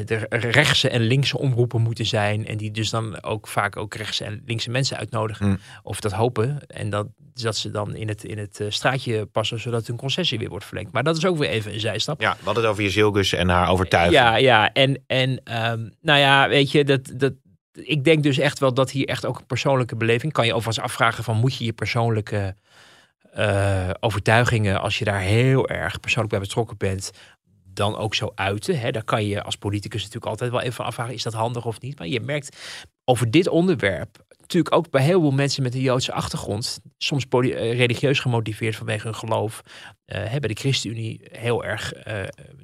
er 0.06 0.26
rechtse 0.28 0.88
en 0.88 1.00
linkse 1.00 1.38
omroepen 1.38 1.80
moeten 1.80 2.06
zijn. 2.06 2.46
En 2.46 2.56
die 2.56 2.70
dus 2.70 2.90
dan 2.90 3.22
ook 3.22 3.48
vaak 3.48 3.76
ook 3.76 3.94
rechtse 3.94 4.24
en 4.24 4.42
linkse 4.46 4.70
mensen 4.70 4.96
uitnodigen. 4.96 5.46
Mm. 5.46 5.58
Of 5.82 6.00
dat 6.00 6.12
hopen. 6.12 6.66
En 6.66 6.90
dat, 6.90 7.06
dat 7.34 7.56
ze 7.56 7.70
dan 7.70 7.96
in 7.96 8.08
het, 8.08 8.24
in 8.24 8.38
het 8.38 8.64
straatje 8.68 9.26
passen 9.26 9.60
zodat 9.60 9.86
hun 9.86 9.96
concessie 9.96 10.38
weer 10.38 10.48
wordt 10.48 10.64
verlengd. 10.64 10.92
Maar 10.92 11.02
dat 11.02 11.16
is 11.16 11.26
ook 11.26 11.38
weer 11.38 11.48
even 11.48 11.72
een 11.72 11.80
zijstap. 11.80 12.20
Ja, 12.20 12.36
we 12.38 12.44
hadden 12.44 12.62
het 12.62 12.72
over 12.72 12.84
Jezilgus 12.84 13.32
en 13.32 13.48
haar 13.48 13.70
overtuiging. 13.70 14.16
Ja, 14.16 14.36
ja. 14.36 14.72
En, 14.72 15.02
en 15.06 15.30
um, 15.30 15.94
nou 16.00 16.18
ja, 16.18 16.48
weet 16.48 16.70
je, 16.70 16.84
dat, 16.84 17.12
dat, 17.16 17.32
ik 17.72 18.04
denk 18.04 18.22
dus 18.22 18.38
echt 18.38 18.58
wel 18.58 18.74
dat 18.74 18.90
hier 18.90 19.08
echt 19.08 19.26
ook 19.26 19.38
een 19.38 19.46
persoonlijke 19.46 19.96
beleving. 19.96 20.32
Kan 20.32 20.46
je 20.46 20.54
overigens 20.54 20.84
afvragen 20.84 21.24
van 21.24 21.36
moet 21.36 21.56
je 21.56 21.64
je 21.64 21.72
persoonlijke 21.72 22.56
uh, 23.36 23.90
overtuigingen, 24.00 24.80
als 24.80 24.98
je 24.98 25.04
daar 25.04 25.20
heel 25.20 25.68
erg 25.68 26.00
persoonlijk 26.00 26.34
bij 26.34 26.42
betrokken 26.42 26.76
bent, 26.76 27.10
dan 27.64 27.96
ook 27.96 28.14
zo 28.14 28.32
uiten. 28.34 28.78
Hè? 28.78 28.90
Daar 28.90 29.04
kan 29.04 29.26
je 29.26 29.42
als 29.42 29.56
politicus 29.56 30.00
natuurlijk 30.00 30.30
altijd 30.30 30.50
wel 30.50 30.60
even 30.60 30.72
van 30.72 30.84
afvragen, 30.84 31.14
is 31.14 31.22
dat 31.22 31.32
handig 31.32 31.64
of 31.64 31.80
niet? 31.80 31.98
Maar 31.98 32.08
je 32.08 32.20
merkt 32.20 32.56
over 33.04 33.30
dit 33.30 33.48
onderwerp, 33.48 34.24
natuurlijk 34.40 34.74
ook 34.74 34.90
bij 34.90 35.02
heel 35.02 35.20
veel 35.20 35.30
mensen 35.30 35.62
met 35.62 35.74
een 35.74 35.80
Joodse 35.80 36.12
achtergrond, 36.12 36.80
soms 36.98 37.26
eh, 37.28 37.76
religieus 37.76 38.20
gemotiveerd 38.20 38.76
vanwege 38.76 39.06
hun 39.06 39.14
geloof, 39.14 39.62
uh, 40.06 40.30
bij 40.30 40.40
de 40.40 40.54
ChristenUnie 40.54 41.20
heel 41.30 41.64
erg 41.64 41.92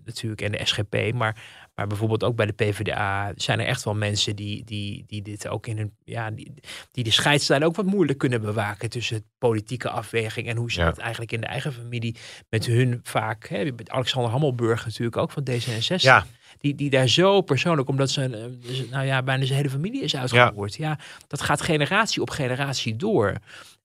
natuurlijk 0.05 0.43
en 0.43 0.53
de 0.53 0.65
SGP, 0.65 1.13
maar 1.15 1.43
maar 1.79 1.87
bijvoorbeeld 1.87 2.25
ook 2.25 2.37
bij 2.37 2.47
de 2.47 2.53
PvdA 2.53 3.33
zijn 3.37 3.61
er 3.61 3.67
echt 3.67 3.85
wel 3.85 3.95
mensen 3.95 4.37
die, 4.37 4.65
die, 4.65 5.05
die 5.07 5.23
dit 5.23 5.49
ook 5.49 5.67
in 5.67 5.77
hun. 5.77 5.95
Ja, 6.05 6.31
die, 6.31 6.55
die 6.91 7.05
de 7.05 7.11
scheidslijn 7.11 7.65
ook 7.65 7.77
wat 7.77 7.87
moeilijk 7.87 8.19
kunnen 8.19 8.41
bewaken 8.41 8.91
tussen 8.91 9.25
politieke 9.39 9.91
afweging 9.91 10.49
en 10.49 10.57
hoe 10.57 10.73
ze 10.73 10.81
het 10.81 10.99
eigenlijk 10.99 11.33
in 11.33 11.41
de 11.41 11.47
eigen 11.47 11.73
familie 11.73 12.17
met 12.49 12.67
hun 12.67 13.01
vaak. 13.03 13.49
Hè, 13.49 13.65
met 13.65 13.91
Alexander 13.91 14.31
Hammelburg 14.31 14.85
natuurlijk 14.85 15.17
ook 15.17 15.31
van 15.31 15.49
D66. 15.51 15.95
Ja. 15.97 16.27
Die, 16.59 16.75
die 16.75 16.91
daar 16.91 17.09
zo 17.09 17.41
persoonlijk, 17.41 17.89
omdat 17.89 18.11
ze 18.11 18.57
dus, 18.61 18.89
nou 18.89 19.07
ja, 19.07 19.23
bijna 19.23 19.45
zijn 19.45 19.59
hele 19.59 19.71
familie 19.71 20.03
is 20.03 20.17
uitgevoerd. 20.17 20.75
Ja. 20.75 20.89
ja, 20.89 20.99
dat 21.27 21.41
gaat 21.41 21.61
generatie 21.61 22.23
op 22.23 22.31
generatie 22.31 22.97
door. 22.97 23.35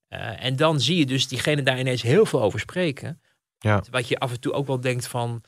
Uh, 0.09 0.43
en 0.45 0.55
dan 0.55 0.79
zie 0.79 0.97
je 0.97 1.05
dus 1.05 1.27
diegene 1.27 1.63
daar 1.63 1.79
ineens 1.79 2.01
heel 2.01 2.25
veel 2.25 2.41
over 2.41 2.59
spreken. 2.59 3.21
Ja. 3.59 3.83
Wat 3.91 4.07
je 4.07 4.19
af 4.19 4.31
en 4.31 4.39
toe 4.39 4.53
ook 4.53 4.67
wel 4.67 4.79
denkt 4.79 5.07
van, 5.07 5.43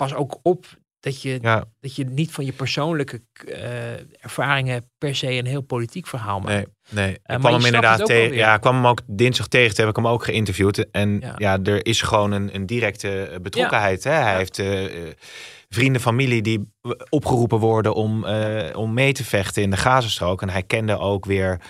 pas 0.00 0.14
ook 0.14 0.38
op 0.42 0.79
dat 1.00 1.22
je, 1.22 1.64
dat 1.80 1.96
je 1.96 2.04
niet 2.04 2.32
van 2.32 2.44
je 2.44 2.52
persoonlijke 2.52 3.22
uh, 3.48 3.92
ervaringen 4.20 4.90
per 4.98 5.14
se 5.16 5.32
een 5.32 5.46
heel 5.46 5.60
politiek 5.62 6.06
verhaal 6.06 6.40
maakt. 6.40 6.54
Nee, 6.54 6.66
nee. 6.88 7.08
Uh, 7.08 7.34
ik 7.34 7.38
kwam 7.38 7.52
hem 7.52 7.64
inderdaad 7.64 8.06
tegen. 8.06 8.36
Ja, 8.36 8.54
ik 8.54 8.60
kwam 8.60 8.74
hem 8.74 8.86
ook 8.86 9.00
dinsdag 9.06 9.48
tegen. 9.48 9.74
Toen 9.74 9.84
heb 9.84 9.96
ik 9.96 10.02
hem 10.02 10.12
ook 10.12 10.24
geïnterviewd. 10.24 10.90
En 10.90 11.34
ja, 11.36 11.58
er 11.62 11.86
is 11.86 12.02
gewoon 12.02 12.32
een, 12.32 12.54
een 12.54 12.66
directe 12.66 13.38
betrokkenheid. 13.42 14.04
Hè? 14.04 14.12
Hij 14.12 14.36
heeft 14.36 14.58
uh, 14.58 14.90
vrienden, 15.68 16.00
familie 16.00 16.42
die 16.42 16.72
opgeroepen 17.08 17.58
worden 17.58 17.94
om, 17.94 18.26
om 18.74 18.94
mee 18.94 19.12
te 19.12 19.24
vechten 19.24 19.62
in 19.62 19.70
de 19.70 19.76
Gazastrook. 19.76 20.42
En 20.42 20.48
hij 20.48 20.62
kende 20.62 20.98
ook 20.98 21.24
weer 21.24 21.60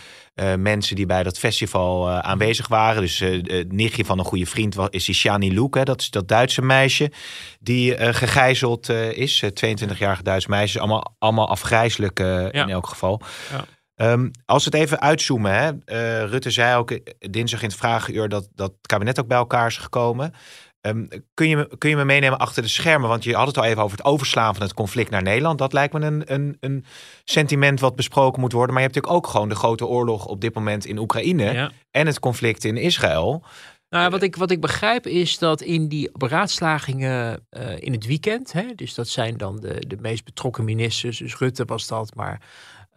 uh, 0.41 0.55
mensen 0.55 0.97
die 0.97 1.07
bij 1.07 1.23
dat 1.23 1.39
festival 1.39 2.09
uh, 2.09 2.19
aanwezig 2.19 2.69
waren. 2.69 3.01
Dus 3.01 3.21
uh, 3.21 3.43
het 3.43 3.73
nichtje 3.73 4.05
van 4.05 4.19
een 4.19 4.25
goede 4.25 4.47
vriend 4.47 4.75
was, 4.75 4.89
is 4.91 5.05
die 5.05 5.15
Shani 5.15 5.55
Luke. 5.55 5.79
Hè? 5.79 5.85
Dat 5.85 6.01
is 6.01 6.11
dat 6.11 6.29
Duitse 6.29 6.63
meisje 6.63 7.13
die 7.61 8.15
gegijzeld 8.15 8.89
is. 8.89 9.45
22-jarige 9.45 10.23
Duitse 10.23 10.51
meisje. 10.51 10.79
Allemaal, 10.79 11.15
allemaal 11.19 11.49
afgrijzelijk 11.49 12.19
ja. 12.19 12.51
in 12.51 12.69
elk 12.69 12.87
geval. 12.87 13.21
Ja. 13.51 13.65
Um, 14.13 14.31
als 14.47 14.65
we 14.65 14.71
het 14.71 14.81
even 14.81 15.01
uitzoomen. 15.01 15.55
Hè? 15.55 16.25
Rutte 16.25 16.51
zei 16.51 16.77
ook 16.77 16.99
dinsdag 17.19 17.63
in 17.63 17.69
het 17.69 17.79
vragenuur 17.79 18.29
dat, 18.29 18.49
dat 18.55 18.71
het 18.71 18.87
kabinet 18.87 19.21
ook 19.21 19.27
bij 19.27 19.37
elkaar 19.37 19.67
is 19.67 19.77
gekomen. 19.77 20.35
Um, 20.83 21.09
kun, 21.35 21.49
je, 21.49 21.71
kun 21.79 21.91
je 21.91 21.97
me 21.97 22.05
meenemen 22.05 22.39
achter 22.39 22.63
de 22.63 22.69
schermen? 22.69 23.09
Want 23.09 23.25
je 23.25 23.35
had 23.35 23.47
het 23.47 23.59
al 23.59 23.65
even 23.65 23.83
over 23.83 23.97
het 23.97 24.07
overslaan 24.07 24.55
van 24.55 24.63
het 24.63 24.75
conflict 24.75 25.11
naar 25.11 25.23
Nederland. 25.23 25.59
Dat 25.59 25.73
lijkt 25.73 25.93
me 25.93 26.01
een, 26.01 26.23
een, 26.33 26.57
een 26.61 26.85
sentiment 27.25 27.81
wat 27.81 27.97
besproken 27.97 28.41
moet 28.41 28.53
worden. 28.53 28.75
Maar 28.75 28.83
je 28.83 28.89
hebt 28.89 28.97
natuurlijk 28.97 29.27
ook 29.27 29.33
gewoon 29.33 29.49
de 29.49 29.55
grote 29.55 29.87
oorlog 29.87 30.27
op 30.27 30.41
dit 30.41 30.55
moment 30.55 30.85
in 30.85 30.99
Oekraïne. 30.99 31.73
En 31.91 32.07
het 32.07 32.21
conflict 32.21 32.65
in 32.65 32.77
Israël. 32.77 33.45
Nou, 33.89 34.11
wat 34.11 34.23
ik, 34.23 34.37
wat 34.37 34.51
ik 34.51 34.61
begrijp 34.61 35.07
is 35.07 35.39
dat 35.39 35.61
in 35.61 35.89
die 35.89 36.11
beraadslagingen 36.13 37.47
uh, 37.51 37.81
in 37.81 37.93
het 37.93 38.07
weekend, 38.07 38.53
hè, 38.53 38.75
dus 38.75 38.95
dat 38.95 39.09
zijn 39.09 39.37
dan 39.37 39.61
de, 39.61 39.85
de 39.87 39.97
meest 40.01 40.25
betrokken 40.25 40.65
ministers, 40.65 41.19
dus 41.19 41.37
Rutte 41.37 41.65
was 41.65 41.87
dat, 41.87 42.15
maar 42.15 42.43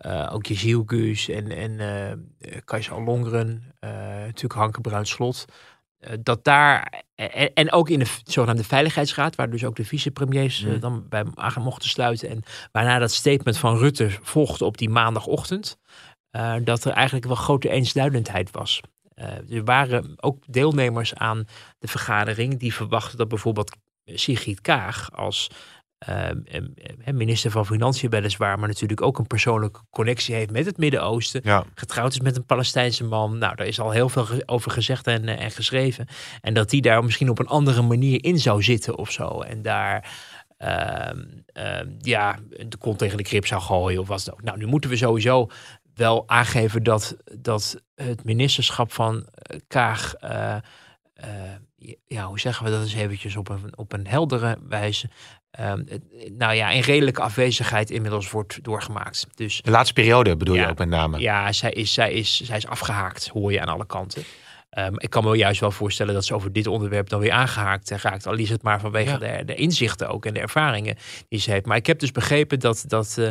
uh, 0.06 0.30
ook 0.34 0.46
Jeziel 0.46 0.84
Guus 0.86 1.30
en, 1.30 1.52
en 1.52 1.72
uh, 2.40 2.58
Kajsa 2.66 3.00
Longren, 3.00 3.74
natuurlijk 4.26 4.54
Hanke 4.54 4.82
Bruin 4.82 5.06
Slot. 5.06 5.46
Eh, 6.04 6.18
dat 6.20 6.44
daar, 6.44 7.04
en, 7.16 7.54
en, 7.54 7.72
ook 7.72 7.90
in 7.90 8.00
de 8.00 8.20
zogenaamde 8.24 8.64
Veiligheidsraad, 8.64 9.36
waar 9.36 9.50
dus 9.50 9.66
ook 9.66 9.76
de 9.76 9.86
vicepremiers 9.86 10.64
mm. 10.64 10.80
dan 10.80 11.06
bij 11.10 11.26
aan 11.34 11.62
mochten 11.62 11.90
sluiten. 11.90 12.30
En 12.30 12.44
waarna 12.72 13.00
dat 13.00 13.12
statement 13.12 13.58
van 13.58 13.78
Rutte 13.78 14.10
volgde 14.22 14.66
op 14.66 14.78
die 14.78 14.90
maandagochtend, 14.90 15.78
uh, 16.32 16.56
dat 16.64 16.86
er 16.86 16.92
eigenlijk 16.92 17.26
wel 17.26 17.36
grote 17.36 17.70
eensluidendheid 17.70 18.52
was. 18.52 18.82
Uh, 19.16 19.58
er 19.58 19.64
waren 19.64 20.14
ook 20.16 20.44
deelnemers 20.48 21.16
aan 21.16 21.46
de 21.80 21.88
vergadering 21.88 22.60
die 22.60 22.74
verwachten 22.74 23.18
dat 23.18 23.28
bijvoorbeeld 23.28 23.76
Sigrid 24.06 24.62
Kaag 24.62 25.12
als 25.12 25.50
Ehm, 26.06 27.18
minister 27.18 27.52
van 27.52 27.66
Financiën 27.66 28.10
weliswaar, 28.10 28.60
maar 28.60 28.68
natuurlijk 28.68 29.02
ook 29.02 29.18
een 29.18 29.28
persoonlijke 29.28 29.80
connectie 29.90 30.36
heeft 30.36 30.52
met 30.52 30.66
het 30.66 30.78
Midden-Oosten. 30.78 31.66
Getrouwd 31.76 32.12
is 32.12 32.20
met 32.20 32.36
een 32.36 32.46
Palestijnse 32.46 33.04
man. 33.04 33.38
Nou, 33.38 33.56
daar 33.56 33.68
is 33.68 33.80
al 33.80 33.92
heel 33.92 34.10
veel 34.10 34.28
over 34.46 34.72
gezegd 34.72 35.08
en, 35.08 35.28
eh, 35.28 35.44
en 35.44 35.52
geschreven. 35.52 36.08
En 36.42 36.54
dat 36.54 36.70
die 36.70 36.82
daar 36.82 37.04
misschien 37.04 37.30
op 37.30 37.40
een 37.40 37.48
andere 37.48 37.82
manier 37.82 38.24
in 38.24 38.40
zou 38.40 38.64
zitten 38.64 38.98
of 38.98 39.12
zo. 39.12 39.42
En 39.42 39.62
daar. 39.62 40.12
Uh, 40.60 41.10
uh, 41.58 41.80
ja, 42.00 42.40
de 42.50 42.78
kont 42.78 42.98
tegen 42.98 43.18
de 43.18 43.24
krip 43.24 43.46
zou 43.46 43.62
gooien 43.62 44.02
of 44.02 44.08
was 44.08 44.26
het 44.26 44.34
ook. 44.34 44.42
Nou, 44.42 44.58
nu 44.58 44.66
moeten 44.66 44.90
we 44.90 44.96
sowieso 44.96 45.48
wel 45.94 46.24
aangeven 46.28 46.84
dat, 46.84 47.18
dat 47.40 47.82
het 47.96 48.24
ministerschap 48.24 48.92
van 48.92 49.26
eh, 49.26 49.60
Kaag, 49.68 50.14
uh, 50.24 50.56
ja, 52.06 52.26
hoe 52.26 52.40
zeggen 52.40 52.66
we 52.66 52.72
dat 52.72 52.82
eens 52.82 52.94
eventjes 52.94 53.36
op 53.36 53.50
een, 53.50 53.78
op 53.78 53.94
een 53.94 54.08
heldere 54.08 54.58
wijze, 54.68 55.10
Um, 55.60 55.86
nou 56.38 56.54
ja, 56.54 56.70
in 56.70 56.82
redelijke 56.82 57.22
afwezigheid 57.22 57.90
inmiddels 57.90 58.32
wordt 58.32 58.64
doorgemaakt. 58.64 59.28
Dus, 59.36 59.62
de 59.62 59.72
laatste 59.72 59.94
periode 59.94 60.38
bedoel 60.38 60.56
je 60.56 60.68
ook 60.68 60.78
met 60.78 60.90
name? 60.90 61.20
Ja, 61.20 61.52
zij 61.52 61.72
is, 61.72 61.94
zij, 61.94 62.14
is, 62.14 62.42
zij 62.42 62.58
is 62.58 62.68
afgehaakt, 62.68 63.28
hoor 63.28 63.52
je 63.52 63.62
aan 63.62 63.68
alle 63.68 63.86
kanten. 63.86 64.24
Um, 64.78 64.94
ik 64.98 65.10
kan 65.10 65.24
me 65.24 65.36
juist 65.36 65.60
wel 65.60 65.72
voorstellen 65.72 66.14
dat 66.14 66.26
ze 66.26 66.34
over 66.34 66.52
dit 66.52 66.68
onderwerp 66.68 67.10
dan 67.10 67.20
weer 67.20 67.32
aangehaakt 67.32 67.90
raakt. 67.90 68.28
Al 68.28 68.38
is 68.38 68.50
het 68.50 68.62
maar 68.62 68.80
vanwege 68.80 69.18
de, 69.18 69.42
de, 69.46 69.56
inzichten 69.56 70.10
ook 70.10 70.26
en 70.26 70.34
de 70.34 70.40
ervaringen 70.40 70.98
die 71.30 71.40
ze 71.40 71.52
heeft. 71.52 71.66
Maar 71.66 71.78
ik 71.78 71.86
heb 71.86 72.00
dus 72.00 72.12
begrepen 72.12 72.60
dat, 72.60 72.84
dat 72.88 73.16
uh, 73.20 73.28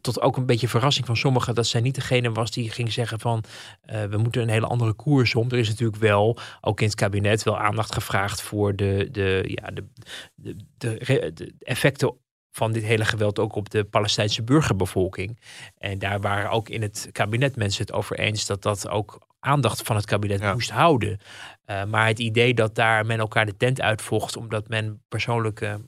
tot 0.00 0.20
ook 0.20 0.36
een 0.36 0.46
beetje 0.46 0.68
verrassing 0.68 1.06
van 1.06 1.16
sommigen, 1.16 1.54
dat 1.54 1.66
zij 1.66 1.80
niet 1.80 1.94
degene 1.94 2.32
was 2.32 2.50
die 2.50 2.70
ging 2.70 2.92
zeggen 2.92 3.20
van 3.20 3.44
uh, 3.86 4.04
we 4.04 4.16
moeten 4.16 4.42
een 4.42 4.48
hele 4.48 4.66
andere 4.66 4.92
koers 4.92 5.34
om. 5.34 5.50
Er 5.50 5.58
is 5.58 5.68
natuurlijk 5.68 5.98
wel, 5.98 6.38
ook 6.60 6.80
in 6.80 6.86
het 6.86 6.96
kabinet, 6.96 7.42
wel 7.42 7.58
aandacht 7.58 7.94
gevraagd 7.94 8.42
voor 8.42 8.76
de, 8.76 9.08
de, 9.10 9.42
ja, 9.46 9.70
de, 9.70 9.86
de, 10.34 10.56
de, 10.78 11.30
de 11.34 11.54
effecten 11.58 12.16
van 12.50 12.72
dit 12.72 12.82
hele 12.82 13.04
geweld 13.04 13.38
ook 13.38 13.54
op 13.54 13.70
de 13.70 13.84
Palestijnse 13.84 14.42
burgerbevolking. 14.42 15.40
En 15.76 15.98
daar 15.98 16.20
waren 16.20 16.50
ook 16.50 16.68
in 16.68 16.82
het 16.82 17.08
kabinet 17.12 17.56
mensen 17.56 17.86
het 17.86 17.92
over 17.92 18.18
eens 18.18 18.46
dat 18.46 18.62
dat 18.62 18.88
ook 18.88 19.26
aandacht 19.40 19.82
van 19.82 19.96
het 19.96 20.04
kabinet 20.04 20.52
moest 20.52 20.70
houden. 20.70 21.18
Uh, 21.66 21.84
maar 21.84 22.06
het 22.06 22.18
idee 22.18 22.54
dat 22.54 22.74
daar 22.74 23.06
men 23.06 23.18
elkaar 23.18 23.46
de 23.46 23.56
tent 23.56 23.80
uitvocht 23.80 24.36
omdat 24.36 24.68
men 24.68 25.02
persoonlijke 25.08 25.80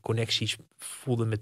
connecties 0.00 0.56
voelde 0.78 1.24
met 1.24 1.40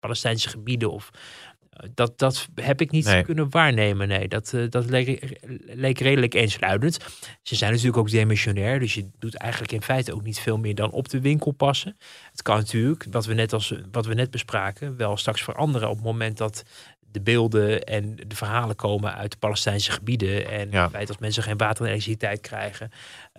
Palestijnse 0.00 0.48
gebieden. 0.48 0.90
Of, 0.90 1.10
uh, 1.12 1.88
dat, 1.94 2.18
dat 2.18 2.48
heb 2.54 2.80
ik 2.80 2.90
niet 2.90 3.22
kunnen 3.24 3.50
waarnemen. 3.50 4.08
Nee, 4.08 4.28
dat, 4.28 4.52
uh, 4.52 4.70
dat 4.70 4.90
leek, 4.90 5.38
leek, 5.66 5.98
redelijk 5.98 6.34
eensluidend. 6.34 6.98
Ze 7.42 7.54
zijn 7.56 7.70
natuurlijk 7.70 7.98
ook 7.98 8.10
demissionair. 8.10 8.78
Dus 8.78 8.94
je 8.94 9.08
doet 9.18 9.36
eigenlijk 9.36 9.72
in 9.72 9.82
feite 9.82 10.14
ook 10.14 10.22
niet 10.22 10.40
veel 10.40 10.58
meer 10.58 10.74
dan 10.74 10.90
op 10.90 11.08
de 11.08 11.20
winkel 11.20 11.50
passen. 11.50 11.96
Het 12.30 12.42
kan 12.42 12.56
natuurlijk, 12.56 13.06
wat 13.10 13.26
we 13.26 13.34
net, 13.34 13.52
als, 13.52 13.74
wat 13.90 14.06
we 14.06 14.14
net 14.14 14.30
bespraken, 14.30 14.96
wel 14.96 15.16
straks 15.16 15.42
veranderen 15.42 15.88
op 15.88 15.96
het 15.96 16.04
moment 16.04 16.36
dat 16.36 16.64
de 17.12 17.20
beelden 17.20 17.84
en 17.84 18.16
de 18.26 18.36
verhalen 18.36 18.76
komen 18.76 19.14
uit 19.14 19.30
de 19.30 19.38
Palestijnse 19.38 19.92
gebieden. 19.92 20.50
En 20.50 20.70
ja. 20.70 20.82
het 20.82 20.90
feit 20.90 21.08
dat 21.08 21.20
mensen 21.20 21.42
geen 21.42 21.56
water 21.56 21.84
en 21.84 21.90
elektriciteit 21.90 22.40
krijgen. 22.40 22.90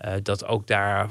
Uh, 0.05 0.13
dat 0.21 0.45
ook 0.45 0.67
daar 0.67 1.09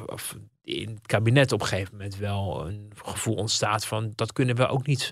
in 0.65 0.89
het 0.89 1.07
kabinet 1.07 1.53
op 1.53 1.61
een 1.61 1.67
gegeven 1.67 1.97
moment 1.97 2.17
wel 2.17 2.67
een 2.67 2.93
gevoel 3.05 3.35
ontstaat 3.35 3.87
van 3.87 4.13
dat 4.15 4.33
kunnen 4.33 4.57
we 4.57 4.67
ook 4.67 4.87
niet. 4.87 5.11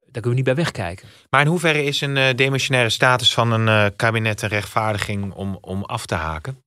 Daar 0.00 0.22
kunnen 0.22 0.30
we 0.30 0.36
niet 0.36 0.54
bij 0.54 0.64
wegkijken. 0.64 1.08
Maar 1.30 1.40
in 1.40 1.46
hoeverre 1.46 1.84
is 1.84 2.00
een 2.00 2.16
uh, 2.16 2.28
demissionaire 2.34 2.90
status 2.90 3.34
van 3.34 3.52
een 3.52 3.66
uh, 3.66 3.86
kabinet 3.96 4.42
een 4.42 4.48
rechtvaardiging 4.48 5.32
om, 5.32 5.58
om 5.60 5.84
af 5.84 6.06
te 6.06 6.14
haken? 6.14 6.62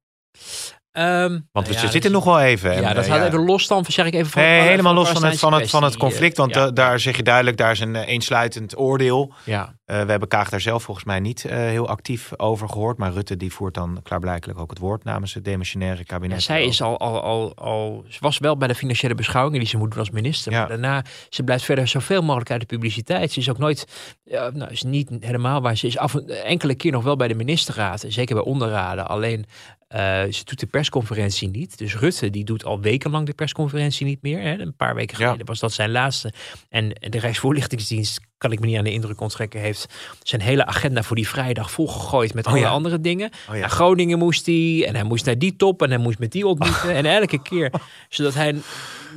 Um, 0.97 1.47
want 1.51 1.67
we 1.67 1.87
zitten 1.87 2.11
nog 2.11 2.23
wel 2.23 2.39
even. 2.41 2.81
Ja, 2.81 2.93
dat 2.93 3.05
gaat 3.05 3.17
ja. 3.17 3.25
even 3.25 3.45
los 3.45 3.67
dan, 3.67 3.85
zeg 3.87 4.05
ik 4.05 4.13
even 4.13 4.31
van. 4.31 4.41
Nee, 4.41 4.61
helemaal 4.61 4.93
los 4.93 5.09
van 5.09 5.23
het, 5.23 5.39
van, 5.39 5.53
het, 5.53 5.69
van 5.69 5.83
het 5.83 5.97
conflict. 5.97 6.37
Want 6.37 6.55
ja. 6.55 6.71
daar 6.71 6.99
zeg 6.99 7.17
je 7.17 7.23
duidelijk, 7.23 7.57
daar 7.57 7.71
is 7.71 7.79
een 7.79 7.95
eensluitend 7.95 8.77
oordeel. 8.77 9.33
Ja. 9.43 9.75
Uh, 9.85 10.01
we 10.03 10.09
hebben 10.09 10.27
Kaag 10.27 10.49
daar 10.49 10.61
zelf 10.61 10.83
volgens 10.83 11.05
mij 11.05 11.19
niet 11.19 11.43
uh, 11.43 11.51
heel 11.51 11.87
actief 11.87 12.39
over 12.39 12.69
gehoord. 12.69 12.97
Maar 12.97 13.13
Rutte 13.13 13.37
die 13.37 13.53
voert 13.53 13.73
dan 13.73 13.99
klaarblijkelijk 14.03 14.59
ook 14.59 14.69
het 14.69 14.79
woord 14.79 15.03
namens 15.03 15.33
het 15.33 15.45
demissionaire 15.45 16.05
kabinet. 16.05 16.37
Ja, 16.37 16.43
zij 16.43 16.65
is 16.65 16.81
al, 16.81 16.99
al, 16.99 17.21
al, 17.21 17.55
al, 17.55 18.05
ze 18.07 18.17
was 18.21 18.37
wel 18.37 18.57
bij 18.57 18.67
de 18.67 18.75
financiële 18.75 19.15
beschouwingen 19.15 19.59
die 19.59 19.69
ze 19.69 19.77
moet 19.77 19.89
doen 19.89 19.99
als 19.99 20.09
minister. 20.09 20.51
Maar 20.51 20.67
daarna, 20.67 21.03
ze 21.29 21.43
blijft 21.43 21.63
verder 21.63 21.87
zoveel 21.87 22.21
mogelijk 22.21 22.51
uit 22.51 22.59
de 22.59 22.65
publiciteit. 22.65 23.31
Ze 23.31 23.39
is 23.39 23.49
ook 23.49 23.57
nooit, 23.57 23.87
uh, 24.25 24.47
nou 24.47 24.71
is 24.71 24.83
niet 24.83 25.09
helemaal 25.19 25.61
waar. 25.61 25.77
Ze 25.77 25.87
is 25.87 25.97
af 25.97 26.15
en 26.15 26.43
enkele 26.43 26.75
keer 26.75 26.91
nog 26.91 27.03
wel 27.03 27.15
bij 27.15 27.27
de 27.27 27.35
ministerraad. 27.35 28.05
Zeker 28.07 28.35
bij 28.35 28.43
onderraden. 28.43 29.07
Alleen 29.07 29.45
uh, 29.89 29.99
ze 30.29 30.41
doet 30.43 30.59
de 30.59 30.65
persconferentie 30.65 31.49
niet. 31.49 31.77
Dus 31.77 31.95
Rutte 31.95 32.29
die 32.29 32.43
doet 32.43 32.65
al 32.65 32.81
wekenlang 32.81 33.25
de 33.25 33.33
persconferentie 33.33 34.05
niet 34.05 34.21
meer. 34.21 34.41
Hè. 34.41 34.59
Een 34.59 34.75
paar 34.75 34.95
weken 34.95 35.15
geleden 35.15 35.37
ja. 35.37 35.43
was 35.43 35.59
dat 35.59 35.73
zijn 35.73 35.91
laatste. 35.91 36.33
En 36.69 36.89
de 36.89 37.19
Rijksvoorlichtingsdienst 37.19 38.19
kan 38.43 38.51
ik 38.51 38.59
me 38.59 38.65
niet 38.65 38.77
aan 38.77 38.83
de 38.83 38.91
indruk 38.91 39.21
onttrekken, 39.21 39.59
heeft 39.59 39.85
zijn 40.23 40.41
hele 40.41 40.65
agenda 40.65 41.03
voor 41.03 41.15
die 41.15 41.27
vrijdag 41.27 41.71
volgegooid 41.71 42.33
met 42.33 42.45
Oh, 42.45 42.51
alle 42.51 42.61
ja. 42.61 42.69
andere 42.69 42.99
dingen. 43.01 43.29
Oh, 43.49 43.53
ja. 43.55 43.59
Naar 43.59 43.69
Groningen 43.69 44.17
moest 44.17 44.45
hij 44.45 44.85
en 44.87 44.95
hij 44.95 45.03
moest 45.03 45.25
naar 45.25 45.37
die 45.37 45.55
top 45.55 45.81
en 45.81 45.89
hij 45.89 45.97
moest 45.97 46.19
met 46.19 46.31
die 46.31 46.47
ontmoeten. 46.47 46.93
En 46.95 47.05
elke 47.05 47.41
keer, 47.41 47.71
zodat 48.09 48.33
hij 48.33 48.55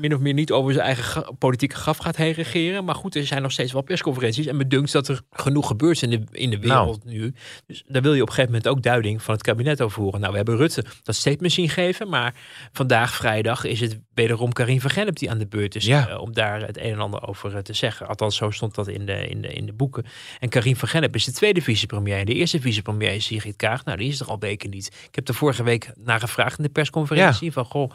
min 0.01 0.15
of 0.15 0.21
meer 0.21 0.35
niet 0.35 0.53
over 0.53 0.73
zijn 0.73 0.85
eigen 0.85 1.05
ga- 1.05 1.31
politieke 1.39 1.75
graf 1.77 1.97
gaat 1.97 2.17
heen 2.17 2.33
regeren. 2.33 2.85
Maar 2.85 2.95
goed, 2.95 3.15
er 3.17 3.27
zijn 3.27 3.43
nog 3.43 3.53
steeds 3.53 3.73
wel 3.73 3.83
persconferenties. 3.83 4.47
En 4.47 4.57
me 4.57 4.67
dunkt 4.67 4.93
dat 4.93 5.09
er 5.09 5.21
genoeg 5.31 5.67
gebeurt 5.67 6.03
in 6.03 6.11
de, 6.11 6.25
in 6.31 6.51
de 6.51 6.59
wereld 6.59 7.05
nu. 7.05 7.35
Dus 7.67 7.83
daar 7.87 8.03
wil 8.03 8.15
je 8.15 8.23
op 8.23 8.29
een 8.29 8.35
gegeven 8.35 8.55
moment 8.57 8.77
ook 8.77 8.83
duiding 8.83 9.23
van 9.23 9.35
het 9.35 9.43
kabinet 9.43 9.81
over 9.83 10.03
horen. 10.03 10.19
Nou, 10.21 10.31
we 10.31 10.37
hebben 10.37 10.57
Rutte 10.57 10.85
dat 11.03 11.15
statement 11.15 11.53
zien 11.53 11.69
geven. 11.69 12.09
Maar 12.09 12.35
vandaag, 12.73 13.15
vrijdag, 13.15 13.65
is 13.65 13.81
het 13.81 13.99
wederom 14.15 14.53
Karin 14.53 14.81
van 14.81 14.91
Gennep 14.91 15.17
die 15.19 15.31
aan 15.31 15.39
de 15.39 15.47
beurt 15.47 15.75
is. 15.75 15.85
Ja. 15.85 16.09
eh, 16.09 16.21
om 16.21 16.33
daar 16.33 16.61
het 16.67 16.77
een 16.79 16.93
en 16.93 16.99
ander 17.01 17.27
over 17.29 17.55
eh, 17.57 17.63
te 17.63 17.73
zeggen. 17.73 18.07
Althans, 18.09 18.37
zo 18.37 18.51
stond 18.51 18.75
dat 18.75 18.89
in 18.89 19.07
de, 19.07 19.29
in 19.29 19.43
de, 19.43 19.49
in 19.49 19.67
de 19.67 19.73
boeken. 19.73 20.05
En 20.39 20.49
Karin 20.49 20.77
van 20.77 20.89
Gennep 20.89 21.15
is 21.15 21.25
de 21.25 21.33
tweede 21.33 21.63
vicepremier. 21.63 22.25
De 22.25 22.35
eerste 22.35 22.61
vicepremier 22.61 23.13
is 23.15 23.25
Sigrid 23.25 23.57
Kaag. 23.57 23.85
Nou, 23.85 23.99
die 23.99 24.09
is 24.09 24.21
er 24.21 24.27
al 24.27 24.39
weken 24.39 24.71
niet. 24.71 24.87
Ik 25.09 25.15
heb 25.15 25.29
er 25.29 25.35
vorige 25.35 25.63
week 25.63 25.91
naar 25.99 26.21
gevraagd 26.21 26.59
in 26.59 26.65
de 26.65 26.71
persconferentie. 26.71 27.53
Van, 27.53 27.65
goh, 27.65 27.91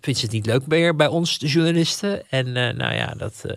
vindt 0.00 0.18
ze 0.18 0.24
het 0.24 0.32
niet 0.34 0.46
leuk 0.46 0.66
meer 0.66 0.96
bij 0.96 1.06
ons, 1.06 1.38
de 1.38 1.46
journalisten? 1.46 2.28
En 2.30 2.46
eh, 2.56 2.74
nou 2.76 2.94
ja, 2.94 3.14
dat... 3.16 3.42
eh, 3.46 3.56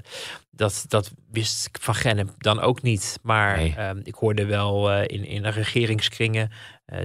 dat, 0.55 0.85
dat 0.87 1.11
wist 1.31 1.69
Van 1.81 1.95
Gennep 1.95 2.29
dan 2.37 2.59
ook 2.59 2.81
niet. 2.81 3.19
Maar 3.21 3.57
Nee. 3.57 3.73
ehm, 3.77 3.99
ik 4.03 4.13
hoorde 4.15 4.45
wel 4.45 4.91
eh, 4.91 5.01
in, 5.17 5.25
in 5.25 5.41
de 5.41 5.49
regeringskringen, 5.49 6.51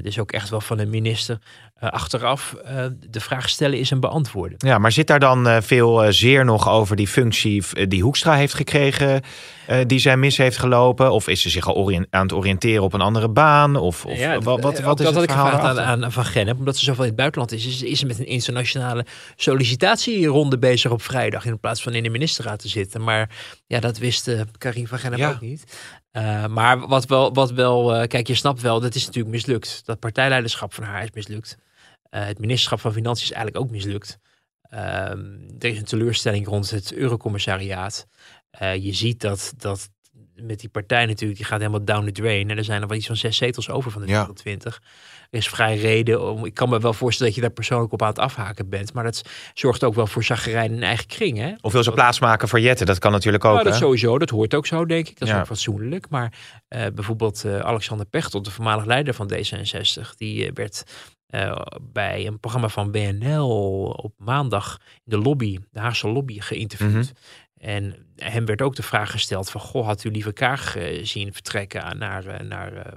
dus 0.02 0.18
ook 0.18 0.32
echt 0.32 0.48
wel 0.48 0.60
van 0.60 0.78
een 0.78 0.90
minister, 0.90 1.38
eh, 1.74 1.88
achteraf 1.88 2.52
eh, 2.52 2.84
de 3.10 3.20
vraag 3.20 3.48
stellen 3.48 3.78
is 3.78 3.90
een 3.90 4.00
beantwoorden. 4.00 4.56
Ja, 4.68 4.78
maar 4.78 4.92
zit 4.92 5.06
daar 5.06 5.20
dan 5.20 5.62
veel 5.62 6.12
zeer 6.12 6.44
nog 6.44 6.68
over 6.68 6.96
die 6.96 7.08
functie 7.08 7.86
die 7.88 8.02
Hoekstra 8.02 8.34
heeft 8.34 8.54
gekregen, 8.54 9.22
die 9.86 9.98
zij 9.98 10.16
mis 10.16 10.36
heeft 10.36 10.58
gelopen? 10.58 11.12
Of 11.12 11.28
is 11.28 11.42
ze 11.42 11.50
zich 11.50 11.66
al 11.66 11.92
aan 12.10 12.22
het 12.22 12.32
oriënteren 12.32 12.82
op 12.82 12.92
een 12.92 13.00
andere 13.00 13.28
baan? 13.28 13.76
Of, 13.76 14.04
of 14.04 14.18
Ja, 14.18 14.40
wat, 14.40 14.60
wat, 14.60 14.62
wat 14.62 14.66
ook 14.66 14.78
is 14.78 14.84
dat 14.84 14.98
het 14.98 15.14
had 15.14 15.22
ik 15.22 15.30
verhaal 15.30 15.78
aan, 15.80 16.04
aan 16.04 16.12
Van 16.12 16.24
Gennep, 16.24 16.58
omdat 16.58 16.76
ze 16.76 16.84
zoveel 16.84 17.02
in 17.02 17.08
het 17.08 17.18
buitenland 17.18 17.52
is, 17.52 17.66
is, 17.66 17.82
is 17.82 17.98
ze 17.98 18.06
met 18.06 18.18
een 18.18 18.26
internationale 18.26 19.06
sollicitatieronde 19.36 20.58
bezig 20.58 20.90
op 20.90 21.02
vrijdag, 21.02 21.44
in 21.44 21.60
plaats 21.60 21.82
van 21.82 21.94
in 21.94 22.02
de 22.02 22.10
ministerraad 22.10 22.58
te 22.58 22.68
zitten. 22.68 23.04
Maar 23.04 23.30
ja, 23.66 23.80
dat 23.80 23.98
wist 23.98 24.30
Karin 24.58 24.88
van 24.88 24.98
Gennep 24.98 25.18
Ja. 25.18 25.30
ook 25.30 25.40
niet. 25.40 25.64
Eh, 26.10 26.46
maar 26.46 26.86
wat 26.88 27.06
wel, 27.06 27.32
wat 27.32 27.50
wel 27.50 27.94
eh, 27.94 28.06
kijk, 28.06 28.26
je 28.26 28.34
snapt 28.34 28.60
wel, 28.60 28.80
dat 28.80 28.94
is 28.94 29.06
natuurlijk 29.06 29.34
mislukt. 29.34 29.82
Dat 29.84 29.98
partijleiderschap 29.98 30.74
van 30.74 30.84
haar 30.84 31.02
is 31.02 31.10
mislukt. 31.12 31.58
Eh, 32.02 32.26
het 32.26 32.38
ministerschap 32.38 32.80
van 32.80 32.92
Financiën 32.92 33.24
is 33.24 33.32
eigenlijk 33.32 33.64
ook 33.64 33.70
mislukt. 33.70 34.18
Ehm, 34.62 35.38
er 35.58 35.68
is 35.68 35.78
een 35.78 35.84
teleurstelling 35.84 36.46
rond 36.46 36.70
het 36.70 36.92
Eurocommissariaat. 36.92 38.06
Je 38.58 38.92
ziet 38.92 39.20
dat, 39.20 39.52
dat 39.56 39.90
met 40.42 40.60
die 40.60 40.68
partij 40.68 41.06
natuurlijk, 41.06 41.38
die 41.38 41.46
gaat 41.48 41.58
helemaal 41.58 41.84
down 41.84 42.04
the 42.04 42.12
drain. 42.12 42.50
En 42.50 42.56
er 42.56 42.64
zijn 42.64 42.82
er 42.82 42.88
wel 42.88 42.96
iets 42.96 43.06
van 43.06 43.16
zes 43.16 43.36
zetels 43.36 43.70
over 43.70 43.90
van 43.90 44.00
de 44.02 44.08
Ja. 44.08 44.24
24. 44.24 44.82
Er 45.30 45.38
is 45.38 45.48
vrij 45.48 45.76
reden 45.76 46.30
om. 46.32 46.44
Ik 46.44 46.54
kan 46.54 46.68
me 46.68 46.80
wel 46.80 46.92
voorstellen 46.92 47.32
dat 47.32 47.40
je 47.42 47.46
daar 47.46 47.56
persoonlijk 47.56 47.92
op 47.92 48.02
aan 48.02 48.08
het 48.08 48.18
afhaken 48.18 48.68
bent. 48.68 48.92
Maar 48.92 49.04
dat 49.04 49.22
zorgt 49.54 49.84
ook 49.84 49.94
wel 49.94 50.06
voor 50.06 50.24
zagrijn 50.24 50.72
in 50.72 50.82
eigen 50.82 51.06
kring. 51.06 51.38
Hè? 51.38 51.52
Of 51.60 51.72
wil 51.72 51.82
ze 51.82 51.92
plaatsmaken 51.92 52.48
voor 52.48 52.60
Jette? 52.60 52.84
Dat 52.84 52.98
kan 52.98 53.12
natuurlijk 53.12 53.44
ook. 53.44 53.52
Nou, 53.52 53.64
dat 53.64 53.72
hè? 53.72 53.78
sowieso, 53.78 54.18
dat 54.18 54.30
hoort 54.30 54.54
ook 54.54 54.66
zo, 54.66 54.86
denk 54.86 55.08
ik. 55.08 55.18
Dat 55.18 55.28
is 55.28 55.34
Ja. 55.34 55.40
ook 55.40 55.46
fatsoenlijk. 55.46 56.08
Maar 56.08 56.32
eh, 56.68 56.86
bijvoorbeeld 56.94 57.44
eh, 57.44 57.58
Alexander 57.58 58.06
Pechtold, 58.06 58.44
de 58.44 58.50
voormalig 58.50 58.84
leider 58.84 59.14
van 59.14 59.32
D66, 59.32 60.08
die 60.16 60.46
eh, 60.46 60.50
werd 60.54 60.82
bij 61.82 62.26
een 62.26 62.40
programma 62.40 62.68
van 62.68 62.90
BNL 62.90 63.84
op 64.02 64.12
maandag 64.16 64.78
in 64.94 65.00
de 65.04 65.18
lobby, 65.18 65.58
de 65.70 65.80
Haagse 65.80 66.08
lobby, 66.08 66.40
geïnterviewd. 66.40 66.92
Mhm. 66.92 67.02
En 67.58 68.06
hem 68.16 68.44
werd 68.44 68.62
ook 68.62 68.76
de 68.76 68.82
vraag 68.82 69.10
gesteld 69.10 69.50
van, 69.50 69.60
goh, 69.60 69.86
had 69.86 70.04
u 70.04 70.10
liever 70.10 70.32
Kaag 70.32 70.76
eh, 70.76 71.04
zien 71.04 71.32
vertrekken 71.32 71.98
naar, 71.98 72.26
eh, 72.26 72.46
naar, 72.46 72.72
eh, 72.72 72.92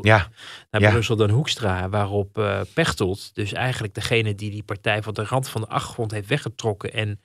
Ja, 0.00 0.28
naar 0.70 0.80
ja. 0.80 0.90
Brussel 0.90 1.16
dan 1.16 1.30
Hoekstra, 1.30 1.88
waarop 1.88 2.38
eh 2.38 2.60
Pechtold, 2.74 3.34
dus 3.34 3.52
eigenlijk 3.52 3.94
degene 3.94 4.34
die 4.34 4.50
die 4.50 4.62
partij 4.62 5.02
van 5.02 5.14
de 5.14 5.24
rand 5.24 5.48
van 5.48 5.60
de 5.60 5.68
achtergrond 5.68 6.10
heeft 6.10 6.28
weggetrokken 6.28 6.92
en, 6.92 7.20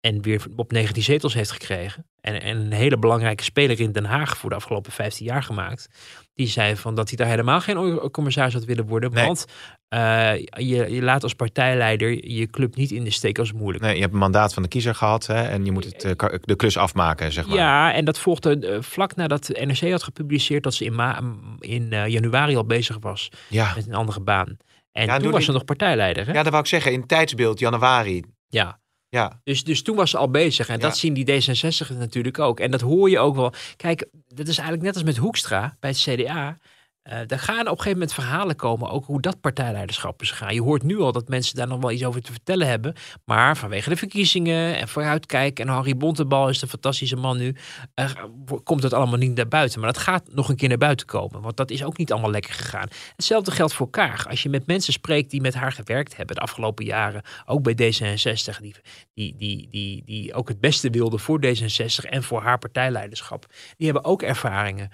en 0.00 0.22
weer 0.22 0.46
op 0.56 0.72
19 0.72 1.02
zetels 1.02 1.34
heeft 1.34 1.50
gekregen. 1.50 2.06
En, 2.20 2.42
en 2.42 2.56
een 2.56 2.72
hele 2.72 2.98
belangrijke 2.98 3.42
speler 3.42 3.80
in 3.80 3.92
Den 3.92 4.04
Haag 4.04 4.36
voor 4.36 4.50
de 4.50 4.56
afgelopen 4.56 4.92
15 4.92 5.26
jaar 5.26 5.42
gemaakt. 5.42 5.88
Die 6.34 6.46
zei 6.46 6.76
van 6.76 6.94
dat 6.94 7.08
hij 7.08 7.16
daar 7.16 7.26
helemaal 7.26 7.60
geen 7.60 8.10
commissaris 8.10 8.54
had 8.54 8.64
willen 8.64 8.86
worden. 8.86 9.12
Nee. 9.12 9.26
Want 9.26 9.46
eh, 9.88 10.36
je, 10.38 10.86
je 10.94 11.02
laat 11.02 11.22
als 11.22 11.34
partijleider 11.34 12.28
je 12.30 12.46
club 12.46 12.76
niet 12.76 12.90
in 12.90 13.04
de 13.04 13.10
steek 13.10 13.38
als 13.38 13.52
moeilijk 13.52 13.84
nee, 13.84 13.94
je 13.94 14.00
hebt 14.00 14.12
een 14.12 14.18
mandaat 14.18 14.54
van 14.54 14.62
de 14.62 14.68
kiezer 14.68 14.94
gehad 14.94 15.26
hè, 15.26 15.42
en 15.42 15.64
je 15.64 15.72
moet 15.72 15.84
het, 15.84 16.04
eh, 16.04 16.34
de 16.40 16.56
klus 16.56 16.76
afmaken, 16.76 17.32
zeg 17.32 17.46
maar. 17.46 17.56
Ja, 17.56 17.92
en 17.92 18.04
dat 18.04 18.18
volgde 18.18 18.66
eh, 18.66 18.82
vlak 18.82 19.16
nadat 19.16 19.46
de 19.46 19.66
NRC 19.66 19.90
had 19.90 20.02
gepubliceerd 20.02 20.62
dat 20.62 20.74
ze 20.74 20.84
in, 20.84 20.94
ma- 20.94 21.22
in 21.58 21.88
januari 22.10 22.56
al 22.56 22.64
bezig 22.66 22.96
was 23.00 23.28
Ja. 23.48 23.72
met 23.76 23.86
een 23.86 23.94
andere 23.94 24.20
baan. 24.20 24.56
En 24.92 25.06
Ja, 25.06 25.18
toen 25.18 25.30
was 25.30 25.44
ze 25.44 25.52
nog 25.52 25.64
partijleider. 25.64 26.26
Hè? 26.26 26.32
ja, 26.32 26.42
dat 26.42 26.48
wou 26.52 26.62
ik 26.62 26.68
zeggen. 26.68 26.92
In 26.92 27.06
tijdsbeeld 27.06 27.58
januari. 27.58 28.24
Ja. 28.48 28.80
Ja, 29.10 29.40
Dus, 29.44 29.64
dus 29.64 29.82
toen 29.82 29.96
was 29.96 30.10
ze 30.10 30.16
al 30.18 30.30
bezig. 30.30 30.68
En 30.68 30.74
Ja. 30.74 30.80
dat 30.80 30.96
zien 30.98 31.14
die 31.14 31.24
D66 31.42 31.98
natuurlijk 31.98 32.38
ook. 32.38 32.60
En 32.60 32.70
dat 32.70 32.80
hoor 32.80 33.10
je 33.10 33.18
ook 33.18 33.36
wel. 33.36 33.52
Kijk, 33.76 34.06
dat 34.28 34.48
is 34.48 34.56
eigenlijk 34.58 34.82
net 34.82 34.94
als 34.94 35.02
met 35.04 35.16
Hoekstra 35.16 35.76
bij 35.80 35.90
het 35.90 35.98
CDA. 35.98 36.56
Eh 37.08 37.18
daar 37.26 37.38
gaan 37.38 37.60
op 37.60 37.64
een 37.64 37.68
gegeven 37.70 37.92
moment 37.92 38.12
verhalen 38.12 38.56
komen, 38.56 38.90
ook 38.90 39.04
hoe 39.04 39.20
dat 39.20 39.40
partijleiderschap 39.40 40.22
is 40.22 40.30
gegaan. 40.30 40.54
Je 40.54 40.62
hoort 40.62 40.82
nu 40.82 40.98
al 41.00 41.12
dat 41.12 41.28
mensen 41.28 41.56
daar 41.56 41.66
nog 41.66 41.80
wel 41.80 41.90
iets 41.90 42.04
over 42.04 42.22
te 42.22 42.32
vertellen 42.32 42.66
hebben. 42.66 42.94
Maar 43.24 43.56
vanwege 43.56 43.88
de 43.88 43.96
verkiezingen 43.96 44.76
en 44.76 44.88
vooruitkijken 44.88 45.66
en 45.66 45.72
Harry 45.72 45.96
Bontebal 45.96 46.48
is 46.48 46.58
de 46.58 46.66
fantastische 46.66 47.16
man 47.16 47.36
nu, 47.36 47.56
komt 48.64 48.82
het 48.82 48.92
allemaal 48.92 49.18
niet 49.18 49.34
naar 49.34 49.48
buiten. 49.48 49.80
Maar 49.80 49.92
dat 49.92 50.02
gaat 50.02 50.28
nog 50.32 50.48
een 50.48 50.56
keer 50.56 50.68
naar 50.68 50.78
buiten 50.78 51.06
komen, 51.06 51.40
want 51.40 51.56
dat 51.56 51.70
is 51.70 51.84
ook 51.84 51.96
niet 51.96 52.12
allemaal 52.12 52.30
lekker 52.30 52.52
gegaan. 52.52 52.88
Hetzelfde 53.16 53.50
geldt 53.50 53.74
voor 53.74 53.90
Kaag. 53.90 54.28
Als 54.28 54.42
je 54.42 54.48
met 54.48 54.66
mensen 54.66 54.92
spreekt 54.92 55.30
die 55.30 55.40
met 55.40 55.54
haar 55.54 55.72
gewerkt 55.72 56.16
hebben 56.16 56.36
de 56.36 56.42
afgelopen 56.42 56.84
jaren, 56.84 57.22
ook 57.46 57.62
bij 57.62 57.72
D66, 57.72 58.60
die, 58.60 58.74
die, 59.14 59.36
die, 59.36 59.68
die, 59.70 60.02
die 60.04 60.34
ook 60.34 60.48
het 60.48 60.60
beste 60.60 60.90
wilden 60.90 61.20
voor 61.20 61.40
D66 61.46 62.08
en 62.08 62.22
voor 62.22 62.42
haar 62.42 62.58
partijleiderschap, 62.58 63.46
die 63.76 63.86
hebben 63.86 64.04
ook 64.04 64.22
ervaringen 64.22 64.90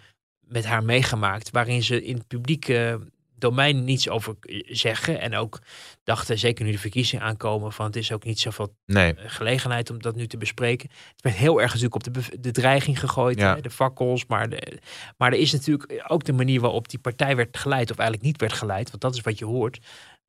met 0.49 0.65
haar 0.65 0.85
meegemaakt, 0.85 1.51
waarin 1.51 1.83
ze 1.83 2.05
in 2.05 2.15
het 2.17 2.27
publieke 2.27 3.01
domein 3.39 3.85
niets 3.85 4.09
over 4.09 4.35
zeggen. 4.67 5.21
En 5.21 5.35
ook 5.37 5.61
dachten, 6.05 6.39
zeker 6.39 6.65
nu 6.65 6.71
de 6.71 6.79
verkiezingen 6.79 7.25
aankomen, 7.25 7.73
van 7.73 7.87
het 7.87 7.97
is 7.97 8.13
ook 8.13 8.25
niet 8.25 8.41
zoveel 8.41 8.77
nee. 8.87 9.15
gelegenheid 9.17 9.91
om 9.91 10.03
dat 10.03 10.15
nu 10.17 10.27
te 10.27 10.37
bespreken. 10.37 10.89
Het 11.13 11.23
werd 11.23 11.37
heel 11.37 11.61
erg 11.61 11.75
natuurlijk 11.75 12.07
op 12.07 12.15
de, 12.15 12.41
de 12.41 12.51
dreiging 12.51 13.01
gegooid, 13.01 13.39
Ja. 13.39 13.55
hè, 13.55 13.61
de 13.61 13.71
fakkels. 13.71 14.27
Maar, 14.27 14.49
de, 14.49 14.79
maar 15.17 15.33
er 15.33 15.39
is 15.39 15.53
natuurlijk 15.53 16.05
ook 16.07 16.25
de 16.25 16.33
manier 16.33 16.61
waarop 16.61 16.89
die 16.89 16.99
partij 16.99 17.37
werd 17.37 17.57
geleid, 17.57 17.91
of 17.91 17.97
eigenlijk 17.99 18.27
niet 18.29 18.41
werd 18.41 18.53
geleid, 18.53 18.91
want 18.91 19.03
dat 19.03 19.15
is 19.15 19.21
wat 19.21 19.39
je 19.39 19.45
hoort. 19.45 19.79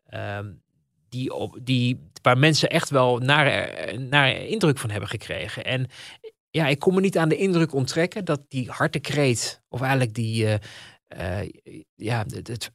ehm, 0.09 0.51
die, 1.09 1.33
op, 1.33 1.57
die, 1.61 1.99
waar 2.21 2.37
mensen 2.37 2.69
echt 2.69 2.89
wel 2.89 3.17
naar, 3.17 3.71
naar 3.99 4.31
indruk 4.31 4.77
van 4.77 4.89
hebben 4.89 5.09
gekregen. 5.09 5.65
En 5.65 5.87
ja, 6.55 6.67
ik 6.67 6.79
kon 6.79 6.93
me 6.93 7.01
niet 7.01 7.17
aan 7.17 7.29
de 7.29 7.37
indruk 7.37 7.73
onttrekken 7.73 8.25
dat 8.25 8.41
die 8.47 8.69
hartekreet, 8.69 9.61
of 9.69 9.81
eigenlijk 9.81 10.13
die, 10.13 10.45
eh, 11.07 11.41
eh, 11.41 11.49
ja, 11.95 12.25
het, 12.27 12.47
het, 12.47 12.71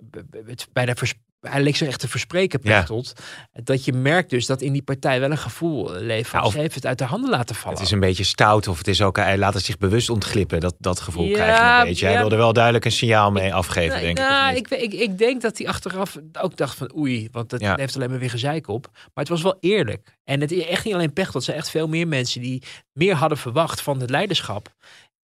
het, 0.46 0.68
bijna 0.72 0.94
vers, 0.94 1.14
hij 1.40 1.62
leek 1.62 1.76
zich 1.76 1.88
echt 1.88 2.00
te 2.00 2.08
verspreken, 2.08 2.60
Ja. 2.62 2.78
Pechtold. 2.78 3.12
Dat 3.52 3.84
je 3.84 3.92
merkt 3.92 4.30
dus 4.30 4.46
dat 4.46 4.60
in 4.60 4.72
die 4.72 4.82
partij 4.82 5.20
wel 5.20 5.30
een 5.30 5.38
gevoel 5.38 5.92
leeft 5.92 6.28
van, 6.30 6.44
Ja, 6.44 6.50
ze 6.50 6.58
heeft 6.58 6.74
het 6.74 6.86
uit 6.86 6.98
de 6.98 7.04
handen 7.04 7.30
laten 7.30 7.54
vallen. 7.54 7.78
Het 7.78 7.86
is 7.86 7.92
een 7.92 8.00
beetje 8.00 8.24
stout 8.24 8.68
of 8.68 8.78
het 8.78 8.88
is 8.88 9.02
ook, 9.02 9.16
hij 9.16 9.38
laat 9.38 9.54
het 9.54 9.64
zich 9.64 9.78
bewust 9.78 10.10
ontglippen. 10.10 10.60
Dat, 10.60 10.74
dat 10.78 11.00
gevoel 11.00 11.24
Ja, 11.24 11.34
krijg 11.34 11.58
je 11.58 11.80
een 11.80 11.86
beetje. 11.86 12.06
Hij 12.06 12.18
wilde 12.18 12.36
wel 12.36 12.52
duidelijk 12.52 12.84
een 12.84 12.92
signaal 12.92 13.30
mee 13.30 13.54
afgeven, 13.54 14.00
denk 14.00 14.18
nou, 14.18 14.56
ik, 14.56 14.68
ik, 14.68 14.92
ik 14.92 15.18
denk 15.18 15.42
dat 15.42 15.58
hij 15.58 15.66
achteraf 15.66 16.18
ook 16.40 16.56
dacht 16.56 16.76
van 16.76 16.96
oei, 16.96 17.28
want 17.32 17.50
het 17.50 17.76
heeft 17.76 17.96
alleen 17.96 18.10
maar 18.10 18.18
weer 18.18 18.30
gezeik 18.30 18.68
op. 18.68 18.88
Maar 18.92 19.10
het 19.14 19.28
was 19.28 19.42
wel 19.42 19.56
eerlijk. 19.60 20.18
En 20.24 20.40
het 20.40 20.52
is 20.52 20.64
echt 20.64 20.84
niet 20.84 20.94
alleen 20.94 21.12
Pechtold, 21.12 21.36
er 21.36 21.42
zijn 21.42 21.56
echt 21.56 21.70
veel 21.70 21.88
meer 21.88 22.08
mensen 22.08 22.40
die 22.40 22.62
meer 22.92 23.14
hadden 23.14 23.38
verwacht 23.38 23.82
van 23.82 24.00
het 24.00 24.10
leiderschap. 24.10 24.74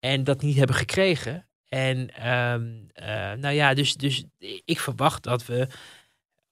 En 0.01 0.25
dat 0.25 0.43
niet 0.43 0.57
hebben 0.57 0.77
gekregen. 0.77 1.47
En 1.69 2.15
ehm, 2.15 2.63
eh, 2.93 3.33
nou 3.33 3.55
ja, 3.55 3.75
dus, 3.75 3.95
dus 3.95 4.25
ik 4.65 4.81
verwacht 4.81 5.23
dat 5.23 5.47
we 5.47 5.69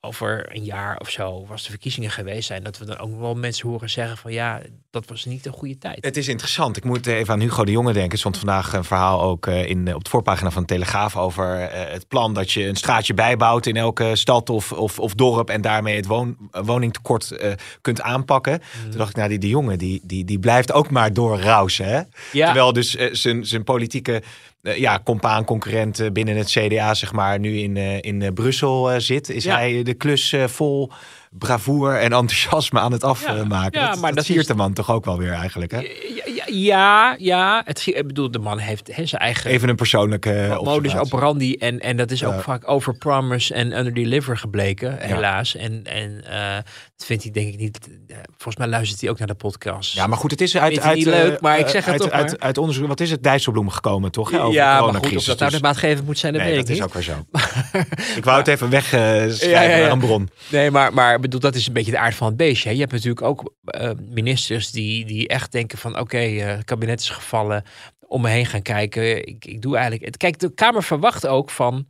over 0.05 0.57
een 0.57 0.64
jaar 0.64 0.98
of 0.98 1.11
zo, 1.11 1.46
was 1.46 1.62
de 1.62 1.70
verkiezingen 1.70 2.11
geweest 2.11 2.46
zijn, 2.46 2.62
dat 2.62 2.78
we 2.78 2.84
dan 2.84 2.98
ook 2.98 3.20
wel 3.20 3.34
mensen 3.34 3.68
horen 3.68 3.90
zeggen 3.90 4.16
van 4.16 4.32
ja, 4.32 4.61
dat 4.90 5.07
was 5.07 5.24
niet 5.24 5.46
een 5.46 5.53
goede 5.53 5.78
tijd. 5.78 6.05
Het 6.05 6.16
is 6.16 6.28
interessant. 6.28 6.76
Ik 6.76 6.84
moet 6.84 7.07
even 7.07 7.34
aan 7.34 7.40
Hugo 7.40 7.64
de 7.64 7.70
Jonge 7.70 7.92
denken. 7.92 8.12
Er 8.12 8.18
stond 8.18 8.36
vandaag 8.38 8.72
een 8.72 8.84
verhaal 8.84 9.22
ook 9.22 9.46
eh, 9.46 9.68
in, 9.68 9.94
op 9.94 10.05
de 10.05 10.11
voorpagina 10.11 10.50
van 10.50 10.62
de 10.62 10.68
Telegraaf 10.68 11.16
over 11.16 11.61
eh, 11.61 11.92
het 11.92 12.09
plan 12.09 12.34
dat 12.34 12.53
je 12.53 12.66
een 12.66 12.76
straatje 12.76 13.14
bijbouwt 13.14 13.66
in 13.66 13.76
elke 13.76 14.16
stad 14.16 14.50
of, 14.50 14.72
of, 14.72 14.98
of 14.98 15.14
dorp 15.14 15.50
en 15.50 15.61
daarmee 15.61 15.96
het 15.96 16.07
woon, 16.07 16.36
woningtekort 16.50 17.30
eh, 17.30 17.53
kunt 17.80 18.00
aanpakken. 18.00 18.53
Mm. 18.53 18.90
Toen 18.90 18.98
dacht 18.98 19.11
ik, 19.11 19.16
nou 19.16 19.28
die 19.28 19.38
de 19.38 19.48
Jonge, 19.48 19.76
die, 19.76 20.00
die, 20.03 20.24
die 20.24 20.38
blijft 20.38 20.72
ook 20.72 20.90
maar 20.90 21.12
doorrausen. 21.12 21.86
Hè? 21.86 22.00
Ja. 22.32 22.44
Terwijl 22.44 22.72
dus 22.72 22.90
zijn, 23.12 23.46
zijn 23.46 23.64
politieke 23.64 24.22
ja, 24.62 25.00
compaan, 25.04 25.44
concurrent 25.44 25.98
eh, 26.00 26.10
binnen 26.10 26.36
het 26.36 26.50
CDA, 26.50 26.94
zeg 26.94 27.12
maar, 27.12 27.38
nu 27.38 27.58
in, 27.58 27.76
eh, 27.76 27.98
in 28.00 28.22
eh, 28.22 28.32
Brussel 28.32 28.90
eh, 28.90 28.98
zit. 29.00 29.28
Is 29.28 29.44
Ja. 29.44 29.56
hij 29.56 29.82
de 29.82 29.94
klus 29.94 30.32
eh, 30.32 30.44
vol 30.46 30.90
bravoure 31.39 31.97
en 31.97 32.12
enthousiasme 32.12 32.80
aan 32.80 32.93
het 32.93 33.05
afmaken. 33.05 33.80
ja, 33.80 33.91
dat, 33.91 33.99
maar 34.01 34.09
dat, 34.09 34.14
dat 34.16 34.24
siert 34.24 34.41
is- 34.41 34.47
de 34.47 34.55
man 34.55 34.72
toch 34.72 34.91
ook 34.91 35.05
wel 35.05 35.18
weer 35.18 35.33
eigenlijk. 35.33 35.70
Hè? 35.70 35.78
Ja, 36.26 36.45
ja, 36.47 37.14
ja. 37.18 37.62
Het, 37.64 37.83
ik 37.87 38.07
bedoel, 38.07 38.30
de 38.30 38.39
man 38.39 38.59
heeft 38.59 38.97
hè, 38.97 39.07
zijn 39.07 39.20
eigen 39.22 39.51
Even 39.51 39.68
een 39.68 39.76
persoonlijke 39.76 40.61
modus 40.62 40.97
operandi. 40.97 41.55
En, 41.57 41.80
en 41.80 41.97
dat 41.97 42.11
is 42.11 42.24
ook 42.24 42.41
vaak 42.41 42.68
over 42.68 42.95
promise 42.97 43.55
en 43.55 43.78
under 43.78 43.95
deliver 43.95 44.37
gebleken, 44.37 44.97
helaas. 44.99 45.57
En, 45.57 45.85
en 45.85 46.24
eh, 46.30 46.55
dat 46.97 47.07
vindt 47.07 47.22
hij 47.22 47.33
denk 47.33 47.49
ik 47.53 47.59
niet... 47.59 47.78
eh, 48.09 48.16
volgens 48.28 48.57
mij 48.57 48.66
luistert 48.66 49.01
hij 49.01 49.11
ook 49.11 49.18
naar 49.18 49.26
de 49.26 49.35
podcast. 49.35 49.95
Ja, 49.95 50.07
maar 50.07 50.18
goed, 50.18 50.30
het 50.30 50.41
is 50.41 50.57
uit, 50.57 50.80
uit, 50.80 50.97
niet 50.97 51.07
eh, 51.07 51.12
leuk, 51.12 51.41
maar 51.41 51.59
ik 51.59 51.68
zeg 51.68 51.85
het 51.85 51.93
uit, 51.93 52.03
toch 52.03 52.11
uit, 52.11 52.41
uit 52.41 52.59
onderzoek. 52.59 52.87
Wat 52.89 53.01
is 53.01 53.11
het? 53.11 53.22
Dijsselbloem 53.22 53.68
gekomen, 53.68 54.11
toch? 54.11 54.30
Hè, 54.30 54.41
over 54.41 54.53
ja 54.55 54.80
maar 54.80 54.95
goed, 54.95 55.16
of 55.16 55.24
dat 55.24 55.39
nou 55.39 55.51
de 55.51 55.57
Dus- 55.57 55.61
maatgevend 55.61 56.07
moet 56.07 56.18
zijn, 56.18 56.33
dat 56.33 56.43
nee, 56.43 56.51
weet 56.51 56.61
dat 56.61 56.68
ik 56.68 56.74
is 56.74 56.80
niet. 56.80 56.89
ook 56.89 56.95
weer 56.95 57.03
zo. 57.03 57.78
ik 58.18 58.24
wou 58.24 58.39
het 58.39 58.49
even 58.49 58.70
wegschrijven 58.70 59.49
Ja, 59.51 59.62
ja, 59.62 59.70
ja. 59.76 59.83
naar 59.83 59.91
een 59.91 59.99
bron. 59.99 60.30
Nee, 60.49 60.70
maar, 60.70 60.95
maar 60.95 61.20
bedoel, 61.23 61.41
dat 61.41 61.55
is 61.55 61.66
een 61.66 61.73
beetje 61.73 61.91
de 61.91 61.99
aard 61.99 62.14
van 62.14 62.27
het 62.27 62.37
beestje. 62.37 62.68
hè. 62.68 62.75
Je 62.75 62.81
hebt 62.81 62.93
natuurlijk 62.93 63.23
ook 63.23 63.55
eh, 63.64 63.91
ministers 64.11 64.70
die, 64.70 65.05
die 65.05 65.29
echt 65.29 65.53
denken 65.53 65.79
van... 65.79 65.99
oké, 65.99 66.18
eh, 66.18 66.47
het 66.47 66.64
kabinet 66.64 67.01
is 67.01 67.09
gevallen, 67.11 67.64
om 68.07 68.20
me 68.23 68.29
heen 68.29 68.47
gaan 68.47 68.62
kijken. 68.62 69.27
Ik, 69.27 69.45
ik 69.45 69.62
doe 69.62 69.75
eigenlijk... 69.75 70.05
het- 70.05 70.16
Kijk, 70.16 70.39
de 70.39 70.55
Kamer 70.55 70.83
verwacht 70.83 71.27
ook 71.27 71.51
van 71.51 71.89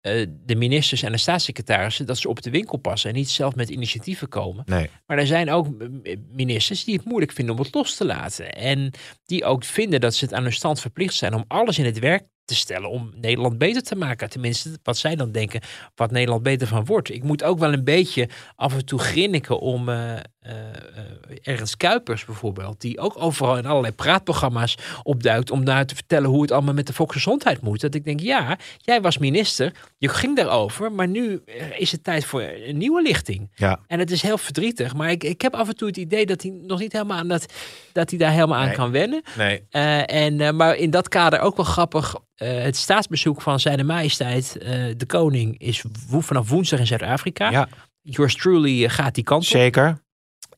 eh, 0.00 0.26
de 0.44 0.54
ministers 0.56 1.02
en 1.02 1.12
de 1.12 1.18
staatssecretarissen... 1.18 2.06
dat 2.06 2.18
ze 2.18 2.28
op 2.28 2.42
de 2.42 2.50
winkel 2.50 2.78
passen 2.78 3.10
en 3.10 3.16
niet 3.16 3.30
zelf 3.30 3.54
met 3.54 3.68
initiatieven 3.68 4.28
komen. 4.28 4.62
Nee. 4.66 4.90
Maar 5.06 5.18
er 5.18 5.26
zijn 5.26 5.50
ook 5.50 5.66
ministers 6.32 6.84
die 6.84 6.96
het 6.96 7.04
moeilijk 7.04 7.32
vinden 7.32 7.54
om 7.54 7.60
het 7.60 7.74
los 7.74 7.96
te 7.96 8.04
laten. 8.04 8.52
En 8.52 8.90
die 9.24 9.44
ook 9.44 9.64
vinden 9.64 10.00
dat 10.00 10.14
ze 10.14 10.24
het 10.24 10.34
aan 10.34 10.42
hun 10.42 10.52
stand 10.52 10.80
verplicht 10.80 11.14
zijn 11.14 11.34
om 11.34 11.44
alles 11.48 11.78
in 11.78 11.84
het 11.84 11.98
werk 11.98 12.24
te 12.48 12.54
stellen 12.54 12.90
om 12.90 13.10
Nederland 13.20 13.58
beter 13.58 13.82
te 13.82 13.96
maken. 13.96 14.30
Tenminste, 14.30 14.78
wat 14.82 14.96
zij 14.96 15.16
dan 15.16 15.32
denken, 15.32 15.60
wat 15.94 16.10
Nederland 16.10 16.42
beter 16.42 16.66
van 16.66 16.84
wordt. 16.84 17.10
Ik 17.10 17.22
moet 17.22 17.42
ook 17.42 17.58
wel 17.58 17.72
een 17.72 17.84
beetje 17.84 18.28
af 18.56 18.74
en 18.74 18.84
toe 18.84 18.98
grinniken 18.98 19.58
om 19.58 19.88
eh 19.88 20.14
eh, 20.48 20.54
eh, 20.54 21.54
Ernst 21.54 21.76
Kuipers 21.76 22.24
bijvoorbeeld, 22.24 22.80
die 22.80 22.98
ook 23.00 23.22
overal 23.22 23.58
in 23.58 23.66
allerlei 23.66 23.94
praatprogramma's 23.94 24.76
opduikt 25.02 25.50
om 25.50 25.64
daar 25.64 25.86
te 25.86 25.94
vertellen 25.94 26.30
hoe 26.30 26.42
het 26.42 26.52
allemaal 26.52 26.74
met 26.74 26.86
de 26.86 26.92
volksgezondheid 26.92 27.60
moet. 27.60 27.80
Dat 27.80 27.94
ik 27.94 28.04
denk, 28.04 28.20
ja, 28.20 28.58
jij 28.76 29.00
was 29.00 29.18
minister, 29.18 29.72
je 29.98 30.08
ging 30.08 30.36
daarover, 30.36 30.92
maar 30.92 31.08
nu 31.08 31.42
is 31.76 31.92
het 31.92 32.04
tijd 32.04 32.24
voor 32.24 32.42
een 32.42 32.76
nieuwe 32.76 33.02
lichting. 33.02 33.50
Ja. 33.54 33.80
En 33.86 33.98
het 33.98 34.10
is 34.10 34.22
heel 34.22 34.38
verdrietig, 34.38 34.94
maar 34.94 35.10
ik, 35.10 35.24
ik 35.24 35.40
heb 35.40 35.54
af 35.54 35.68
en 35.68 35.76
toe 35.76 35.88
het 35.88 35.96
idee 35.96 36.26
dat 36.26 36.42
hij 36.42 36.50
nog 36.62 36.78
niet 36.78 36.92
helemaal 36.92 37.18
aan 37.18 37.28
dat, 37.28 37.52
dat 37.92 38.10
hij 38.10 38.18
daar 38.18 38.32
helemaal 38.32 38.58
aan 38.58 38.66
Nee. 38.66 38.76
kan 38.76 38.90
wennen. 38.90 39.22
Nee. 39.36 39.62
En, 40.06 40.56
maar 40.56 40.76
in 40.76 40.90
dat 40.90 41.08
kader 41.08 41.40
ook 41.40 41.56
wel 41.56 41.66
grappig. 41.66 42.14
Eh, 42.38 42.62
het 42.62 42.76
staatsbezoek 42.76 43.42
van 43.42 43.60
zijn 43.60 43.86
majesteit, 43.86 44.56
eh, 44.58 44.70
de 44.96 45.06
koning, 45.06 45.58
is 45.58 45.84
wo- 46.08 46.20
vanaf 46.20 46.48
woensdag 46.48 46.78
in 46.78 46.86
Zuid-Afrika. 46.86 47.50
Ja, 47.50 47.68
Yours 48.02 48.36
truly 48.36 48.84
eh, 48.84 48.90
gaat 48.90 49.14
die 49.14 49.24
kant 49.24 49.42
op. 49.42 49.48
zeker. 49.48 50.02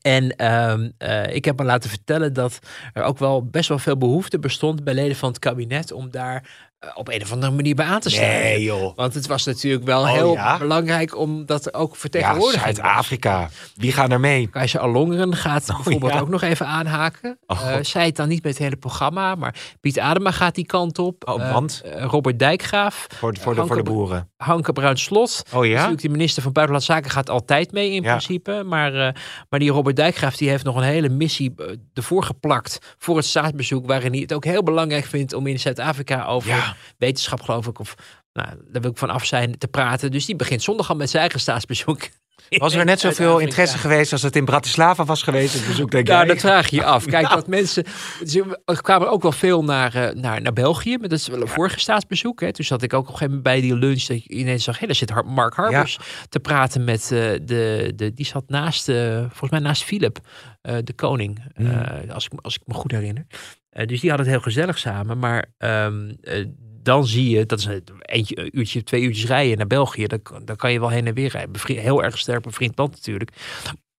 En 0.01 0.35
ehm, 0.35 0.89
eh, 0.97 1.35
ik 1.35 1.45
heb 1.45 1.57
me 1.59 1.65
laten 1.65 1.89
vertellen 1.89 2.33
dat 2.33 2.59
er 2.93 3.03
ook 3.03 3.17
wel 3.17 3.45
best 3.45 3.69
wel 3.69 3.79
veel 3.79 3.97
behoefte 3.97 4.39
bestond 4.39 4.83
bij 4.83 4.93
leden 4.93 5.15
van 5.15 5.29
het 5.29 5.39
kabinet 5.39 5.91
om 5.91 6.09
daar 6.11 6.69
op 6.93 7.07
een 7.09 7.21
of 7.21 7.31
andere 7.31 7.51
manier 7.51 7.75
bij 7.75 7.85
aan 7.85 7.99
te 7.99 8.09
sluiten. 8.09 8.41
Nee, 8.41 8.63
joh. 8.63 8.95
Want 8.95 9.13
het 9.13 9.27
was 9.27 9.45
natuurlijk 9.45 9.83
wel 9.83 10.01
Oh, 10.01 10.11
heel 10.11 10.33
ja? 10.33 10.57
belangrijk 10.57 11.17
om 11.17 11.45
dat 11.45 11.73
ook 11.73 11.95
Ja, 12.11 12.37
was. 12.37 12.53
Zuid-Afrika. 12.53 13.49
Wie 13.75 13.91
gaat 13.91 14.11
er 14.11 14.19
mee? 14.19 14.47
Keizer 14.47 14.79
Alongeren 14.79 15.35
gaat 15.35 15.65
bijvoorbeeld 15.65 16.03
Oh, 16.11 16.17
ja. 16.17 16.19
ook 16.19 16.29
nog 16.29 16.41
even 16.41 16.65
aanhaken. 16.67 17.37
Oh, 17.47 17.59
Eh, 17.71 17.77
zij 17.83 18.05
het 18.05 18.15
dan 18.15 18.27
niet 18.27 18.43
met 18.43 18.53
het 18.53 18.61
hele 18.61 18.75
programma, 18.75 19.35
maar 19.35 19.55
Piet 19.81 19.99
Adema 19.99 20.31
gaat 20.31 20.55
die 20.55 20.65
kant 20.65 20.99
op. 20.99 21.27
Oh, 21.29 21.41
Eh, 21.41 21.51
want? 21.53 21.81
eh, 21.85 22.03
Robert 22.05 22.39
Dijkgraaf, 22.39 23.07
Voor, 23.15 23.33
de- 23.33 23.39
voor, 23.39 23.55
de, 23.55 23.65
voor 23.65 23.75
de 23.75 23.83
boeren. 23.83 24.29
Hanke 24.37 24.73
Bruinslot. 24.73 25.43
Oh 25.53 25.65
ja? 25.65 25.73
Natuurlijk, 25.73 26.01
de 26.01 26.09
minister 26.09 26.43
van 26.43 26.51
Buitenlandse 26.51 26.93
Zaken 26.93 27.11
gaat 27.11 27.29
altijd 27.29 27.71
mee 27.71 27.91
in 27.91 28.01
Ja. 28.03 28.09
principe. 28.09 28.63
Maar, 28.65 28.93
eh, 29.07 29.13
maar 29.49 29.59
die 29.59 29.71
Robert 29.71 29.95
Dijkgraaf 29.95 30.35
die 30.37 30.49
heeft 30.49 30.63
nog 30.63 30.75
een 30.75 30.81
hele 30.83 31.09
missie 31.09 31.53
eh, 31.57 31.65
ervoor 31.93 32.23
geplakt 32.23 32.95
voor 32.97 33.15
het 33.15 33.25
staatsbezoek. 33.25 33.85
Waarin 33.87 34.11
hij 34.11 34.21
het 34.21 34.33
ook 34.33 34.45
heel 34.45 34.63
belangrijk 34.63 35.05
vindt 35.05 35.33
om 35.33 35.47
in 35.47 35.59
Zuid-Afrika 35.59 36.25
over 36.25 36.70
Ja. 36.71 36.93
wetenschap 36.97 37.41
geloof 37.41 37.67
ik. 37.67 37.79
Of 37.79 37.95
nou, 38.33 38.47
daar 38.71 38.81
wil 38.81 38.91
ik 38.91 38.97
van 38.97 39.09
af 39.09 39.25
zijn 39.25 39.57
te 39.57 39.67
praten. 39.67 40.11
Dus 40.11 40.25
die 40.25 40.35
begint 40.35 40.63
zondag 40.63 40.89
al 40.89 40.95
met 40.95 41.09
zijn 41.09 41.21
eigen 41.21 41.39
staatsbezoek. 41.39 42.09
Was 42.49 42.73
er 42.73 42.85
net 42.85 42.99
zoveel 43.09 43.39
interesse 43.39 43.77
geweest 43.77 44.11
als 44.11 44.21
het 44.21 44.35
in 44.35 44.45
Bratislava 44.45 45.05
was 45.05 45.23
geweest? 45.23 45.53
Het 45.53 45.67
bezoek, 45.67 45.91
denk 45.91 46.07
Ja, 46.07 46.17
jij? 46.17 46.25
dat 46.25 46.37
vraag 46.39 46.67
je 46.69 46.75
je 46.75 46.83
af. 46.85 47.05
Kijk, 47.05 47.23
Nou. 47.27 47.35
dat 47.35 47.47
mensen. 47.47 47.85
ze- 48.25 48.59
Er 48.65 48.81
kwamen 48.81 49.09
ook 49.09 49.21
wel 49.21 49.31
veel 49.31 49.63
naar, 49.63 49.95
eh, 49.95 50.15
naar, 50.15 50.41
naar 50.41 50.53
België. 50.53 50.97
Maar 50.97 51.09
dat 51.09 51.19
is 51.19 51.27
wel 51.27 51.41
een 51.41 51.47
vorige 51.47 51.79
staatsbezoek. 51.79 52.41
Hè. 52.41 52.53
Toen 52.53 52.65
zat 52.65 52.81
ik 52.81 52.93
ook 52.93 52.99
op 52.99 53.05
een 53.07 53.11
gegeven 53.17 53.35
moment 53.35 53.53
bij 53.53 53.61
die 53.61 53.75
lunch. 53.77 54.03
Dat 54.03 54.23
je 54.23 54.29
ineens 54.29 54.63
zag, 54.63 54.79
hé, 54.79 54.85
daar 54.85 54.95
zit 54.95 55.23
Mark 55.25 55.53
Harbers 55.53 55.99
te 56.29 56.39
praten 56.39 56.83
met 56.83 57.01
eh, 57.01 57.09
de, 57.09 57.93
de. 57.95 58.13
Die 58.13 58.25
zat 58.25 58.43
naast, 58.47 58.89
eh, 58.89 59.17
volgens 59.17 59.49
mij 59.51 59.59
naast 59.59 59.83
Philip, 59.83 60.19
de 60.61 60.93
koning. 60.95 61.43
Mm. 61.55 61.71
als, 62.09 62.25
ik, 62.25 62.31
als 62.41 62.55
ik 62.55 62.61
me 62.65 62.73
goed 62.73 62.91
herinner. 62.91 63.25
Eh, 63.71 63.87
dus 63.87 63.99
die 63.99 64.09
hadden 64.09 64.27
het 64.27 64.35
heel 64.35 64.45
gezellig 64.45 64.77
samen. 64.77 65.19
Maar 65.19 65.45
ehm, 65.57 66.13
eh, 66.21 66.45
dan 66.83 67.07
zie 67.07 67.29
je, 67.29 67.45
dat 67.45 67.59
is 67.59 67.65
een 67.65 67.83
eentje, 68.01 68.39
een 68.39 68.57
uurtje, 68.59 68.83
twee 68.83 69.01
uurtjes 69.01 69.25
rijden 69.25 69.57
naar 69.57 69.67
België. 69.67 70.07
Dan, 70.07 70.21
kan- 70.21 70.45
dan 70.45 70.55
kan 70.55 70.71
je 70.71 70.79
wel 70.79 70.89
heen 70.89 71.07
en 71.07 71.13
weer 71.13 71.29
rijden. 71.29 71.51
Bevri- 71.51 71.79
Heel 71.79 72.03
erg 72.03 72.17
sterk 72.17 72.41
bevriend 72.41 72.77
land 72.77 72.91
natuurlijk. 72.91 73.31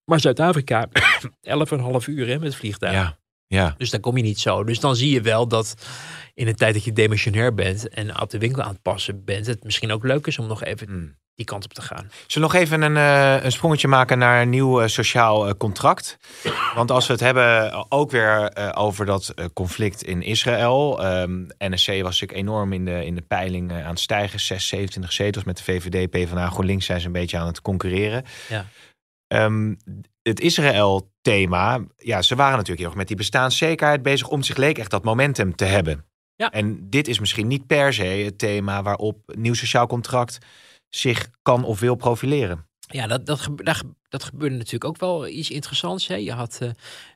Maar 0.05 0.19
Zuid-Afrika, 0.19 0.87
11,5 1.41 2.05
uur 2.07 2.27
hè, 2.27 2.39
met 2.39 2.55
vliegtuig. 2.55 2.93
Ja, 2.93 3.17
ja. 3.47 3.75
Dus 3.77 3.89
dan 3.89 3.99
kom 3.99 4.17
je 4.17 4.23
niet 4.23 4.39
zo. 4.39 4.63
Dus 4.63 4.79
dan 4.79 4.95
zie 4.95 5.09
je 5.13 5.21
wel 5.21 5.47
dat 5.47 5.75
in 6.33 6.45
de 6.45 6.53
tijd 6.53 6.73
dat 6.73 6.83
je 6.83 6.93
demissionair 6.93 7.53
bent 7.53 7.89
en 7.89 8.21
op 8.21 8.29
de 8.29 8.37
winkel 8.37 8.61
aan 8.63 8.71
het 8.73 8.81
passen 8.81 9.23
bent, 9.25 9.45
het 9.45 9.63
misschien 9.63 9.91
ook 9.91 10.03
leuk 10.03 10.27
is 10.27 10.39
om 10.39 10.47
nog 10.47 10.63
even 10.63 10.87
Hmm. 10.87 11.15
Die 11.35 11.45
kant 11.45 11.63
op 11.63 11.73
te 11.73 11.81
gaan. 11.81 12.11
Zullen 12.27 12.49
we 12.49 12.53
nog 12.53 12.63
even 12.63 12.81
een, 12.81 12.97
eh, 12.97 13.43
een 13.43 13.51
sprongetje 13.51 13.87
maken 13.87 14.17
naar 14.17 14.41
een 14.41 14.49
nieuw 14.49 14.81
eh, 14.81 14.87
sociaal 14.87 15.47
eh, 15.47 15.53
contract? 15.57 16.17
Want 16.75 16.91
als 16.91 17.07
we 17.07 17.13
het 17.13 17.21
hebben 17.21 17.85
ook 17.91 18.11
weer 18.11 18.51
over 18.75 19.05
dat 19.05 19.33
conflict 19.53 20.03
in 20.03 20.21
Israël. 20.21 21.03
ehm, 21.03 21.43
NSC 21.57 21.87
was 21.87 22.19
natuurlijk 22.19 22.39
enorm 22.39 22.73
in 22.73 22.85
de, 22.85 23.05
in 23.05 23.15
de 23.15 23.21
peiling 23.21 23.71
aan 23.71 23.89
het 23.89 23.99
stijgen. 23.99 24.39
6, 24.39 24.67
27 24.67 25.13
zetels 25.13 25.43
met 25.43 25.57
de 25.57 25.63
VVD, 25.63 26.09
PvdA, 26.09 26.49
GroenLinks 26.49 26.85
zijn 26.85 26.99
ze 26.99 27.05
een 27.05 27.11
beetje 27.11 27.37
aan 27.37 27.47
het 27.47 27.61
concurreren. 27.61 28.23
Ja. 28.49 28.65
Ehm, 29.27 29.75
het 30.21 30.39
Israël-thema, 30.39 31.79
ja, 31.97 32.21
ze 32.21 32.35
waren 32.35 32.51
natuurlijk 32.51 32.79
heel 32.79 32.87
erg 32.87 32.97
met 32.97 33.07
die 33.07 33.17
bestaanszekerheid 33.17 34.01
bezig. 34.01 34.27
Om 34.27 34.43
zich 34.43 34.57
leek 34.57 34.77
echt 34.77 34.91
dat 34.91 35.03
momentum 35.03 35.55
te 35.55 35.65
hebben. 35.65 36.05
Ja. 36.35 36.49
En 36.49 36.89
dit 36.89 37.07
is 37.07 37.19
misschien 37.19 37.47
niet 37.47 37.67
per 37.67 37.93
se 37.93 38.03
het 38.03 38.37
thema 38.37 38.81
waarop 38.81 39.17
nieuw 39.35 39.53
sociaal 39.53 39.87
contract 39.87 40.37
zich 40.95 41.29
kan 41.41 41.63
of 41.63 41.79
wil 41.79 41.95
profileren. 41.95 42.67
Ja, 42.87 43.07
dat, 43.07 43.25
dat, 43.25 43.39
ge- 43.39 43.93
dat 44.09 44.23
gebeurde 44.23 44.55
natuurlijk 44.55 44.85
ook 44.85 44.97
wel 44.97 45.27
iets 45.27 45.49
interessants. 45.49 46.07
Hè? 46.07 46.15
Je 46.15 46.31
had 46.31 46.57
eh, 46.61 46.69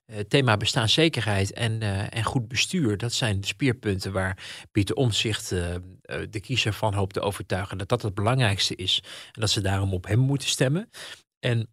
het 0.06 0.30
thema 0.30 0.58
bestaanszekerheid 0.58 1.54
en, 1.54 1.82
eh, 1.82 2.18
en 2.18 2.24
goed 2.24 2.48
bestuur. 2.48 2.98
Dat 2.98 3.14
zijn 3.14 3.42
de 3.42 3.48
speerpunten 3.48 4.12
waar 4.12 4.38
Pieter 4.72 4.96
eh, 4.96 5.76
eh, 5.76 5.82
de 6.30 6.40
kiezer 6.40 6.74
van 6.74 6.94
hoopt 6.94 7.14
te 7.14 7.22
overtuigen 7.22 7.78
dat 7.78 7.90
dat 7.90 8.02
het 8.02 8.14
belangrijkste 8.14 8.76
is. 8.76 9.04
En 9.32 9.42
dat 9.42 9.50
ze 9.50 9.62
daarom 9.62 9.94
op 9.94 10.08
hem 10.08 10.20
moeten 10.20 10.48
stemmen. 10.48 10.90
En 11.40 11.68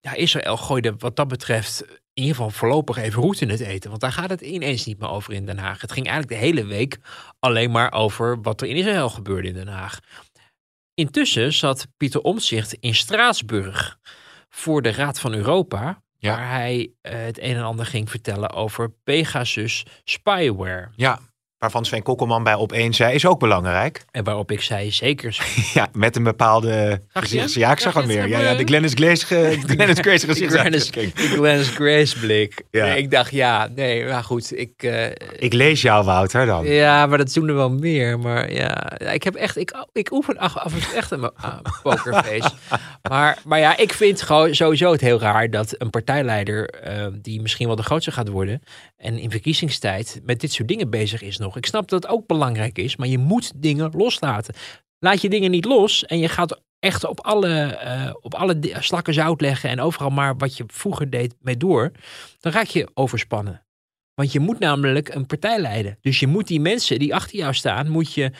ja, 0.00 0.14
Israël 0.14 0.56
gooide 0.56 0.94
wat 0.98 1.16
dat 1.16 1.28
betreft 1.28 1.84
in 2.14 2.22
ieder 2.22 2.34
geval 2.34 2.50
voorlopig 2.50 2.96
even 2.96 3.22
roet 3.22 3.40
in 3.40 3.48
het 3.50 3.60
eten. 3.60 3.88
Want 3.90 4.02
daar 4.02 4.12
gaat 4.12 4.30
het 4.30 4.40
ineens 4.40 4.84
niet 4.84 4.98
meer 4.98 5.08
over 5.08 5.32
in 5.32 5.46
Den 5.46 5.58
Haag. 5.58 5.80
Het 5.80 5.92
ging 5.92 6.06
eigenlijk 6.08 6.40
de 6.40 6.46
hele 6.46 6.64
week 6.64 6.98
alleen 7.38 7.70
maar 7.70 7.92
over 7.92 8.42
wat 8.42 8.60
er 8.60 8.68
in 8.68 8.76
Israël 8.76 9.10
gebeurde 9.10 9.48
in 9.48 9.54
Den 9.54 9.68
Haag. 9.68 9.98
Intussen 10.94 11.52
zat 11.52 11.86
Pieter 11.96 12.20
Omtzigt 12.20 12.72
in 12.72 12.94
Straatsburg 12.94 13.98
voor 14.48 14.82
de 14.82 14.92
Raad 14.92 15.20
van 15.20 15.32
Europa. 15.32 16.02
Ja. 16.18 16.36
Waar 16.36 16.50
hij 16.50 16.92
eh, 17.00 17.22
het 17.24 17.38
een 17.38 17.56
en 17.56 17.62
ander 17.62 17.86
ging 17.86 18.10
vertellen 18.10 18.50
over 18.50 18.90
Pegasus 18.90 19.86
spyware. 20.04 20.90
Ja, 20.96 21.20
waarvan 21.64 21.84
Sven 21.84 22.02
Kokkelman 22.02 22.42
bij 22.42 22.54
opeens 22.54 22.96
zei, 22.96 23.14
is 23.14 23.26
ook 23.26 23.38
belangrijk. 23.38 24.04
En 24.10 24.24
waarop 24.24 24.50
ik 24.50 24.60
zei, 24.60 24.90
zeker. 24.90 25.38
Ja, 25.74 25.88
met 25.92 26.16
een 26.16 26.22
bepaalde 26.22 27.02
gezichts... 27.08 27.54
Ja, 27.54 27.70
ik 27.70 27.78
zag 27.78 27.94
hem 27.94 28.06
weer. 28.06 28.28
Ja, 28.28 28.40
ja, 28.40 28.54
de 28.62 28.64
Glennis 28.64 28.92
Grace, 28.94 29.26
ge... 29.26 29.58
Glennis 29.66 29.98
Grace 30.00 30.26
De 30.26 30.34
Glennis, 30.34 30.88
gezichtsuitdrukking. 30.90 31.12
de 31.14 31.22
Glennis 31.22 31.68
Grace 31.68 32.18
blik. 32.18 32.62
Ja. 32.70 32.84
Nee, 32.84 32.96
ik 32.96 33.10
dacht, 33.10 33.30
ja, 33.30 33.68
nee, 33.74 34.04
maar 34.04 34.24
goed. 34.24 34.58
Ik, 34.58 34.82
eh, 34.82 35.06
Ik 35.38 35.52
lees 35.52 35.82
jou, 35.82 36.04
Wouter, 36.04 36.46
dan. 36.46 36.66
Ja, 36.66 37.06
maar 37.06 37.18
dat 37.18 37.32
doen 37.32 37.48
er 37.48 37.54
wel 37.54 37.70
meer. 37.70 38.18
Maar 38.18 38.52
ja, 38.52 38.98
ik 38.98 39.22
heb 39.22 39.34
echt, 39.34 39.56
ik, 39.56 39.86
ik 39.92 40.12
oefen 40.12 40.38
af, 40.38 40.56
en 40.56 40.80
toe 40.80 40.94
echt 40.94 41.10
een 41.10 41.20
uh, 41.20 41.58
pokerface. 41.82 42.50
maar, 43.10 43.38
maar 43.44 43.58
ja, 43.58 43.76
ik 43.76 43.92
vind 43.92 44.22
gewoon 44.22 44.54
sowieso 44.54 44.92
het 44.92 45.00
heel 45.00 45.20
raar 45.20 45.50
dat 45.50 45.74
een 45.78 45.90
partijleider, 45.90 46.70
eh, 46.70 47.06
die 47.12 47.40
misschien 47.40 47.66
wel 47.66 47.76
de 47.76 47.82
grootste 47.82 48.12
gaat 48.12 48.28
worden, 48.28 48.62
en 48.96 49.18
in 49.18 49.30
verkiezingstijd 49.30 50.20
met 50.24 50.40
dit 50.40 50.52
soort 50.52 50.68
dingen 50.68 50.90
bezig 50.90 51.22
is 51.22 51.38
nog. 51.38 51.53
Ik 51.56 51.66
snap 51.66 51.88
dat 51.88 52.02
het 52.02 52.12
ook 52.12 52.26
belangrijk 52.26 52.78
is, 52.78 52.96
maar 52.96 53.08
je 53.08 53.18
moet 53.18 53.52
dingen 53.56 53.90
loslaten. 53.96 54.54
Laat 54.98 55.20
je 55.20 55.28
dingen 55.28 55.50
niet 55.50 55.64
los 55.64 56.04
en 56.04 56.18
je 56.18 56.28
gaat 56.28 56.60
echt 56.78 57.04
op 57.04 57.20
alle, 57.20 57.64
eh, 57.64 58.14
op 58.20 58.34
alle 58.34 58.58
slakken 58.78 59.14
zout 59.14 59.40
leggen 59.40 59.70
en 59.70 59.80
overal 59.80 60.10
maar 60.10 60.36
wat 60.36 60.56
je 60.56 60.64
vroeger 60.66 61.10
deed 61.10 61.34
mee 61.40 61.56
door, 61.56 61.92
dan 62.40 62.52
raak 62.52 62.66
je 62.66 62.88
overspannen. 62.94 63.66
Want 64.14 64.32
je 64.32 64.40
moet 64.40 64.58
namelijk 64.58 65.14
een 65.14 65.26
partij 65.26 65.58
leiden. 65.58 65.98
Dus 66.00 66.20
je 66.20 66.26
moet 66.26 66.46
die 66.46 66.60
mensen 66.60 66.98
die 66.98 67.14
achter 67.14 67.38
jou 67.38 67.54
staan, 67.54 67.88
moet 67.88 68.12
je 68.12 68.32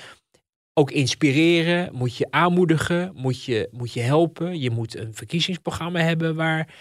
ook 0.75 0.91
inspireren, 0.91 1.95
moet 1.95 2.17
je 2.17 2.27
aanmoedigen, 2.31 3.13
moet 3.15 3.45
je, 3.45 3.69
moet 3.71 3.93
je 3.93 4.01
helpen. 4.01 4.61
Je 4.61 4.71
moet 4.71 4.97
een 4.97 5.15
verkiezingsprogramma 5.15 6.01
hebben 6.01 6.35
waar 6.35 6.75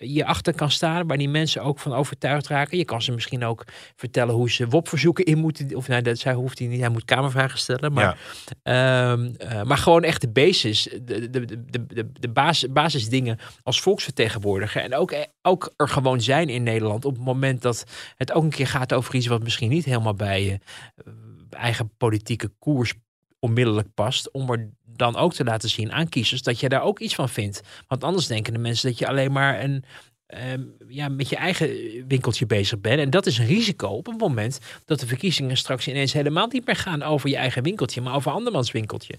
je 0.00 0.24
achter 0.24 0.54
kan 0.54 0.70
staan, 0.70 1.06
waar 1.06 1.18
die 1.18 1.28
mensen 1.28 1.62
ook 1.62 1.78
van 1.78 1.92
overtuigd 1.92 2.46
raken. 2.46 2.78
Je 2.78 2.84
kan 2.84 3.02
ze 3.02 3.12
misschien 3.12 3.44
ook 3.44 3.64
vertellen 3.96 4.34
hoe 4.34 4.50
ze 4.50 4.68
WOP-verzoeken 4.68 5.24
in 5.24 5.38
moeten. 5.38 5.76
Of 5.76 5.88
nou, 5.88 6.02
dat 6.02 6.18
zij 6.18 6.32
hoeft 6.32 6.58
hij 6.58 6.68
niet, 6.68 6.80
hij 6.80 6.88
moet 6.88 7.04
kamervragen 7.04 7.58
stellen. 7.58 7.92
Maar, 7.92 8.18
ehm, 8.62 9.30
eh, 9.38 9.62
maar 9.62 9.76
gewoon 9.76 10.02
echt 10.02 10.20
de 10.20 10.28
basis, 10.28 10.82
de, 10.82 11.30
de, 11.30 11.44
de, 11.44 11.86
de, 11.86 12.12
de 12.12 12.28
basis, 12.28 12.72
basisdingen 12.72 13.38
als 13.62 13.80
volksvertegenwoordiger. 13.80 14.82
En 14.82 14.94
ook, 14.94 15.14
ook 15.42 15.72
er 15.76 15.88
gewoon 15.88 16.20
zijn 16.20 16.48
in 16.48 16.62
Nederland 16.62 17.04
op 17.04 17.14
het 17.14 17.24
moment 17.24 17.62
dat 17.62 17.86
het 18.16 18.32
ook 18.32 18.42
een 18.42 18.50
keer 18.50 18.66
gaat 18.66 18.92
over 18.92 19.14
iets 19.14 19.26
wat 19.26 19.42
misschien 19.42 19.70
niet 19.70 19.84
helemaal 19.84 20.14
bij 20.14 20.44
je 20.44 20.58
uh, 21.06 21.12
eigen 21.50 21.90
politieke 21.96 22.52
koers 22.58 22.94
onmiddellijk 23.38 23.94
past. 23.94 24.30
Om 24.30 24.50
er 24.50 24.70
dan 25.00 25.16
ook 25.16 25.34
te 25.34 25.44
laten 25.44 25.68
zien 25.68 25.92
aan 25.92 26.08
kiezers 26.08 26.42
dat 26.42 26.60
je 26.60 26.68
daar 26.68 26.82
ook 26.82 26.98
iets 26.98 27.14
van 27.14 27.28
vindt. 27.28 27.62
Want 27.86 28.04
anders 28.04 28.26
denken 28.26 28.52
de 28.52 28.58
mensen 28.58 28.88
dat 28.88 28.98
je 28.98 29.06
alleen 29.06 29.32
maar 29.32 29.62
een, 29.62 29.84
ehm, 30.26 30.62
ja, 30.88 31.08
met 31.08 31.28
je 31.28 31.36
eigen 31.36 31.68
winkeltje 32.08 32.46
bezig 32.46 32.80
bent. 32.80 33.00
En 33.00 33.10
dat 33.10 33.26
is 33.26 33.38
een 33.38 33.46
risico 33.46 33.88
op 33.88 34.06
het 34.06 34.18
moment 34.18 34.58
dat 34.84 35.00
de 35.00 35.06
verkiezingen 35.06 35.56
straks 35.56 35.88
ineens 35.88 36.12
helemaal 36.12 36.46
niet 36.46 36.66
meer 36.66 36.76
gaan 36.76 37.02
over 37.02 37.28
je 37.28 37.36
eigen 37.36 37.62
winkeltje, 37.62 38.00
maar 38.00 38.14
over 38.14 38.32
andermans 38.32 38.70
winkeltje. 38.70 39.14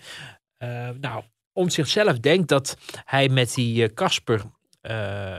Uh, 0.63 0.89
nou, 0.99 1.23
om 1.53 1.69
zichzelf 1.69 2.19
denkt 2.19 2.47
dat 2.47 2.77
hij 3.05 3.29
met 3.29 3.53
die 3.53 3.93
Casper 3.93 4.41
uh, 4.81 5.37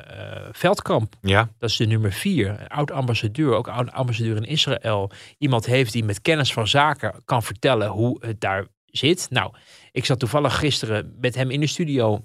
Veldkamp. 0.53 1.15
Ja. 1.21 1.49
Dat 1.59 1.71
is 1.71 1.77
de 1.77 1.87
nummer 1.87 2.13
vier. 2.13 2.69
Oud-ambassadeur, 2.69 3.55
ook 3.55 3.69
oud-ambassadeur 3.69 4.37
in 4.37 4.45
Israël. 4.45 5.11
Iemand 5.39 5.67
heeft 5.67 5.93
die 5.93 6.05
met 6.05 6.21
kennis 6.21 6.53
van 6.53 6.69
zaken 6.69 7.23
kan 7.25 7.43
vertellen 7.43 7.89
hoe 7.89 8.27
het 8.27 8.41
daar 8.41 8.67
zit. 8.93 9.27
Nou, 9.31 9.55
ik 9.93 10.05
zat 10.05 10.19
toevallig 10.19 10.59
gisteren 10.59 11.17
met 11.21 11.35
hem 11.35 11.51
in 11.51 11.61
de 11.61 11.67
studio 11.67 12.25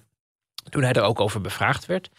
toen 0.70 0.84
hij 0.84 0.94
er 0.94 1.02
ook 1.02 1.20
over 1.20 1.42
bevraagd 1.42 1.86
werd. 1.86 2.10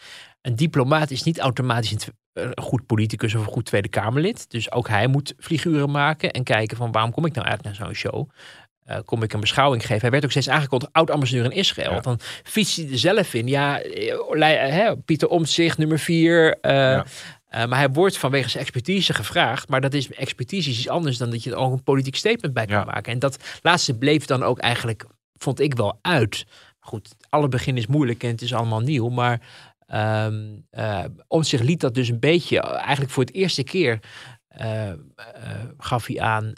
Een 0.41 0.55
diplomaat 0.55 1.11
is 1.11 1.23
niet 1.23 1.39
automatisch 1.39 2.07
een 2.33 2.61
goed 2.61 2.85
politicus 2.85 3.35
of 3.35 3.45
een 3.45 3.51
goed 3.51 3.65
Tweede 3.65 3.87
Kamerlid. 3.87 4.49
Dus 4.49 4.71
ook 4.71 4.87
hij 4.87 5.07
moet 5.07 5.33
figuren 5.37 5.91
maken 5.91 6.31
en 6.31 6.43
kijken 6.43 6.77
van 6.77 6.91
waarom 6.91 7.11
kom 7.11 7.25
ik 7.25 7.33
nou 7.33 7.47
eigenlijk 7.47 7.77
naar 7.77 7.87
zo'n 7.87 7.95
show. 7.95 8.29
Uh, 8.87 8.97
kom 9.05 9.23
ik 9.23 9.33
een 9.33 9.39
beschouwing 9.39 9.81
geven. 9.81 10.01
Hij 10.01 10.09
werd 10.09 10.23
ook 10.23 10.31
steeds 10.31 10.49
aangekondigd 10.49 10.93
oud-ambassadeur 10.93 11.45
in 11.45 11.51
Israël. 11.51 11.91
Ja. 11.91 11.99
Dan 11.99 12.19
fietst 12.43 12.75
hij 12.75 12.91
er 12.91 12.97
zelf 12.97 13.33
in. 13.33 13.47
Ja, 13.47 13.81
hè, 14.39 14.97
Pieter 14.97 15.27
Omtzigt, 15.27 15.77
nummer 15.77 15.99
vier. 15.99 16.57
Uh, 16.61 16.71
ja. 16.71 17.05
Uh, 17.55 17.65
maar 17.65 17.77
hij 17.77 17.89
wordt 17.89 18.17
vanwege 18.17 18.49
zijn 18.49 18.63
expertise 18.63 19.13
gevraagd. 19.13 19.69
Maar 19.69 19.81
dat 19.81 19.93
is 19.93 20.11
expertise 20.11 20.69
is 20.69 20.77
iets 20.77 20.89
anders 20.89 21.17
dan 21.17 21.29
dat 21.29 21.43
je 21.43 21.51
er 21.51 21.57
ook 21.57 21.71
een 21.71 21.83
politiek 21.83 22.15
statement 22.15 22.53
bij 22.53 22.65
kan 22.65 22.77
ja. 22.77 22.83
maken. 22.83 23.13
En 23.13 23.19
dat 23.19 23.59
laatste 23.61 23.97
bleef 23.97 24.25
dan 24.25 24.43
ook 24.43 24.59
eigenlijk, 24.59 25.05
vond 25.33 25.59
ik 25.59 25.73
wel 25.75 25.99
uit. 26.01 26.45
Goed, 26.79 27.15
alle 27.29 27.47
begin 27.47 27.77
is 27.77 27.87
moeilijk 27.87 28.23
en 28.23 28.29
het 28.29 28.41
is 28.41 28.53
allemaal 28.53 28.79
nieuw. 28.79 29.09
Maar 29.09 29.41
um, 30.25 30.65
uh, 30.71 31.03
Omtzigt 31.27 31.63
liet 31.63 31.79
dat 31.79 31.93
dus 31.93 32.09
een 32.09 32.19
beetje, 32.19 32.59
eigenlijk 32.59 33.11
voor 33.11 33.23
het 33.23 33.33
eerste 33.33 33.63
keer 33.63 33.99
uh, 34.61 34.93
gaf 35.77 36.05
hij 36.05 36.19
aan 36.19 36.53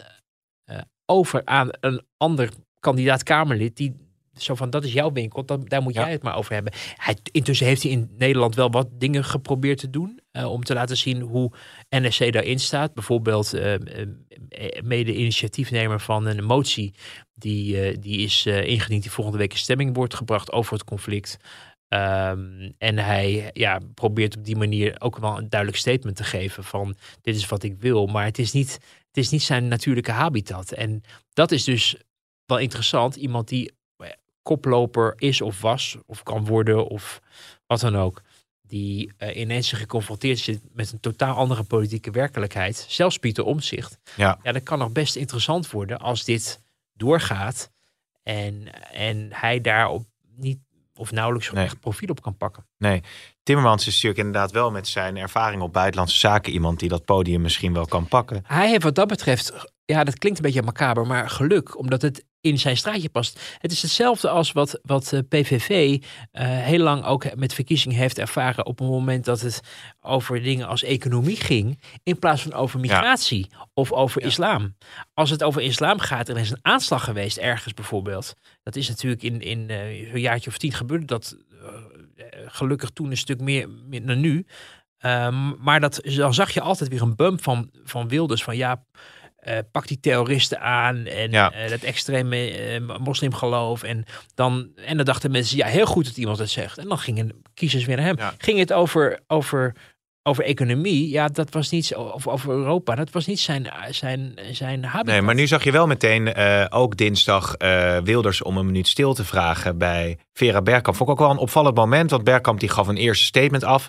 over 1.06 1.42
aan 1.44 1.68
een 1.80 2.02
ander 2.16 2.50
kandidaat 2.80 3.22
Kamerlid 3.22 3.76
die 3.76 3.96
zo 4.34 4.54
van 4.54 4.70
dat 4.70 4.84
is 4.84 4.92
jouw 4.92 5.12
winkel, 5.12 5.44
dat, 5.44 5.68
daar 5.68 5.82
moet 5.82 5.94
jij 5.94 6.10
het 6.10 6.22
maar 6.22 6.36
over 6.36 6.52
hebben. 6.52 6.72
Hij, 6.96 7.16
intussen 7.30 7.66
heeft 7.66 7.82
hij 7.82 7.92
in 7.92 8.10
Nederland 8.18 8.54
wel 8.54 8.70
wat 8.70 8.88
dingen 8.92 9.24
geprobeerd 9.24 9.78
te 9.78 9.90
doen 9.90 10.20
uh, 10.32 10.50
om 10.50 10.64
te 10.64 10.74
laten 10.74 10.96
zien 10.96 11.20
hoe 11.20 11.52
NSC 11.88 12.32
daarin 12.32 12.58
staat. 12.58 12.94
Bijvoorbeeld 12.94 13.54
uh, 13.54 13.74
mede-initiatiefnemer 14.82 16.00
van 16.00 16.26
een 16.26 16.44
motie 16.44 16.94
die, 17.34 17.98
die 17.98 18.18
is 18.18 18.46
ingediend 18.46 19.02
die 19.02 19.10
volgende 19.10 19.38
week 19.38 19.52
in 19.52 19.58
stemming 19.58 19.94
wordt 19.94 20.14
gebracht 20.14 20.52
over 20.52 20.72
het 20.72 20.84
conflict. 20.84 21.38
Um, 21.88 22.74
en 22.78 22.98
hij 22.98 23.50
ja, 23.52 23.80
probeert 23.94 24.36
op 24.36 24.44
die 24.44 24.56
manier 24.56 25.00
ook 25.00 25.18
wel 25.18 25.38
een 25.38 25.48
duidelijk 25.48 25.80
statement 25.80 26.16
te 26.16 26.24
geven 26.24 26.64
van 26.64 26.96
dit 27.20 27.36
is 27.36 27.48
wat 27.48 27.62
ik 27.62 27.80
wil. 27.80 28.06
Maar 28.06 28.24
het 28.24 28.38
is 28.38 28.52
niet, 28.52 28.72
het 29.06 29.16
is 29.16 29.30
niet 29.30 29.42
zijn 29.42 29.68
natuurlijke 29.68 30.10
habitat. 30.10 30.72
En 30.72 31.02
dat 31.32 31.52
is 31.52 31.64
dus 31.64 31.96
wel 32.46 32.58
interessant. 32.58 33.16
Iemand 33.16 33.48
die 33.48 33.72
koploper 34.42 35.14
is 35.16 35.40
of 35.40 35.60
was 35.60 35.96
of 36.06 36.22
kan 36.22 36.44
worden 36.44 36.86
of 36.86 37.20
wat 37.66 37.80
dan 37.80 37.96
ook. 37.96 38.22
Die 38.72 39.12
uh, 39.18 39.36
ineens 39.36 39.72
geconfronteerd 39.72 40.38
zit 40.38 40.60
met 40.72 40.92
een 40.92 41.00
totaal 41.00 41.36
andere 41.36 41.62
politieke 41.62 42.10
werkelijkheid. 42.10 42.86
Zelfs 42.88 43.18
Pieter 43.18 43.44
Omzicht. 43.44 43.98
Ja. 44.16 44.38
ja, 44.42 44.52
dat 44.52 44.62
kan 44.62 44.78
nog 44.78 44.92
best 44.92 45.16
interessant 45.16 45.70
worden 45.70 45.98
als 45.98 46.24
dit 46.24 46.60
doorgaat. 46.92 47.70
En, 48.22 48.68
en 48.92 49.28
hij 49.32 49.60
daarop 49.60 50.04
niet 50.36 50.58
of 50.94 51.10
nauwelijks 51.10 51.50
nee. 51.50 51.64
echt 51.64 51.80
profiel 51.80 52.08
op 52.08 52.22
kan 52.22 52.36
pakken. 52.36 52.66
Nee, 52.78 53.02
Timmermans 53.42 53.86
is 53.86 53.92
natuurlijk 53.92 54.20
inderdaad 54.20 54.50
wel 54.50 54.70
met 54.70 54.88
zijn 54.88 55.16
ervaring 55.16 55.62
op 55.62 55.72
buitenlandse 55.72 56.18
zaken 56.18 56.52
iemand 56.52 56.78
die 56.78 56.88
dat 56.88 57.04
podium 57.04 57.40
misschien 57.40 57.72
wel 57.72 57.86
kan 57.86 58.06
pakken. 58.06 58.44
Hij 58.46 58.68
heeft 58.68 58.82
wat 58.82 58.94
dat 58.94 59.08
betreft, 59.08 59.52
ja, 59.84 60.04
dat 60.04 60.18
klinkt 60.18 60.38
een 60.38 60.44
beetje 60.44 60.62
macaber, 60.62 61.06
maar 61.06 61.30
geluk, 61.30 61.78
omdat 61.78 62.02
het 62.02 62.24
in 62.42 62.58
zijn 62.58 62.76
straatje 62.76 63.08
past. 63.08 63.40
Het 63.58 63.72
is 63.72 63.82
hetzelfde 63.82 64.28
als 64.28 64.52
wat, 64.52 64.80
wat 64.82 65.22
PVV 65.28 65.98
uh, 66.00 66.00
heel 66.32 66.78
lang 66.78 67.04
ook 67.04 67.36
met 67.36 67.54
verkiezingen 67.54 67.96
heeft 67.96 68.18
ervaren 68.18 68.66
op 68.66 68.78
het 68.78 68.88
moment 68.88 69.24
dat 69.24 69.40
het 69.40 69.60
over 70.00 70.42
dingen 70.42 70.68
als 70.68 70.82
economie 70.82 71.36
ging, 71.36 71.80
in 72.02 72.18
plaats 72.18 72.42
van 72.42 72.52
over 72.52 72.80
migratie 72.80 73.46
ja. 73.50 73.68
of 73.74 73.92
over 73.92 74.20
ja. 74.20 74.26
islam. 74.26 74.76
Als 75.14 75.30
het 75.30 75.42
over 75.42 75.62
islam 75.62 75.98
gaat, 75.98 76.28
er 76.28 76.38
is 76.38 76.50
een 76.50 76.58
aanslag 76.62 77.04
geweest 77.04 77.36
ergens 77.36 77.74
bijvoorbeeld. 77.74 78.34
Dat 78.62 78.76
is 78.76 78.88
natuurlijk 78.88 79.22
in, 79.22 79.40
in 79.40 79.68
uh, 79.68 80.12
een 80.12 80.20
jaartje 80.20 80.50
of 80.50 80.58
tien 80.58 80.72
gebeurd, 80.72 81.08
dat 81.08 81.36
uh, 81.52 81.68
gelukkig 82.46 82.90
toen 82.90 83.10
een 83.10 83.16
stuk 83.16 83.40
meer, 83.40 83.68
meer 83.68 84.06
dan 84.06 84.20
nu. 84.20 84.46
Um, 85.04 85.56
maar 85.58 85.80
dat, 85.80 86.00
dan 86.02 86.34
zag 86.34 86.50
je 86.50 86.60
altijd 86.60 86.90
weer 86.90 87.02
een 87.02 87.16
bump 87.16 87.42
van, 87.42 87.70
van 87.84 88.08
Wilders 88.08 88.42
van 88.42 88.56
ja, 88.56 88.84
uh, 89.48 89.58
pak 89.72 89.86
die 89.86 90.00
terroristen 90.00 90.60
aan 90.60 91.06
en 91.06 91.30
ja. 91.30 91.52
uh, 91.64 91.70
dat 91.70 91.80
extreme 91.80 92.70
uh, 92.80 92.96
moslimgeloof. 92.98 93.82
En 93.82 94.04
dan, 94.34 94.68
en 94.76 94.96
dan 94.96 95.06
dachten 95.06 95.30
mensen, 95.30 95.56
ja, 95.56 95.66
heel 95.66 95.86
goed 95.86 96.04
dat 96.04 96.16
iemand 96.16 96.38
het 96.38 96.50
zegt. 96.50 96.78
En 96.78 96.88
dan 96.88 96.98
gingen 96.98 97.42
kiezers 97.54 97.84
weer 97.84 97.96
naar 97.96 98.04
hem. 98.06 98.18
Ja. 98.18 98.34
Ging 98.38 98.58
het 98.58 98.72
over, 98.72 99.20
over, 99.26 99.74
over 100.22 100.44
economie? 100.44 101.08
Ja, 101.08 101.28
dat 101.28 101.52
was 101.52 101.70
niet, 101.70 101.96
of 101.96 102.26
over 102.28 102.50
Europa, 102.50 102.94
dat 102.94 103.10
was 103.10 103.26
niet 103.26 103.40
zijn, 103.40 103.72
zijn, 103.90 104.38
zijn 104.50 104.84
habitat. 104.84 105.14
Nee, 105.14 105.22
maar 105.22 105.34
nu 105.34 105.46
zag 105.46 105.64
je 105.64 105.72
wel 105.72 105.86
meteen 105.86 106.36
ook 106.70 106.96
dinsdag 106.96 107.54
Wilders 108.04 108.42
om 108.42 108.56
een 108.56 108.66
minuut 108.66 108.88
stil 108.88 109.14
te 109.14 109.24
vragen 109.24 109.78
bij 109.78 110.18
Vera 110.32 110.62
Bergkamp. 110.62 110.96
Vond 110.96 111.08
ik 111.08 111.14
ook 111.14 111.26
wel 111.26 111.30
een 111.30 111.42
opvallend 111.42 111.76
moment, 111.76 112.10
want 112.10 112.24
Bergkamp 112.24 112.60
die 112.60 112.68
gaf 112.68 112.88
een 112.88 112.96
eerste 112.96 113.24
statement 113.24 113.64
af. 113.64 113.88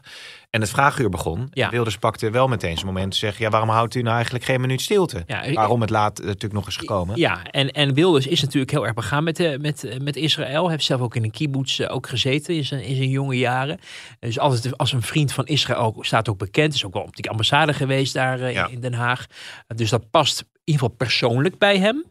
En 0.54 0.62
het 0.62 0.70
vraaguur 0.70 1.10
begon. 1.10 1.47
Ja. 1.51 1.70
Wilders 1.70 1.97
pakte 1.97 2.30
wel 2.30 2.47
meteen 2.47 2.74
zijn 2.74 2.86
moment 2.86 3.12
te 3.12 3.18
zeggen: 3.18 3.43
ja, 3.43 3.49
waarom 3.49 3.70
houdt 3.70 3.95
u 3.95 4.01
nou 4.01 4.16
eigenlijk 4.16 4.45
geen 4.45 4.62
minuut 4.62 4.82
stilte? 4.82 5.24
Ja, 5.26 5.54
waarom 5.54 5.82
het 5.82 5.89
laat 5.89 6.18
natuurlijk 6.18 6.54
nog 6.54 6.66
eens 6.66 6.78
gekomen? 6.78 7.18
Ja, 7.18 7.43
en, 7.51 7.72
en 7.72 7.93
Wilders 7.93 8.28
is 8.28 8.41
natuurlijk 8.41 8.72
heel 8.72 8.86
erg 8.86 8.93
begaan 8.93 9.24
met, 9.24 9.36
de, 9.36 9.58
met, 9.62 9.97
met 10.01 10.16
Israël. 10.16 10.62
Hij 10.64 10.72
heeft 10.72 10.84
zelf 10.84 11.01
ook 11.01 11.16
in 11.16 11.24
een 11.24 11.32
kibbutz 11.32 11.80
ook 11.82 12.08
gezeten 12.08 12.56
in 12.56 12.66
zijn, 12.66 12.84
in 12.84 12.95
zijn 12.95 13.10
jonge 13.10 13.38
jaren. 13.38 13.80
Dus 14.20 14.39
altijd 14.39 14.78
als 14.78 14.91
een 14.93 15.01
vriend 15.01 15.34
van 15.34 15.45
Israël 15.45 15.97
staat 15.99 16.30
ook 16.30 16.38
bekend. 16.38 16.74
Is 16.74 16.86
ook 16.86 16.93
wel 16.93 17.04
op 17.04 17.16
die 17.16 17.30
ambassade 17.30 17.74
geweest 17.74 18.14
daar 18.14 18.51
Ja. 18.51 18.68
in 18.68 18.80
Den 18.82 18.93
Haag. 18.93 19.26
Dus 19.76 19.89
dat 19.89 20.10
past 20.10 20.39
in 20.39 20.47
ieder 20.64 20.82
geval 20.82 20.95
persoonlijk 20.97 21.58
bij 21.58 21.78
hem. 21.80 22.04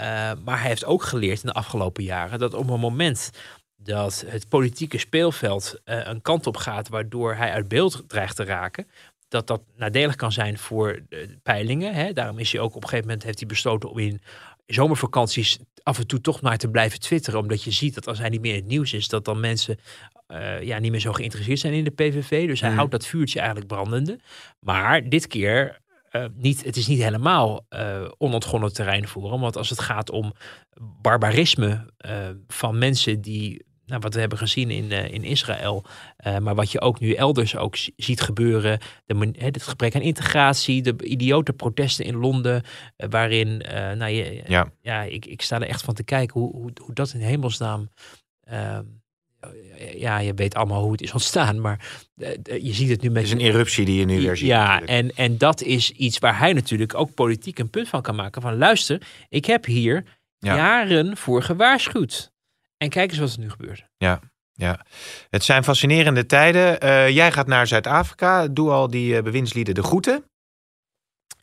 Uh, 0.00 0.06
maar 0.44 0.58
hij 0.60 0.68
heeft 0.68 0.84
ook 0.84 1.02
geleerd 1.02 1.42
in 1.42 1.48
de 1.48 1.54
afgelopen 1.54 2.04
jaren 2.04 2.38
dat 2.38 2.54
op 2.54 2.70
een 2.70 2.80
moment 2.80 3.30
dat 3.84 4.24
het 4.26 4.48
politieke 4.48 4.98
speelveld 4.98 5.80
uh, 5.84 6.06
een 6.06 6.22
kant 6.22 6.46
op 6.46 6.56
gaat 6.56 6.88
waardoor 6.88 7.34
hij 7.34 7.52
uit 7.52 7.68
beeld 7.68 8.04
dreigt 8.06 8.36
te 8.36 8.44
raken, 8.44 8.86
dat 9.28 9.46
dat 9.46 9.62
nadelig 9.76 10.14
kan 10.14 10.32
zijn 10.32 10.58
voor 10.58 11.00
de 11.08 11.38
peilingen. 11.42 11.94
Hè. 11.94 12.12
Daarom 12.12 12.38
is 12.38 12.52
hij 12.52 12.60
ook 12.60 12.74
op 12.74 12.82
een 12.82 12.88
gegeven 12.88 13.06
moment 13.06 13.24
heeft 13.24 13.38
hij 13.38 13.48
besloten 13.48 13.90
om 13.90 13.98
in 13.98 14.22
zomervakanties 14.66 15.58
af 15.82 15.98
en 15.98 16.06
toe 16.06 16.20
toch 16.20 16.40
maar 16.40 16.58
te 16.58 16.68
blijven 16.68 17.00
twitteren, 17.00 17.40
omdat 17.40 17.62
je 17.62 17.70
ziet 17.70 17.94
dat 17.94 18.06
als 18.08 18.18
hij 18.18 18.28
niet 18.28 18.40
meer 18.40 18.54
in 18.54 18.60
het 18.60 18.68
nieuws 18.68 18.92
is, 18.92 19.08
dat 19.08 19.24
dan 19.24 19.40
mensen 19.40 19.78
uh, 20.28 20.62
ja, 20.62 20.78
niet 20.78 20.90
meer 20.90 21.00
zo 21.00 21.12
geïnteresseerd 21.12 21.58
zijn 21.58 21.72
in 21.72 21.84
de 21.84 21.90
PVV. 21.90 22.46
Dus 22.46 22.60
hij 22.60 22.70
Mm. 22.70 22.76
houdt 22.76 22.90
dat 22.90 23.06
vuurtje 23.06 23.38
eigenlijk 23.38 23.68
brandende. 23.68 24.18
Maar 24.58 25.08
dit 25.08 25.26
keer 25.26 25.80
uh, 26.12 26.24
niet, 26.34 26.64
het 26.64 26.76
is 26.76 26.86
niet 26.86 27.02
helemaal 27.02 27.66
uh, 27.70 28.08
onontgonnen 28.18 28.72
terrein 28.72 29.08
voor 29.08 29.30
hem. 29.32 29.40
Want 29.40 29.56
als 29.56 29.70
het 29.70 29.80
gaat 29.80 30.10
om 30.10 30.32
barbarisme 31.02 31.86
uh, 32.06 32.28
van 32.46 32.78
mensen 32.78 33.20
die, 33.20 33.64
nou, 33.86 34.00
wat 34.00 34.14
we 34.14 34.20
hebben 34.20 34.38
gezien 34.38 34.70
in, 34.70 34.84
uh, 34.84 35.12
in 35.12 35.24
Israël, 35.24 35.84
uh, 36.26 36.38
maar 36.38 36.54
wat 36.54 36.72
je 36.72 36.80
ook 36.80 37.00
nu 37.00 37.12
elders 37.12 37.56
ook 37.56 37.76
ziet 37.96 38.20
gebeuren, 38.20 38.78
de, 39.06 39.34
het 39.38 39.62
gebrek 39.62 39.94
aan 39.94 40.00
integratie, 40.00 40.82
de 40.82 40.94
idiote 41.04 41.52
protesten 41.52 42.04
in 42.04 42.16
Londen, 42.16 42.62
uh, 42.96 43.08
waarin, 43.10 43.56
nou, 43.96 44.06
je, 44.06 44.42
ja, 44.46 44.70
ja 44.80 45.02
ik, 45.02 45.26
ik 45.26 45.42
sta 45.42 45.60
er 45.60 45.68
echt 45.68 45.82
van 45.82 45.94
te 45.94 46.04
kijken 46.04 46.40
hoe, 46.40 46.52
hoe, 46.56 46.70
hoe 46.80 46.94
dat 46.94 47.12
in 47.12 47.20
hemelsnaam 47.20 47.88
ja, 49.96 50.18
je 50.18 50.34
weet 50.34 50.54
allemaal 50.54 50.82
hoe 50.82 50.92
het 50.92 51.02
is 51.02 51.12
ontstaan, 51.12 51.60
maar 51.60 52.04
je 52.44 52.72
ziet 52.72 52.88
het 52.88 53.02
nu 53.02 53.10
met... 53.10 53.22
Het 53.22 53.26
is 53.26 53.32
een 53.32 53.52
eruptie 53.52 53.84
die 53.84 53.98
je 53.98 54.04
nu 54.04 54.20
weer 54.20 54.36
ziet. 54.36 54.46
Ja, 54.46 54.82
en, 54.82 55.10
en 55.14 55.38
dat 55.38 55.62
is 55.62 55.90
iets 55.90 56.18
waar 56.18 56.38
hij 56.38 56.52
natuurlijk 56.52 56.94
ook 56.94 57.14
politiek 57.14 57.58
een 57.58 57.70
punt 57.70 57.88
van 57.88 58.02
kan 58.02 58.14
maken. 58.14 58.42
Van 58.42 58.56
luister, 58.56 59.02
ik 59.28 59.44
heb 59.44 59.64
hier 59.64 60.04
Ja. 60.38 60.56
jaren 60.56 61.16
voor 61.16 61.42
gewaarschuwd. 61.42 62.32
En 62.78 62.88
kijk 62.88 63.10
eens 63.10 63.18
wat 63.20 63.32
er 63.32 63.38
nu 63.38 63.50
gebeurt. 63.50 63.84
Ja, 64.56 64.80
het 65.30 65.44
zijn 65.44 65.64
fascinerende 65.64 66.26
tijden. 66.26 66.80
Eh, 66.80 67.08
jij 67.08 67.32
gaat 67.32 67.46
naar 67.46 67.66
Zuid-Afrika. 67.66 68.46
Doe 68.48 68.70
al 68.70 68.88
die 68.88 69.16
eh, 69.16 69.22
bewindslieden 69.22 69.74
de 69.74 69.82
groeten. 69.82 70.24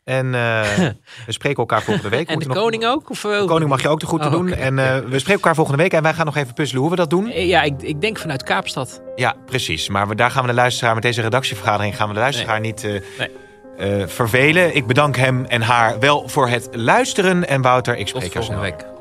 En 0.04 0.34
eh, 0.34 0.62
we 1.26 1.32
spreken 1.32 1.58
elkaar 1.58 1.82
volgende 1.82 2.08
week. 2.08 2.28
En 2.28 2.38
de 2.38 2.46
nog- 2.46 2.56
koning 2.56 2.84
ook? 2.86 3.10
Of, 3.10 3.20
De 3.20 3.44
koning 3.46 3.70
mag 3.70 3.82
je 3.82 3.88
ook 3.88 4.00
de 4.00 4.06
groeten 4.06 4.28
Oh, 4.30 4.36
doen. 4.36 4.52
En 4.52 4.74
we 4.76 5.18
spreken 5.18 5.32
elkaar 5.32 5.54
volgende 5.54 5.82
week. 5.82 5.92
En 5.92 6.02
wij 6.02 6.14
gaan 6.14 6.26
nog 6.26 6.36
even 6.36 6.54
puzzelen 6.54 6.80
hoe 6.82 6.90
we 6.90 6.96
dat 6.96 7.10
doen. 7.10 7.26
Ja, 7.26 7.62
ik, 7.62 7.82
ik 7.82 8.00
denk 8.00 8.18
vanuit 8.18 8.42
Kaapstad. 8.42 9.02
Ja, 9.16 9.34
precies. 9.46 9.88
Maar 9.88 10.08
we, 10.08 10.14
daar 10.14 10.30
gaan 10.30 10.42
we 10.42 10.48
de 10.48 10.54
luisteraar 10.54 10.94
met 10.94 11.02
deze 11.02 11.20
redactievergadering 11.22 11.96
gaan 11.96 12.08
we 12.08 12.14
de 12.14 12.20
luisteraar 12.20 12.60
niet 12.60 12.82
Nee. 13.18 14.06
vervelen. 14.06 14.76
Ik 14.76 14.86
bedank 14.86 15.16
hem 15.16 15.44
en 15.44 15.62
haar 15.62 15.98
wel 15.98 16.28
voor 16.28 16.48
het 16.48 16.68
luisteren. 16.72 17.48
En 17.48 17.62
Wouter, 17.62 17.96
ik 17.96 18.06
Tot 18.06 18.08
spreek 18.08 18.32
jou 18.32 18.44
volgende 18.44 18.68
snel. 18.76 18.86
week. 18.92 19.00